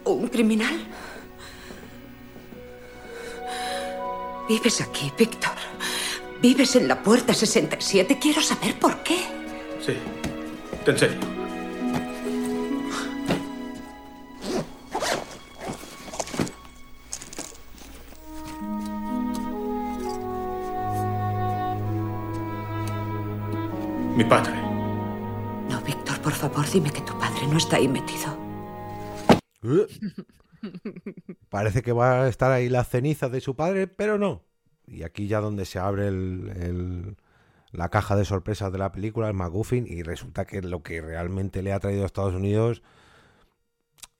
[0.06, 0.76] un criminal?
[4.50, 5.52] Vives aquí, Víctor.
[6.42, 8.18] Vives en la puerta 67.
[8.20, 9.20] Quiero saber por qué.
[9.80, 9.94] Sí,
[10.88, 11.20] en serio.
[24.16, 24.56] Mi padre.
[25.70, 28.36] No, Víctor, por favor, dime que tu padre no está ahí metido.
[31.50, 34.44] Parece que va a estar ahí la ceniza de su padre, pero no.
[34.88, 37.18] Y aquí ya donde se abre el, el-
[37.72, 41.64] la caja de sorpresas de la película, el McGuffin, y resulta que lo que realmente
[41.64, 42.84] le ha traído a Estados Unidos,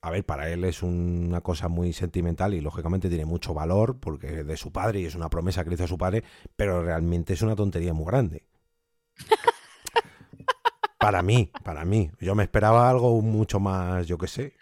[0.02, 4.40] a ver, para él es una cosa muy sentimental y lógicamente tiene mucho valor porque
[4.42, 6.24] es de su padre y es una promesa que le hizo a su padre,
[6.56, 8.44] pero realmente es una tontería muy grande.
[11.00, 12.12] Para mí, para mí.
[12.20, 14.54] Yo me esperaba algo mucho más, yo qué sé.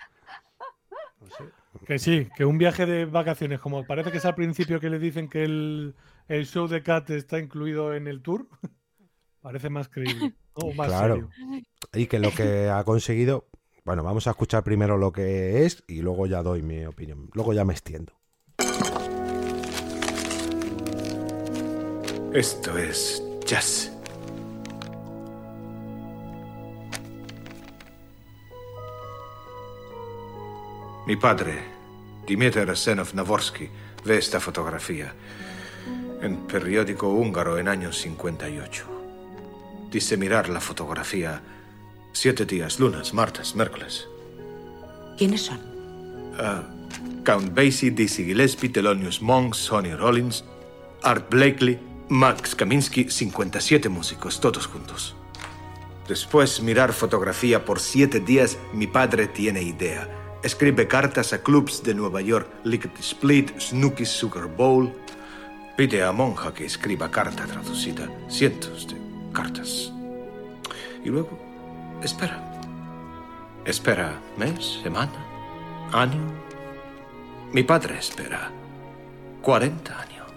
[1.87, 4.99] Que sí, que un viaje de vacaciones, como parece que es al principio que le
[4.99, 5.95] dicen que el,
[6.27, 8.49] el show de Cat está incluido en el tour,
[9.41, 10.35] parece más creíble.
[10.55, 10.67] ¿no?
[10.67, 11.29] O más claro.
[11.31, 11.63] serio.
[11.93, 13.47] Y que lo que ha conseguido.
[13.85, 17.29] Bueno, vamos a escuchar primero lo que es y luego ya doy mi opinión.
[17.33, 18.11] Luego ya me extiendo.
[22.33, 23.93] Esto es jazz.
[31.05, 31.76] Mi padre,
[32.27, 33.69] Dimitar Arsenov Navorsky,
[34.03, 35.13] ve esta fotografía
[36.21, 38.83] en periódico húngaro en años 58.
[39.89, 41.41] Dice mirar la fotografía
[42.11, 44.07] siete días, lunes, martes, miércoles.
[45.17, 45.59] ¿Quiénes son?
[46.37, 46.63] Ah,
[47.23, 50.43] Count Basie, Dizzy Gillespie, Thelonious Monk, Sonny Rollins,
[51.03, 51.79] Art Blakely,
[52.09, 55.15] Max Kaminsky, 57 músicos, todos juntos.
[56.07, 60.16] Después mirar fotografía por siete días, mi padre tiene idea.
[60.47, 64.93] Escribe cartas a clubs de Nueva York, Lickety Split, Snooki's Sugar Bowl.
[65.75, 68.95] Pide a monja que escriba carta traducida, cientos de
[69.33, 69.91] cartas.
[71.03, 71.37] Y luego,
[72.01, 72.41] espera.
[73.65, 75.19] Espera mes, semana,
[75.91, 76.21] año.
[77.51, 78.49] Mi padre espera
[79.41, 80.27] 40 años.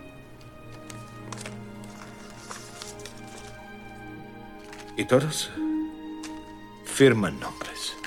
[4.96, 5.52] Y todos
[6.84, 7.99] firman nombres.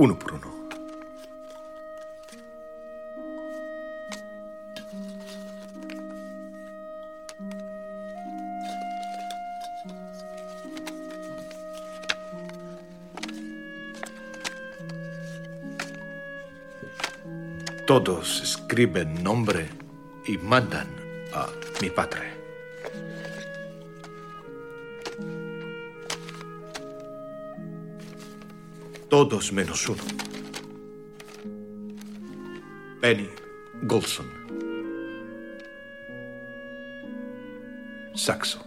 [0.00, 0.46] Uno por uno.
[17.86, 19.68] Todos escriben nombre
[20.26, 20.88] y mandan
[21.34, 21.46] a
[21.82, 22.39] mi padre.
[29.10, 30.02] Todos menos uno.
[33.00, 33.28] Benny
[33.82, 34.26] Golson.
[38.14, 38.64] Saxo.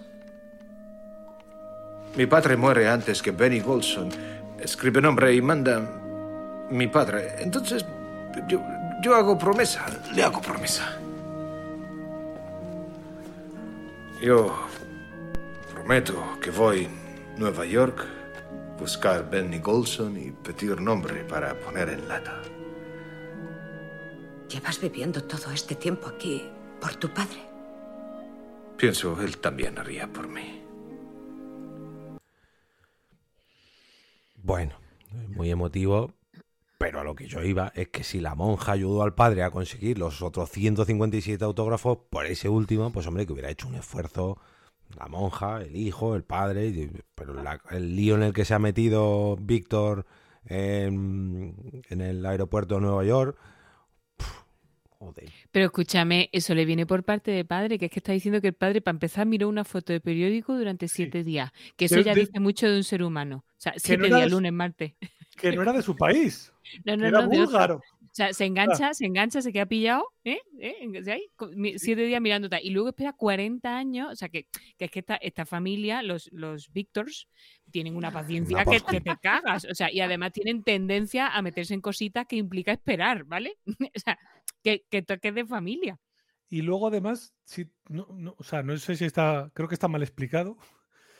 [2.17, 4.09] Mi padre muere antes que Benny Golson.
[4.59, 5.79] Escribe nombre y manda
[6.69, 7.35] mi padre.
[7.39, 7.85] Entonces,
[8.49, 8.61] yo,
[9.01, 9.85] yo hago promesa.
[10.13, 10.99] Le hago promesa.
[14.21, 14.53] Yo
[15.73, 18.05] prometo que voy a Nueva York,
[18.77, 22.41] buscar Benny Golson y pedir nombre para poner en lata.
[24.49, 26.43] Llevas viviendo todo este tiempo aquí
[26.79, 27.41] por tu padre.
[28.77, 30.61] Pienso él también haría por mí.
[34.43, 34.75] Bueno,
[35.29, 36.13] muy emotivo,
[36.77, 39.51] pero a lo que yo iba es que si la monja ayudó al padre a
[39.51, 44.37] conseguir los otros 157 autógrafos, por ese último, pues hombre, que hubiera hecho un esfuerzo
[44.97, 48.59] la monja, el hijo, el padre, pero la- el lío en el que se ha
[48.59, 50.05] metido Víctor
[50.45, 53.37] en, en el aeropuerto de Nueva York,
[54.99, 55.29] joder.
[55.51, 58.47] Pero escúchame, eso le viene por parte de padre, que es que está diciendo que
[58.47, 61.51] el padre, para empezar, miró una foto de periódico durante siete días.
[61.75, 63.43] Que eso De- ya de- dice mucho de un ser humano.
[63.49, 64.93] O sea, siete no días, de lunes, martes.
[65.37, 66.51] Que no era de su país.
[66.85, 67.81] No, que no, era no, búlgaro.
[68.13, 70.37] O sea, se engancha, se engancha, se queda pillado, ¿eh?
[70.59, 70.87] ¿Eh?
[71.55, 72.59] Mi- Siete días mirándote.
[72.61, 74.11] Y luego espera 40 años.
[74.11, 74.45] O sea, que,
[74.77, 77.27] que es que esta, esta familia, los, los Victors,
[77.71, 79.65] tienen una paciencia que, te cagas.
[79.65, 83.57] O sea, y además tienen tendencia a meterse en cositas que implica esperar, ¿vale?
[83.95, 84.19] o sea,
[84.61, 85.99] que, que toques de familia.
[86.49, 89.87] Y luego además, sí, no, no, o sea, no sé si está, creo que está
[89.87, 90.59] mal explicado.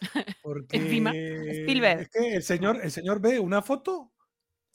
[0.43, 2.01] Porque Encima, Spielberg.
[2.01, 4.11] es que el señor, el señor ve una foto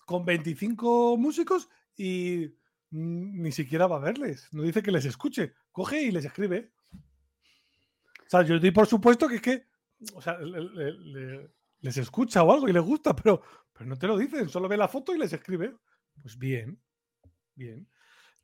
[0.04, 2.54] con 25 músicos y
[2.90, 4.48] ni siquiera va a verles.
[4.52, 5.52] No dice que les escuche.
[5.72, 6.70] Coge y les escribe.
[6.94, 9.66] O sea, yo doy por supuesto que es que
[10.14, 11.50] o sea, le- le- le-
[11.80, 13.42] les escucha o algo y les gusta, pero,
[13.72, 14.48] pero no te lo dicen.
[14.48, 15.74] Solo ve la foto y les escribe.
[16.22, 16.80] Pues bien,
[17.54, 17.86] bien.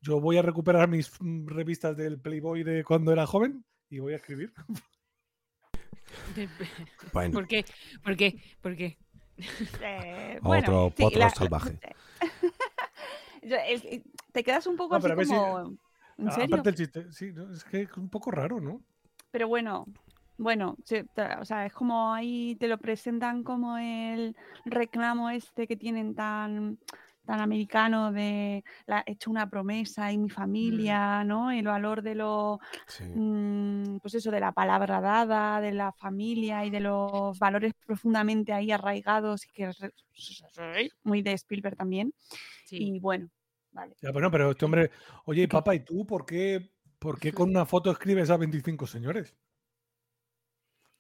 [0.01, 4.13] Yo voy a recuperar mis mm, revistas del Playboy de cuando era joven y voy
[4.13, 4.53] a escribir.
[7.13, 7.33] Bueno.
[7.35, 7.65] ¿Por qué?
[8.03, 8.41] ¿Por qué?
[8.61, 8.99] ¿Por qué?
[9.83, 11.79] Eh, Otro sí, la- salvaje.
[14.33, 15.77] Te quedas un poco No, así ver si- como...
[16.17, 16.47] ¿En serio?
[16.47, 18.81] Aparte el chiste, sí, no, es que es un poco raro, ¿no?
[19.33, 19.87] Pero bueno,
[20.37, 20.77] bueno,
[21.41, 26.79] o sea, es como ahí te lo presentan como el reclamo este que tienen tan,
[27.25, 31.51] tan americano de la, he hecho una promesa y mi familia, ¿no?
[31.51, 32.61] El valor de lo,
[33.15, 38.53] mm, pues eso, de la palabra dada, de la familia y de los valores profundamente
[38.53, 39.79] ahí arraigados y que es
[41.03, 42.13] muy de Spielberg también.
[42.77, 43.29] Y bueno,
[43.73, 43.95] vale.
[44.01, 44.91] Ya, bueno, pero este hombre,
[45.27, 49.37] oye, papá, ¿y tú por qué, por qué con una foto escribes a 25 señores?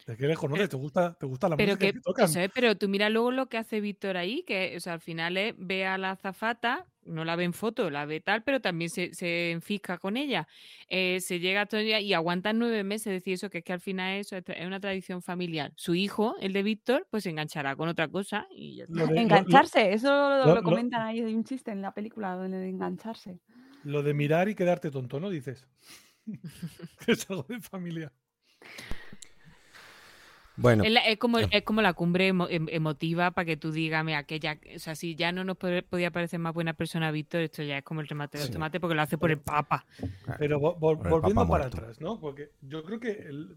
[0.06, 0.56] ¿De qué lejos, no?
[0.68, 2.24] ¿Te gusta, te gusta la Pero música que, que tocan?
[2.26, 5.00] eso es, pero tú mira luego lo que hace Víctor ahí, que o sea, al
[5.00, 8.60] final es, ve a la azafata, no la ve en foto, la ve tal, pero
[8.60, 10.46] también se, se enfisca con ella.
[10.88, 13.64] Eh, se llega hasta el día y aguantan nueve meses, es decir, eso que es
[13.64, 15.72] que al final eso es, es una tradición familiar.
[15.76, 19.00] Su hijo, el de Víctor, pues se enganchará con otra cosa y ya está.
[19.00, 21.82] Lo de- lo- Engancharse, eso lo, lo- lo lo- comentan ahí, hay un chiste en
[21.82, 23.40] la película donde de engancharse.
[23.84, 25.30] Lo de mirar y quedarte tonto, ¿no?
[25.30, 25.68] Dices.
[26.98, 28.12] que es algo de familia.
[30.56, 31.48] Bueno, Es, la- es como, eh.
[31.50, 34.78] es como la cumbre emo- em- emotiva para que tú digas, mira, que ya, o
[34.78, 37.84] sea, si ya no nos pod- podía parecer más buena persona Víctor, esto ya es
[37.84, 38.52] como el remate de Sí.
[38.52, 39.84] tomate porque lo hace por el papa.
[40.38, 42.20] Pero vo- vo- Por el volviendo Papa para atrás, ¿no?
[42.20, 43.56] Porque yo creo que el-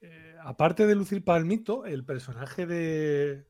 [0.00, 3.46] eh, aparte de lucir palmito, el personaje de,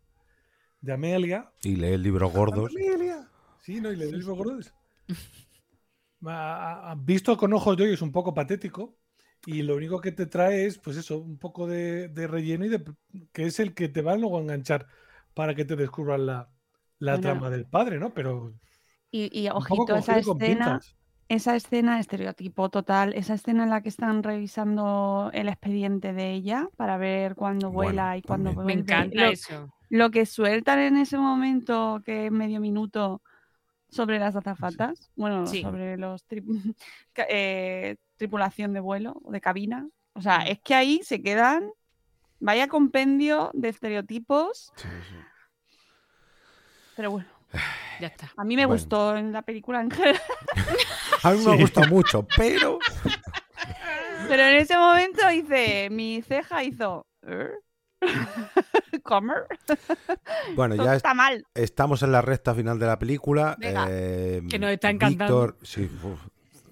[0.82, 1.50] de Amelia.
[1.62, 2.70] y lee libros gordos.
[2.76, 3.26] Amelia.
[3.62, 3.90] Sí, ¿no?
[3.90, 4.74] Y le libros gordos.
[6.26, 8.96] A- a- Visto con ojos de hoy es un poco patético.
[9.46, 12.68] Y lo único que te trae es, pues eso, un poco de, de relleno y
[12.70, 12.82] de,
[13.32, 14.86] que es el que te va luego a enganchar
[15.34, 16.50] para que te descubran la,
[16.98, 17.20] la Bueno.
[17.20, 18.14] trama del padre, ¿no?
[18.14, 18.54] Pero
[19.10, 20.84] Y, y ojito, esa escena,
[21.28, 26.68] esa escena, estereotipo total, esa escena en la que están revisando el expediente de ella
[26.76, 28.66] para ver cuándo Bueno, vuela y cuándo vuelve.
[28.74, 29.70] Me encanta lo, eso.
[29.90, 33.22] lo que sueltan en ese momento, que es medio minuto,
[33.90, 35.56] sobre las azafatas, bueno, Sí.
[35.56, 36.44] sobre los tri-
[37.28, 39.88] eh, tripulación de vuelo o de cabina.
[40.14, 40.46] O sea, Mm.
[40.48, 41.70] es que ahí se quedan,
[42.40, 44.72] vaya compendio de estereotipos.
[46.96, 47.28] Pero bueno,
[48.00, 48.30] Ya está.
[48.36, 48.80] a mí me Bueno.
[48.80, 50.20] gustó en la película en general.
[51.22, 52.78] A mí me gusta mucho, pero
[54.28, 57.06] Pero en ese momento hice, mi ceja hizo.
[57.26, 57.50] "¿Eh?
[59.02, 59.46] ¿Comer?
[60.54, 61.44] bueno, Todo ya está mal.
[61.54, 63.56] estamos en la recta final de la película.
[63.58, 63.86] Venga.
[63.88, 65.46] Eh, Que nos está encantando.
[65.46, 66.20] Víctor, sí, uf,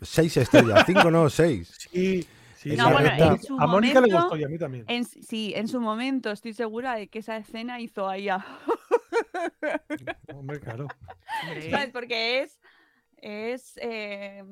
[0.02, 1.76] seis estrellas, cinco no, seis.
[1.92, 2.26] Sí,
[2.56, 2.70] sí.
[2.70, 4.84] En No, la bueno, recta- en su a Mónica le gustó y a mí también.
[4.88, 8.44] En- sí, en su momento estoy segura de que esa escena hizo ahí a...
[10.34, 10.86] Hombre, claro.
[11.70, 11.90] ¿Sabes?
[11.92, 12.60] Porque es,
[13.16, 14.44] es eh,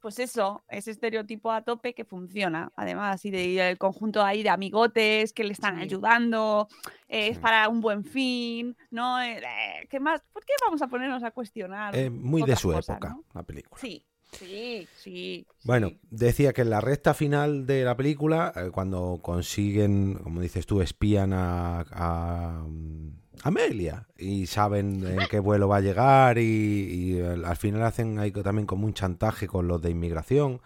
[0.00, 4.42] pues eso, ese estereotipo a tope que funciona, además, y, de, y el conjunto ahí
[4.42, 5.82] de amigotes que le están Sí.
[5.82, 6.68] ayudando,
[7.08, 7.42] eh, es Sí.
[7.42, 9.20] para un buen fin, ¿no?
[9.22, 9.42] Eh,
[9.90, 10.22] ¿Qué más?
[10.32, 11.94] ¿Por qué vamos a ponernos a cuestionar?
[11.94, 13.24] Eh, muy de su cosas, época, ¿no?
[13.34, 13.78] la película.
[13.80, 15.46] Sí, sí, sí.
[15.64, 16.00] Bueno, sí.
[16.10, 20.80] decía que en la recta final de la película, eh, cuando consiguen, como dices tú,
[20.80, 27.20] espían a, a, mm, Amelia y saben en qué vuelo va a llegar y, y
[27.20, 30.60] al al final hacen ahí también como un chantaje con los de inmigración.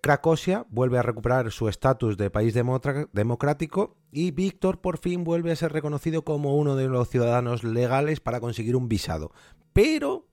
[0.00, 5.56] Cracosia vuelve a recuperar su estatus de país democrático y Víctor por fin vuelve a
[5.56, 9.32] ser reconocido como uno de los ciudadanos legales para conseguir un visado.
[9.72, 10.25] Pero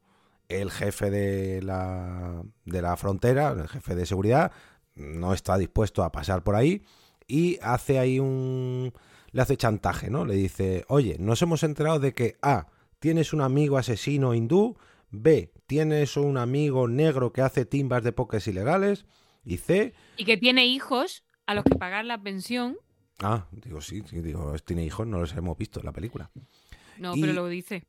[0.61, 4.51] el jefe de la, de la frontera, el jefe de seguridad,
[4.95, 6.83] no está dispuesto a pasar por ahí
[7.27, 8.93] y hace ahí un...
[9.31, 10.25] le hace chantaje, ¿no?
[10.25, 12.67] Le dice, oye, nos hemos enterado de que A,
[12.99, 14.77] tienes un amigo asesino hindú,
[15.09, 19.05] B, tienes un amigo negro que hace timbas de pokés ilegales
[19.45, 22.77] y C, Y que tiene hijos a los que pagar la pensión.
[23.19, 26.29] ah, digo, sí, sí, digo, tiene hijos, no los hemos visto en la película.
[26.97, 27.83] No, Y- pero lo dice.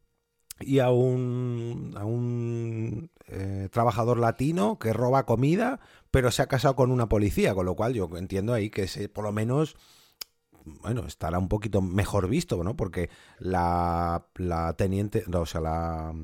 [0.60, 6.76] Y a un, a un eh, trabajador latino que roba comida, pero se ha casado
[6.76, 9.76] con una policía, con lo cual yo entiendo ahí que se, por lo menos,
[10.64, 12.76] bueno, estará un poquito mejor visto, ¿no?
[12.76, 16.14] Porque la, la teniente, no, o sea, la,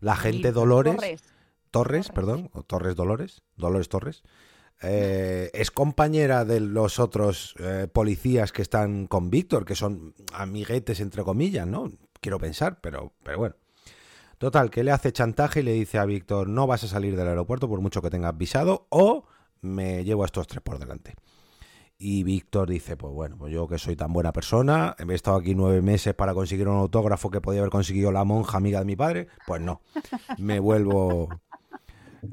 [0.00, 1.22] la agente Dolores, Torres.
[1.70, 2.10] Torres, Torres.
[2.10, 4.22] perdón, o Torres Dolores, Dolores Torres,
[4.82, 11.00] eh, es compañera de los otros eh, policías que están con Víctor, que son amiguetes
[11.00, 11.90] entre comillas, ¿no?
[12.24, 13.54] Quiero pensar, pero, pero bueno.
[14.38, 17.28] Total, que le hace chantaje y le dice a Víctor, no vas a salir del
[17.28, 19.26] aeropuerto por mucho que tengas visado o
[19.60, 21.16] me llevo a estos tres por delante.
[21.98, 25.54] Y Víctor dice, pues bueno, pues yo que soy tan buena persona, he estado aquí
[25.54, 28.96] nueve meses para conseguir un autógrafo que podía haber conseguido la monja amiga de mi
[28.96, 29.82] padre, pues no,
[30.38, 31.28] me vuelvo,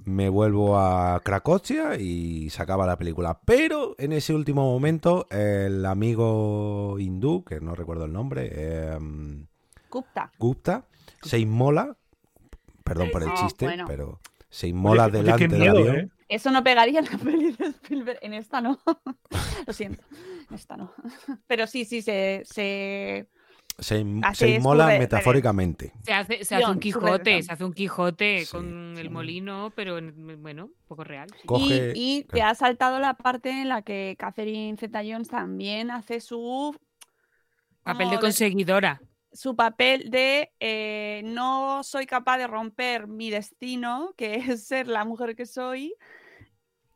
[0.06, 3.42] me vuelvo a Cracovia y se acaba la película.
[3.44, 8.98] Pero en ese último momento, el amigo hindú, que no recuerdo el nombre, eh,
[9.92, 10.32] Gupta.
[10.40, 10.86] Gupta,
[11.22, 11.96] se inmola,
[12.84, 13.86] perdón por el Ah, chiste, bueno.
[13.88, 14.20] pero
[14.50, 15.96] se inmola Oye, qué- oye, delante qué del miedo, avión.
[16.06, 16.10] ¿eh?
[16.30, 18.20] Eso no pegaría en la peli de Spielberg.
[18.22, 18.80] En esta no.
[19.68, 20.04] Lo siento.
[20.50, 20.94] En esta no.
[21.48, 22.42] Pero sí, sí, se.
[22.46, 23.28] se...
[23.80, 25.92] Se, inmola metafóricamente.
[26.04, 30.40] Se hace, se hace un Quijote, se hace un Quijote con el molino, pero en-
[30.44, 31.28] bueno, un poco real.
[31.42, 31.48] sí.
[31.48, 35.90] Coge- Y, y te ha saltado la parte en la que Catherine Zeta Jones también
[35.90, 36.76] hace su.
[37.82, 39.02] Papel de conseguidora.
[39.34, 45.06] Su papel de eh, no soy capaz de romper mi destino, que es ser la
[45.06, 45.94] mujer que soy.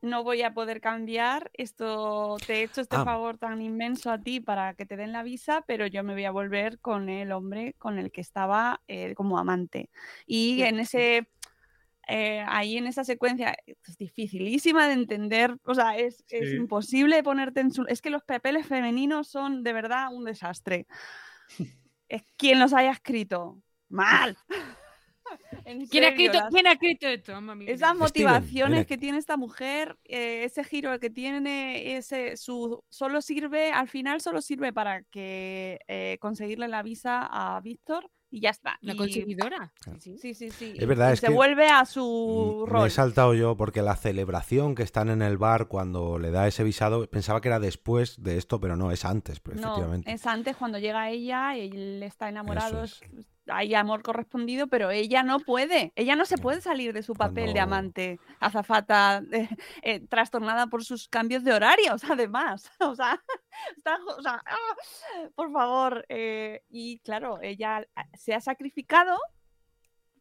[0.02, 1.50] No voy a poder cambiar.
[1.54, 3.06] Esto te he hecho este Ah.
[3.06, 6.26] favor tan inmenso a ti para que te den la visa, pero yo me voy
[6.26, 9.90] a volver con el hombre con el que estaba eh, como amante.
[10.28, 11.28] Y en ese
[12.08, 17.62] eh, ahí en esa secuencia es dificilísima de entender, o sea, es, es imposible ponerte
[17.62, 17.84] en su...
[17.88, 20.86] Es que los papeles femeninos son de verdad un desastre.
[22.10, 23.62] es quien los haya escrito.
[23.90, 24.38] Mal.
[25.90, 27.34] ¿Quién ha, escrito, las- ¿Quién ha escrito esto?
[27.66, 33.72] Esas motivaciones que tiene esta mujer, eh, ese giro que tiene, ese su solo sirve,
[33.72, 38.78] al final solo sirve para que eh, conseguirle la visa a Víctor y ya está.
[38.82, 39.72] La Y- conseguidora.
[40.00, 40.74] Sí, sí, sí.
[40.78, 42.88] Es verdad, y es se que vuelve a su Me rol.
[42.88, 46.64] he saltado yo porque la celebración que están en el bar cuando le da ese
[46.66, 50.12] visado, pensaba que era después de esto, pero no, es antes, No, efectivamente.
[50.12, 53.00] es antes cuando llega ella y él está enamorado, es-
[53.48, 57.54] hay amor correspondido, pero ella no puede, ella no se puede salir de su papel
[57.54, 59.50] de amante, azafata, eh,
[59.82, 62.72] eh, trastornada por sus cambios de horarios, además.
[62.80, 63.22] O sea,
[63.76, 65.30] está, o sea, ¡ah!
[65.36, 66.06] por favor.
[66.10, 69.18] eh, y claro, ella ah, se ha sacrificado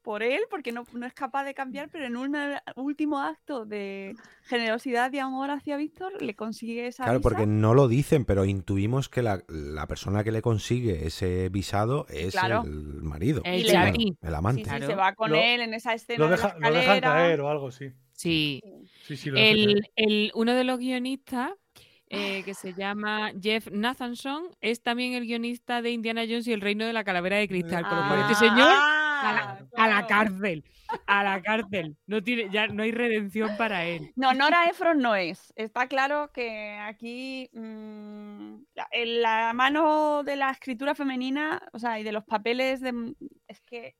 [0.04, 2.36] por él porque no, no es capaz de cambiar, pero en un
[2.76, 4.14] último acto de
[4.44, 7.28] generosidad y amor hacia Víctor le consigue esa Claro, visa.
[7.28, 12.06] porque no lo dicen, pero intuimos que la, la persona que le consigue ese visado
[12.10, 12.62] es Claro.
[12.64, 14.16] el marido, El bueno, Chati.
[14.22, 14.62] el amante.
[14.64, 14.86] Sí, sí, Claro.
[14.86, 17.40] se va con Lo- él en esa escena Lo, de deja- la lo dejan caer
[17.40, 17.90] o algo, sí.
[18.12, 18.62] Sí.
[19.02, 21.50] Sí, sí, lo dejan El, el- uno de los guionistas,
[22.10, 26.60] eh, que se llama Jeff Nathanson, es también el guionista de Indiana Jones y el
[26.60, 27.82] Reino de la Calavera de Cristal.
[27.88, 28.68] Con lo cual, este señor
[29.24, 30.06] a la, a la claro.
[30.08, 30.64] cárcel.
[31.06, 31.96] A la cárcel.
[32.06, 34.12] No tiene, ya no hay redención para él.
[34.16, 35.52] No, Nora Ephron no es.
[35.56, 41.98] Está claro que aquí mm, la, en la mano de la escritura femenina, o sea,
[41.98, 43.14] y de los papeles de...
[43.48, 43.96] Es que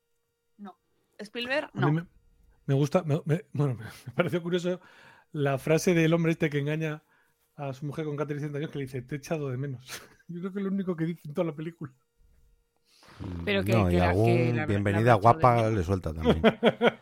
[0.57, 0.77] no.
[1.17, 1.91] Spielberg, no.
[1.91, 2.05] me,
[2.65, 4.79] me gusta, me, me- bueno, me pareció curioso
[5.31, 7.03] la frase del hombre este que engaña
[7.55, 9.85] a su mujer con Catherine Zeta-Jones que le dice, te he echado de menos.
[10.27, 11.93] Yo creo que es lo único que dice en toda la película.
[13.45, 16.41] Pero que- no, que y la- algún bienvenida guapa le suelta también.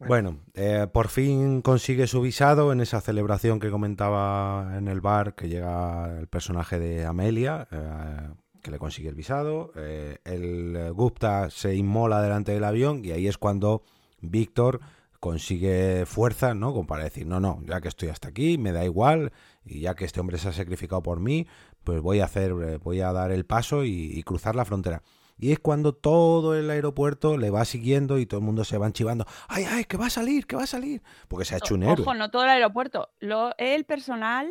[0.00, 0.06] Sí.
[0.06, 5.34] Bueno, eh, por fin consigue su visado en esa celebración que comentaba en el bar,
[5.34, 8.28] que llega el personaje de Amelia, eh,
[8.62, 9.72] que le consigue el visado.
[9.74, 13.82] eh, el Gupta se inmola delante del avión y ahí es cuando
[14.20, 14.78] Víctor
[15.18, 16.72] consigue fuerza, ¿no?
[16.72, 19.32] Como para decir, no, no, ya que estoy hasta aquí, me da igual,
[19.64, 21.48] y ya que este hombre se ha sacrificado por mí,
[21.88, 25.02] pues voy a hacer, eh, voy a dar el paso y, y cruzar la frontera.
[25.38, 28.88] Y es cuando todo el aeropuerto le va siguiendo y todo el mundo se va
[28.88, 29.24] enchivando.
[29.48, 31.00] ¡Ay, ay, que va a salir, que va a salir!
[31.28, 32.02] Porque se ha hecho un héroe.
[32.02, 33.08] Ojo, no todo el aeropuerto.
[33.20, 34.50] Lo, el personal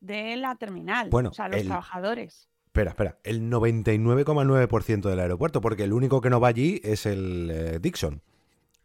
[0.00, 1.10] de la terminal.
[1.10, 2.48] Bueno, o sea, los el- trabajadores.
[2.68, 3.18] Espera, espera.
[3.22, 8.22] El 99,9% del aeropuerto, porque el único que no va allí es el eh, Dixon.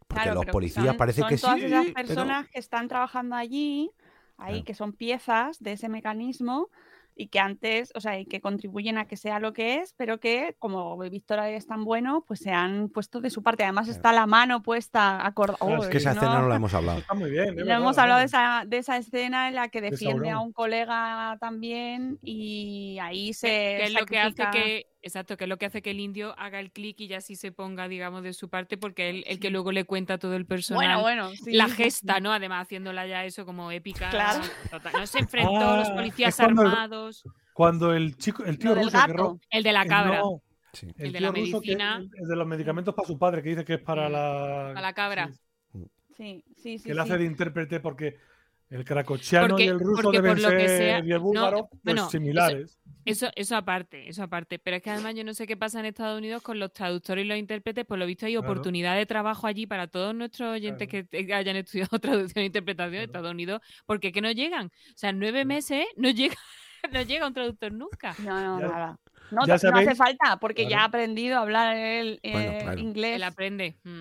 [0.06, 1.64] Porque Claro, los policías son- parece son que todas sí.
[1.64, 3.90] esas pero- personas que están trabajando allí,
[4.36, 4.64] ahí, Claro.
[4.66, 6.68] que son piezas de ese mecanismo
[7.18, 10.20] y que antes, o sea, y que contribuyen a que sea lo que es, pero
[10.20, 13.64] que como Víctor es tan bueno, pues se han puesto de su parte.
[13.64, 15.58] Además está la mano puesta acordada.
[15.58, 16.98] Claro, es que esa escena no la hemos hablado.
[16.98, 17.48] Está muy bien.
[17.48, 18.02] No verdad, hemos ¿no?
[18.02, 22.18] hablado de esa, de esa escena en la que De defiende a un colega también
[22.22, 25.66] y ahí se que es lo que hace sacrifica- que exacto que es lo que
[25.66, 28.48] hace que el indio haga el clic y ya sí se ponga digamos de su
[28.48, 32.20] parte porque él el que luego le cuenta todo el personal bueno, sí, la gesta
[32.20, 34.42] no además haciéndola ya eso como épica Claro.
[34.70, 34.92] total.
[34.92, 37.24] no se enfrentó a los Ah, policías el- armados
[37.54, 40.42] Cuando el chico, el tío ruso que el de la cabra no,
[40.72, 40.86] Sí.
[40.98, 41.96] el, El de la que- medicina.
[42.20, 44.72] el- de los medicamentos para su padre, que dice que es para la.
[44.72, 45.30] a la cabra
[45.72, 46.84] sí, Sí, sí, sí.
[46.84, 47.08] que le sí.
[47.08, 48.18] hace de intérprete porque
[48.68, 51.20] El cracochiano Porque- y el ruso deben por lo que ser, sea- y el no,
[51.20, 52.78] búlgaro, pues bueno, eso- similares.
[53.04, 54.58] Eso, eso aparte, eso aparte.
[54.58, 57.24] Pero es que además yo no sé qué pasa en Estados Unidos con los traductores
[57.24, 57.84] y los intérpretes.
[57.84, 58.50] Por lo visto hay Claro.
[58.50, 63.04] oportunidad de trabajo allí para todos nuestros oyentes que hayan estudiado traducción e interpretación de
[63.04, 63.60] Estados Unidos.
[63.86, 64.66] porque que no llegan?
[64.66, 66.34] O sea, nueve meses no llega,
[66.92, 68.16] no llega un traductor nunca.
[68.18, 68.98] No, no, Ya- nada.
[69.30, 70.82] No, ya no hace falta, porque ya Claro.
[70.82, 72.78] ha aprendido a hablar el eh, Bueno, claro.
[72.80, 73.16] inglés.
[73.16, 73.76] Él aprende.
[73.84, 74.00] mm.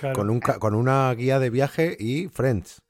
[0.00, 0.14] Claro.
[0.14, 2.82] Con, un con una guía de viaje y Friends.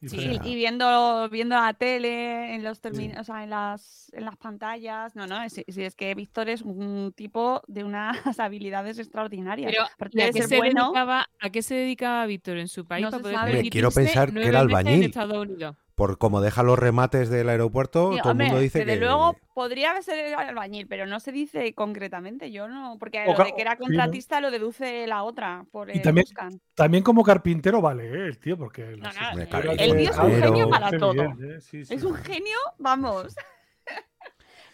[0.00, 5.16] Y Sí, viendo, viendo la tele, en los o sea, en las, en las pantallas.
[5.16, 9.72] No, no, si, es que Víctor es un tipo de unas habilidades extraordinarias.
[9.72, 12.68] Pero Aparte ¿y a qué, ser se bueno, dedicaba, ¿a qué se dedicaba Víctor en
[12.68, 13.50] su país No para se poder sabe.
[13.56, 15.04] Hombre, quiero pensar que era meses en albañil.
[15.04, 15.76] Estados Unidos?
[15.98, 19.00] Por como deja los remates del aeropuerto, Sí, todo el mundo dice desde que.
[19.00, 22.50] luego podría ser albañil, pero no se dice concretamente.
[22.52, 23.84] Yo no, porque O lo de que era sí, ¿no?
[23.86, 26.60] contratista lo deduce la otra por Y el también, Buscan.
[26.74, 28.26] también como carpintero vale, ¿eh?
[28.28, 29.40] el tío, porque No, no,
[29.72, 31.12] el tío es un genio para todo.
[31.12, 31.60] bien, ¿eh?
[31.60, 31.94] Sí, sí.
[31.94, 33.34] Es un genio, vamos.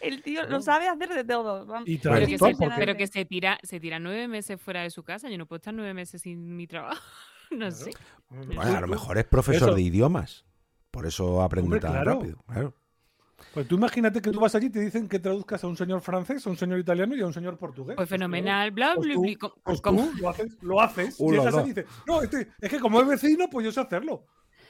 [0.01, 1.65] El tío lo sabe hacer de todo.
[1.85, 5.03] Y Pero que, se, pero que se tira, se tira nueve meses fuera de su
[5.03, 5.29] casa.
[5.29, 7.01] Yo no puedo estar nueve meses sin mi trabajo.
[7.51, 7.91] No sé.
[8.29, 9.75] Bueno, a lo mejor es profesor Eso.
[9.75, 10.45] de idiomas.
[10.95, 12.13] Por eso aprende Hombre, tan claro.
[12.13, 12.37] rápido.
[12.47, 12.73] Claro.
[13.53, 15.99] Pues tú imagínate que tú vas allí y te dicen que traduzcas a un señor
[16.01, 17.97] francés, a un señor italiano y a un señor portugués.
[17.97, 18.71] Pues claro, fenomenal.
[18.71, 21.65] Bla, Pues bla, bla, Pues tú lo haces, lo haces Uh, y esa se dos.
[21.65, 24.25] dice, no, este, es que como es vecino, pues yo sé hacerlo.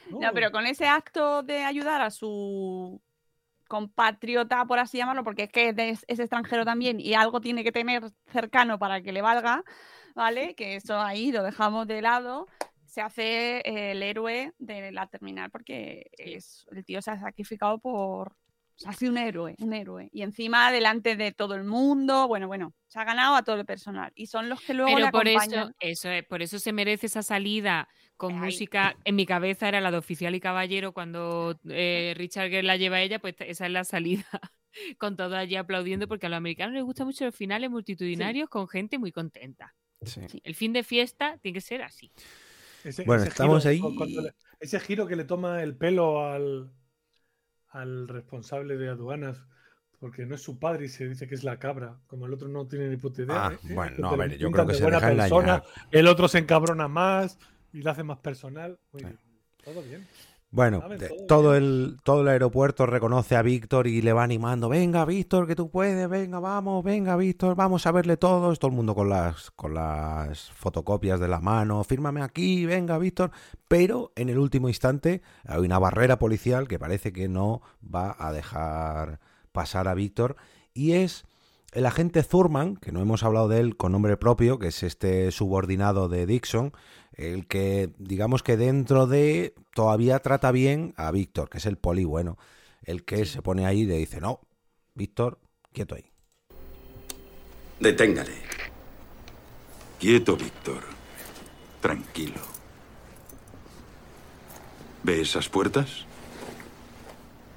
[0.09, 3.01] No, No, pero con ese acto de ayudar a su
[3.67, 7.71] compatriota, por así llamarlo, porque es que es, es extranjero también y algo tiene que
[7.71, 9.63] tener cercano para que le valga,
[10.15, 10.55] ¿vale?
[10.55, 12.47] Que eso ahí lo dejamos de lado.
[12.95, 17.77] Se hace eh, el héroe de la terminal porque es, el tío se ha sacrificado
[17.77, 18.29] por.
[18.29, 20.07] O sea, ha sido un héroe, un héroe.
[20.13, 23.65] Y encima delante de todo el mundo, bueno, bueno, se ha ganado a todo el
[23.65, 24.13] personal.
[24.15, 25.67] Y son los que luego Pero le por acompañan.
[25.67, 28.39] eso, eso es, por eso se merece esa salida con Ay.
[28.39, 28.95] música.
[29.03, 32.95] En mi cabeza era la de oficial y caballero cuando eh, Richard Gere la lleva
[32.95, 34.23] a ella, pues esa es la salida.
[34.97, 38.69] Con todo allí aplaudiendo, porque a los americanos les gustan mucho los finales multitudinarios con
[38.69, 39.75] gente muy contenta.
[40.01, 40.21] Sí.
[40.29, 42.09] Sí, El fin de fiesta tiene que ser así.
[42.85, 44.31] Ese- Bueno, ese estamos giro, ahí.
[44.59, 46.71] ese giro que le toma el pelo al,
[47.69, 49.43] al responsable de aduanas,
[49.99, 52.47] porque no es su padre y se dice que es la cabra, como el otro
[52.47, 53.47] no tiene ni puta idea.
[53.47, 53.73] Ah, ¿eh?
[53.73, 55.63] bueno, Que no, a ver, yo creo que se buena deja persona.
[55.91, 57.37] El otro se encabrona más
[57.73, 58.79] y lo hace más personal.
[58.91, 59.19] Muy bien.
[59.63, 60.07] Todo bien.
[60.55, 64.69] Bueno, de- todo el, todo el aeropuerto reconoce a Víctor y le va animando.
[64.69, 68.57] Venga, Víctor, que tú puedes, venga, vamos, venga, Víctor, vamos a verle todos.
[68.57, 73.31] Todo el mundo con las, con las fotocopias de la mano, fírmame aquí, venga, Víctor.
[73.67, 77.61] Pero en el último instante hay una barrera policial que parece que no
[77.93, 79.19] va a dejar
[79.51, 80.37] pasar a Víctor.
[80.73, 81.25] Y es
[81.75, 85.29] el agente Thurman, que no hemos hablado de él con nombre propio, que es este
[85.31, 86.71] subordinado de Dixon,
[87.11, 92.05] el que digamos que dentro de todavía trata bien a Víctor, que es el poli
[92.05, 92.37] bueno,
[92.83, 94.39] el que se pone ahí y le dice, no,
[94.93, 95.37] Víctor,
[95.73, 96.09] quieto ahí.
[97.81, 98.35] Deténgale.
[99.99, 100.81] Quieto, Víctor.
[101.81, 102.39] Tranquilo.
[105.03, 106.05] ¿Ve esas puertas?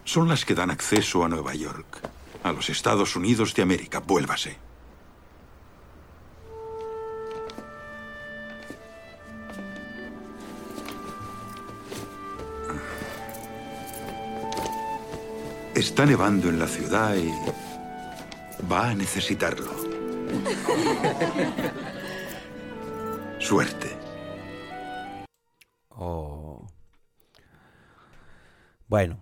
[0.04, 2.00] Son las que dan acceso a Nueva York,
[2.42, 4.00] a los Estados Unidos de América.
[4.00, 4.56] Vuélvase.
[15.74, 17.32] Está nevando en la ciudad y
[18.70, 19.68] va a necesitarlo.
[23.38, 23.96] Suerte.
[25.90, 26.66] Oh.
[28.88, 29.20] Bueno,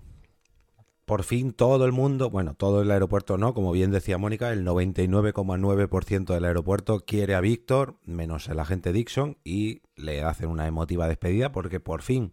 [1.07, 4.65] por fin todo el mundo, bueno, todo el aeropuerto no, como bien decía Mónica, el
[4.67, 11.09] 99,9% del aeropuerto quiere a Víctor, menos el agente Dixon, y le hacen una emotiva
[11.09, 12.33] despedida porque por fin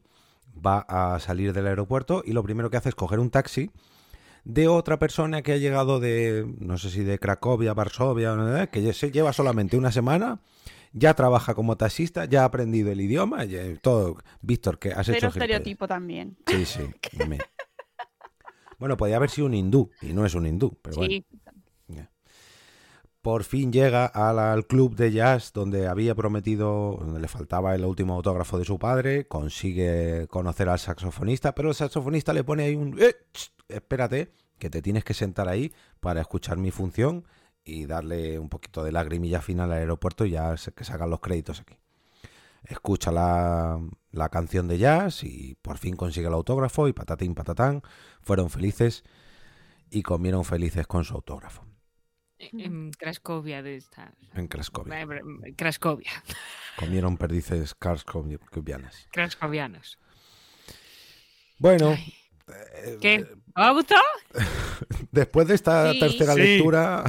[0.66, 3.72] va a salir del aeropuerto y lo primero que hace es coger un taxi
[4.44, 9.12] de otra persona que ha llegado de, no sé si de Cracovia, Varsovia, que se
[9.12, 10.42] lleva solamente una semana,
[10.92, 14.18] ya trabaja como taxista, ya ha aprendido el idioma, ya- todo.
[14.42, 15.36] Víctor, que has Pero hecho gilipollas.
[15.38, 16.36] estereotipo también.
[16.48, 16.82] Sí, sí.
[18.84, 21.14] Bueno, podía haber sido un hindú, y no es un hindú, pero bueno.
[21.14, 21.26] Sí.
[21.88, 22.12] Ya.
[23.22, 27.86] Por fin llega al, al club de jazz donde había prometido, donde le faltaba el
[27.86, 32.76] último autógrafo de su padre, consigue conocer al saxofonista, pero el saxofonista le pone ahí
[32.76, 33.00] un...
[33.02, 33.16] "Eh,
[33.70, 37.26] espérate, que te tienes que sentar ahí para escuchar mi función
[37.64, 41.22] y darle un poquito de lagrimilla final al aeropuerto y ya se- que sacan los
[41.22, 41.78] créditos aquí.
[42.66, 43.80] Escucha la,
[44.12, 47.82] la canción de jazz y por fin consigue el autógrafo y patatín patatán,
[48.22, 49.04] fueron felices
[49.90, 51.66] y comieron felices con su autógrafo
[52.40, 54.14] En Crascovia de esta.
[54.34, 55.06] en Crascovia.
[55.56, 56.12] Crascovia.
[56.78, 59.08] Comieron perdices crascovianas.
[59.12, 60.00] Crascovianos.
[61.60, 61.96] Bueno,
[63.00, 63.22] ¿Qué?
[63.22, 64.02] ¿Os ha gustado?
[65.12, 66.00] después de esta Sí.
[66.00, 66.40] tercera Sí.
[66.42, 67.04] lectura.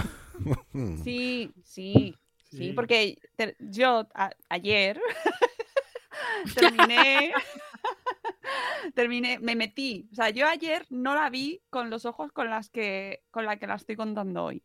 [1.03, 2.15] Sí, sí,
[2.57, 2.73] sí, Sí.
[2.73, 3.19] porque
[3.59, 5.01] yo a- ayer
[6.55, 7.33] terminé,
[8.95, 10.09] terminé, me metí.
[10.13, 13.57] O sea, yo ayer no la vi con los ojos con las que, con la
[13.57, 14.63] que la estoy contando hoy.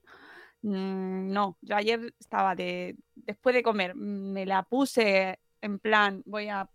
[0.61, 6.47] Mm, no, yo ayer estaba de, después de comer, me la puse en plan, voy
[6.49, 6.69] a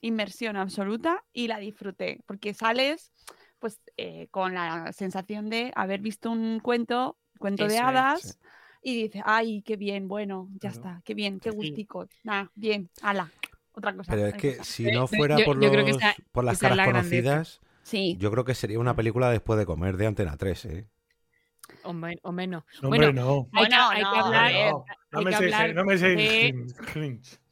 [0.00, 3.12] inmersión absoluta y la disfruté, porque sales
[3.58, 8.38] pues eh, con la sensación de haber visto un cuento, cuento de es, hadas,
[8.82, 10.74] y dices, ay, qué bien, bueno, ya Claro.
[10.76, 11.56] está, qué bien, qué Sí.
[11.56, 13.30] gustico, nada, bien, ala,
[13.72, 14.12] otra cosa.
[14.12, 14.64] Pero es que cosa.
[14.64, 17.60] si no fuera yo- por, yo creo que los- esa- por las caras la conocidas,
[17.82, 20.64] Sí, yo creo que sería una película después de comer de Antena 3.
[20.66, 20.86] ¿eh?
[21.84, 22.64] O, men- o menos.
[22.82, 23.48] No, bueno, hombre, no.
[23.52, 25.98] hay, que, Bueno, hay que hablar No, no hay me que seis- hablar no me
[25.98, 26.16] seis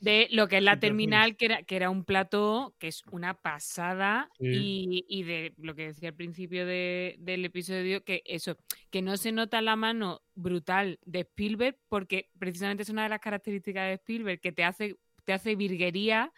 [0.01, 3.35] de- lo que es la terminal, que era, que era un plató que es una
[3.35, 4.47] pasada Sí.
[4.47, 8.57] y, y de lo que decía al principio de- del episodio, que eso,
[8.91, 13.21] que no se nota la mano brutal de Spielberg, porque precisamente es una de las
[13.21, 16.33] características de Spielberg, que te hace, te hace virguería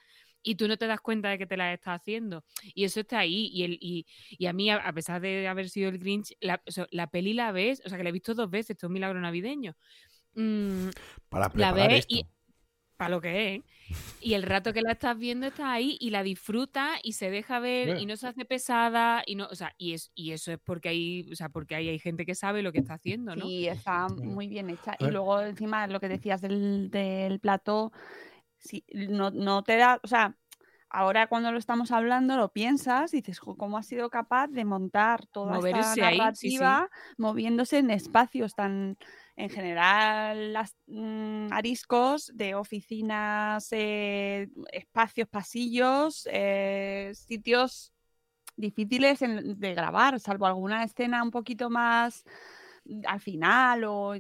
[0.51, 2.45] y tú no te das cuenta de que te la estás haciendo.
[2.75, 3.51] Y eso está ahí.
[3.53, 6.63] Y, el, y, y a mí, a, a pesar de haber sido el Grinch, la,
[6.67, 8.87] o sea, la peli la ves, o sea, que la he visto dos veces, esto
[8.87, 9.77] es un milagro navideño.
[10.35, 10.89] Mm,
[11.29, 12.15] Para la preparar ves esto.
[12.15, 12.27] y
[12.97, 13.63] para lo que es.
[14.21, 17.61] Y el rato que la estás viendo está ahí y la disfruta y se deja
[17.61, 18.01] ver Bueno.
[18.01, 20.89] y no se hace pesada y no, o sea, y es y eso es porque
[20.91, 23.47] hay, o sea, porque ahí hay gente que sabe lo que está haciendo, ¿no?
[23.47, 24.97] Sí, está muy bien hecha.
[24.99, 27.93] Y luego, encima, lo que decías del, del plató,
[28.59, 30.37] sí, no, no te da, o sea,
[30.91, 34.65] ahora cuando lo estamos hablando lo piensas y dices, "Jo, ¿cómo ha sido capaz de
[34.65, 36.59] montar toda Moverse esta ahí, sí, sí.
[36.59, 38.97] narrativa moviéndose en espacios tan,
[39.37, 47.93] en general, las, mm, ariscos de oficinas, eh, espacios, pasillos, eh, sitios
[48.57, 52.25] difíciles en- de grabar, salvo alguna escena un poquito más
[53.07, 54.15] al final o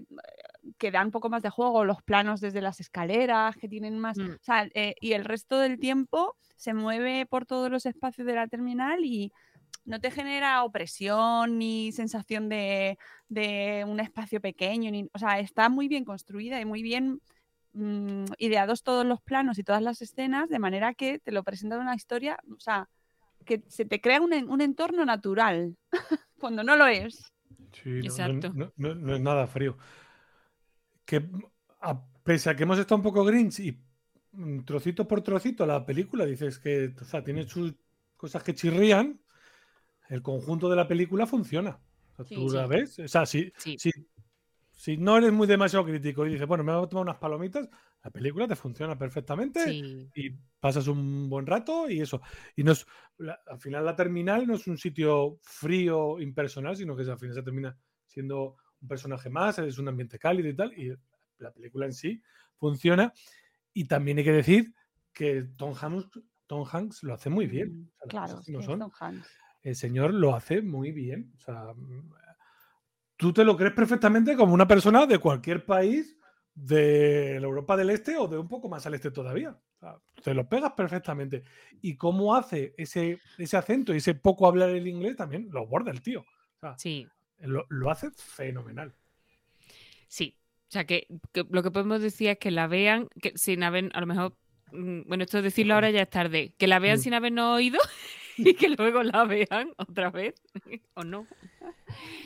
[0.78, 4.18] que da un poco más de juego, los planos desde las escaleras, que tienen más...
[4.18, 4.30] Mm.
[4.32, 8.34] o sea, eh, y el resto del tiempo se mueve por todos los espacios de
[8.34, 9.32] la terminal y
[9.84, 12.98] no te genera opresión ni sensación de,
[13.28, 14.90] de un espacio pequeño.
[14.90, 17.20] Ni, o sea, está muy bien construida y muy bien
[17.72, 21.78] mm, ideados todos los planos y todas las escenas de manera que te lo presenta
[21.78, 22.88] una historia, o sea,
[23.46, 25.76] que se te crea un, un entorno natural
[26.38, 27.32] cuando no lo es.
[27.72, 28.52] Sí, no- no- Exacto.
[28.54, 29.78] No, no- no es nada frío.
[31.08, 31.26] Que
[31.80, 33.80] a- pese a que hemos estado un poco grinch y
[34.32, 37.74] mm, trocito por trocito la película, dices que o sea, tiene sus
[38.14, 39.18] cosas que chirrían,
[40.10, 41.80] el conjunto de la película funciona.
[42.12, 42.68] O sea, Sí, tú la sí.
[42.68, 43.76] ves, o sea, si, Sí.
[43.78, 43.90] si,
[44.70, 47.66] si no eres muy demasiado crítico y dices, bueno, me voy a tomar unas palomitas,
[48.04, 50.10] la película te funciona perfectamente Sí.
[50.14, 50.30] y
[50.60, 52.20] pasas un buen rato y eso.
[52.54, 52.86] Y no es,
[53.16, 57.34] la- al final la terminal no es un sitio frío, impersonal, sino que al final
[57.34, 57.74] se termina
[58.06, 60.94] siendo un personaje más, es un ambiente cálido y tal, y
[61.38, 62.22] la película en sí
[62.56, 63.12] funciona.
[63.72, 64.74] Y también hay que decir
[65.12, 67.68] que Tom Hanks, Tom Hanks lo hace muy bien.
[67.72, 68.78] Mm, O sea, las Claro, es son.
[68.80, 69.28] Tom Hanks.
[69.62, 71.32] El señor lo hace muy bien.
[71.36, 71.74] O sea,
[73.16, 76.16] tú te lo crees perfectamente como una persona de cualquier país
[76.54, 79.50] de la Europa del Este o de un poco más al este todavía.
[79.50, 81.44] O sea, te lo pegas perfectamente.
[81.80, 85.90] Y cómo hace ese, ese acento y ese poco hablar el inglés también lo borda
[85.90, 86.20] el tío.
[86.20, 87.06] O sea, Sí.
[87.40, 88.94] Lo, lo hace fenomenal.
[90.08, 90.36] Sí,
[90.68, 93.90] o sea que, que lo que podemos decir es que la vean, que sin haber,
[93.94, 94.36] a lo mejor,
[94.72, 97.00] mm, bueno, esto decirlo ahora ya es tarde, que la vean Mm.
[97.00, 97.78] sin habernos oído
[98.38, 100.34] y que luego la vean otra vez,
[100.94, 101.26] o no.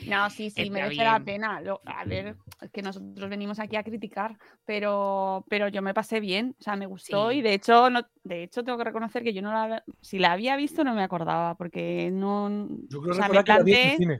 [0.07, 1.61] No, sí, sí, Está merece la pena.
[1.61, 6.19] Lo- a ver, es que nosotros venimos aquí a criticar, pero, pero yo me pasé
[6.19, 7.37] bien, o sea, me gustó Sí.
[7.37, 10.19] y de hecho, no, de hecho tengo que reconocer que yo no la, había- si
[10.19, 13.63] la había visto no me acordaba porque no, Yo o creo sea, me que la
[13.63, 14.19] vi en el cine.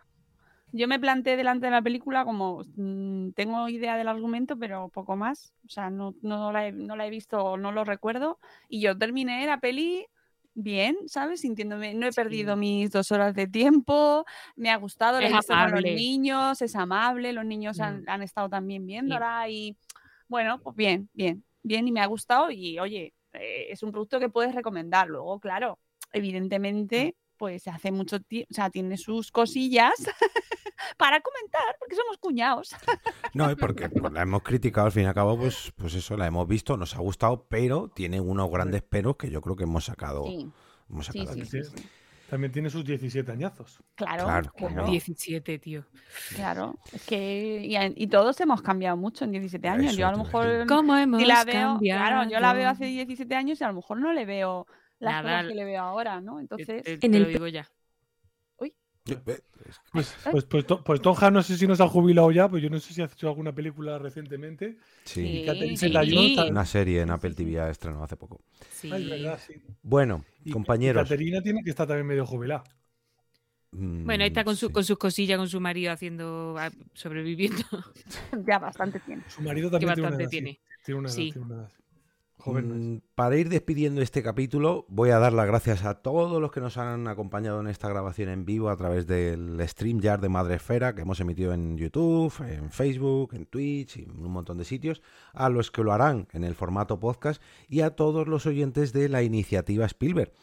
[0.75, 5.15] Yo me planteé delante de la película como mm, tengo idea del argumento, pero poco
[5.15, 8.81] más, o sea, no, no, la, he, no la he visto no lo recuerdo y
[8.81, 10.07] yo terminé la peli
[10.55, 11.41] bien, ¿sabes?
[11.41, 12.59] Sintiéndome, no he perdido Sí.
[12.59, 14.25] mis dos horas de tiempo,
[14.55, 18.09] me ha gustado, he Es visto con los niños, es amable, los niños han, Mm.
[18.09, 19.77] han estado también viéndola y
[20.27, 24.19] bueno, pues bien, bien, bien y me ha gustado y oye, eh, es un producto
[24.19, 25.07] que puedes recomendar.
[25.07, 25.77] Luego, claro,
[26.11, 29.93] evidentemente, pues hace mucho tiempo, o sea, tiene sus cosillas
[30.97, 32.75] para comentar, porque somos cuñados.
[33.33, 36.27] No, porque pues, la hemos criticado al fin y al cabo, pues, pues eso, la
[36.27, 39.85] hemos visto, nos ha gustado, pero tiene unos grandes peros que yo creo que hemos
[39.85, 40.25] sacado.
[40.25, 40.49] Sí,
[40.89, 41.49] Hemos sí, sacado sí, aquí.
[41.49, 41.71] sí, Sí.
[41.77, 41.89] sí.
[42.29, 43.79] También tiene sus 17 añazos.
[43.93, 45.85] Claro, Claro, claro, como- 17, tío.
[46.35, 46.75] claro.
[46.91, 49.91] Es que y, todos hemos cambiado mucho en 17 años.
[49.91, 52.85] Eso yo a lo mejor ¿Cómo hemos si la veo, claro, yo la veo hace
[52.85, 54.65] 17 años y a lo mejor no le veo
[54.97, 56.39] las Nada, cosas que le veo ahora, ¿no?
[56.39, 57.69] Entonces, te, te lo digo ya.
[59.05, 59.31] Pues,
[59.91, 60.15] pues,
[60.49, 62.93] pues, pues Tom Hanks no sé si nos ha jubilado ya, pues yo no sé
[62.93, 64.77] si ha hecho alguna película recientemente.
[65.03, 65.45] Sí.
[65.45, 65.77] Sí.
[65.77, 68.41] Zeta-Jones, Una serie en Apple TV ha estrenado hace poco.
[68.71, 68.89] Sí.
[68.93, 69.55] Ah, verdad, sí.
[69.81, 71.03] Bueno, Y- compañeros.
[71.03, 72.63] Caterina tiene que estar también medio jubilada.
[73.71, 77.63] mm, Bueno, ahí está con, su, con sus cosillas, con su marido haciendo, ah, sobreviviendo.
[78.47, 79.23] ya bastante tiene.
[79.27, 80.37] Su marido que también tiene una bastante edad, sí.
[80.37, 80.59] tiene.
[80.85, 81.31] Tiene una edad, Sí.
[81.31, 81.71] tiene una edad.
[82.43, 82.95] Joven.
[82.95, 86.59] Mm, Para ir despidiendo este capítulo, voy a dar las gracias a todos los que
[86.59, 91.03] nos han acompañado en esta grabación en vivo a través del StreamYard de Madresfera que
[91.03, 95.01] hemos emitido en YouTube, en Facebook, en Twitch y en un montón de sitios,
[95.31, 99.07] a los que lo harán en el formato podcast y a todos los oyentes de
[99.07, 100.33] la iniciativa Spielberg.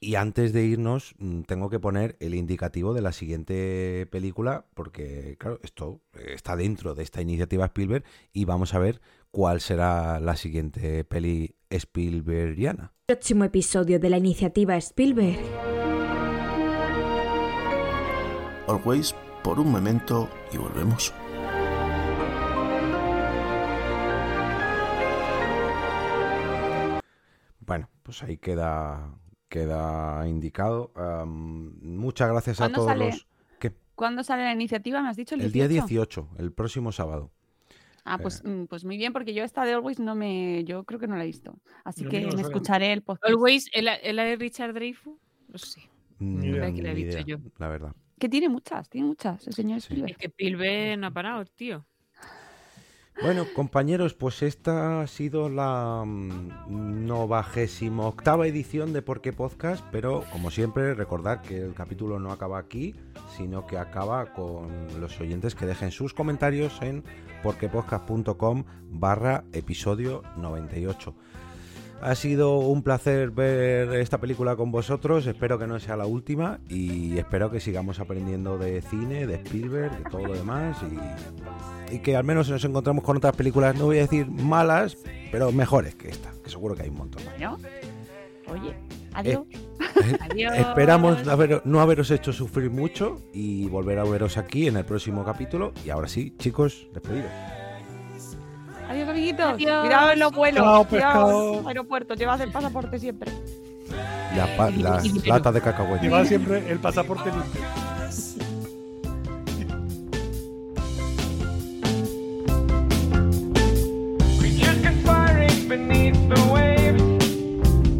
[0.00, 5.36] Y antes de irnos, mm, tengo que poner el indicativo de la siguiente película, porque,
[5.38, 9.00] claro, esto está dentro de esta iniciativa Spielberg y vamos a ver
[9.36, 12.94] cuál será la siguiente peli Spielbergiana.
[13.04, 15.36] Próximo episodio de la iniciativa Spielberg.
[18.66, 19.14] Always
[19.44, 21.12] por un momento y volvemos.
[27.60, 29.18] Bueno, pues ahí queda,
[29.50, 30.92] queda indicado.
[30.96, 33.06] Am, muchas gracias a ¿Cuándo todos sale?
[33.10, 33.26] los...
[33.58, 33.74] ¿Qué?
[33.96, 35.02] ¿Cuándo sale la iniciativa?
[35.02, 35.68] ¿Me has dicho el El 18?
[35.68, 37.32] día 18, el próximo sábado.
[38.08, 40.62] Ah, pues, mm, pues muy bien, porque yo esta de Always no me.
[40.64, 41.58] Yo creo que no la he visto.
[41.84, 43.24] Así que me escucharé el podcast.
[43.24, 45.18] Always, ¿es la, de Richard Dreyfuss?
[45.48, 45.90] No sé.
[46.20, 46.68] Ni idea.
[46.68, 47.38] idea, que la he ni visto idea, yo.
[47.58, 47.92] la verdad.
[48.18, 50.12] Que tiene muchas, tiene muchas, el señor Spielberg.
[50.12, 51.84] Es que Spielberg no ha parado, tío.
[53.22, 59.82] Bueno, compañeros, pues esta ha sido la mm, novagésimo octava edición de Por qué Podcast,
[59.90, 62.94] pero como siempre, recordad que el capítulo no acaba aquí,
[63.34, 64.68] sino que acaba con
[65.00, 67.04] los oyentes que dejen sus comentarios en
[67.42, 71.14] porquepodcast.com barra episodio 98.
[72.02, 76.60] Ha sido un placer ver esta película con vosotros, espero que no sea la última
[76.68, 80.76] y espero que sigamos aprendiendo de cine, de Spielberg, de todo lo demás
[81.90, 84.98] y, y que al menos nos encontramos con otras películas, no voy a decir malas,
[85.32, 87.22] pero mejores que esta, que seguro que hay un montón.
[87.24, 87.58] Bueno,
[88.52, 88.74] oye,
[89.14, 89.40] adiós.
[90.20, 90.54] Adiós.
[90.54, 95.24] Esperamos haber- no haberos hecho sufrir mucho y volver a veros aquí en el próximo
[95.24, 95.72] capítulo.
[95.86, 97.30] Y ahora sí, chicos, despedidos.
[98.88, 99.46] Adiós, amiguitos.
[99.54, 99.80] Adiós.
[99.84, 100.62] Cuidado en los vuelos.
[100.64, 101.50] Chao, Cuidado pescado.
[101.50, 102.18] en los aeropuertos.
[102.18, 103.32] Llevad el pasaporte siempre.
[104.36, 106.04] Las pa- las latas de cacahuete.
[106.04, 107.60] Lleva siempre el pasaporte limpio.
[114.38, 117.02] Creatures conspiring beneath the waves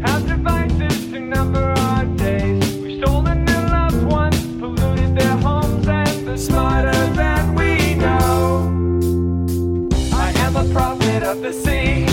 [0.05, 1.66] have devices to number
[11.27, 12.06] of the sea.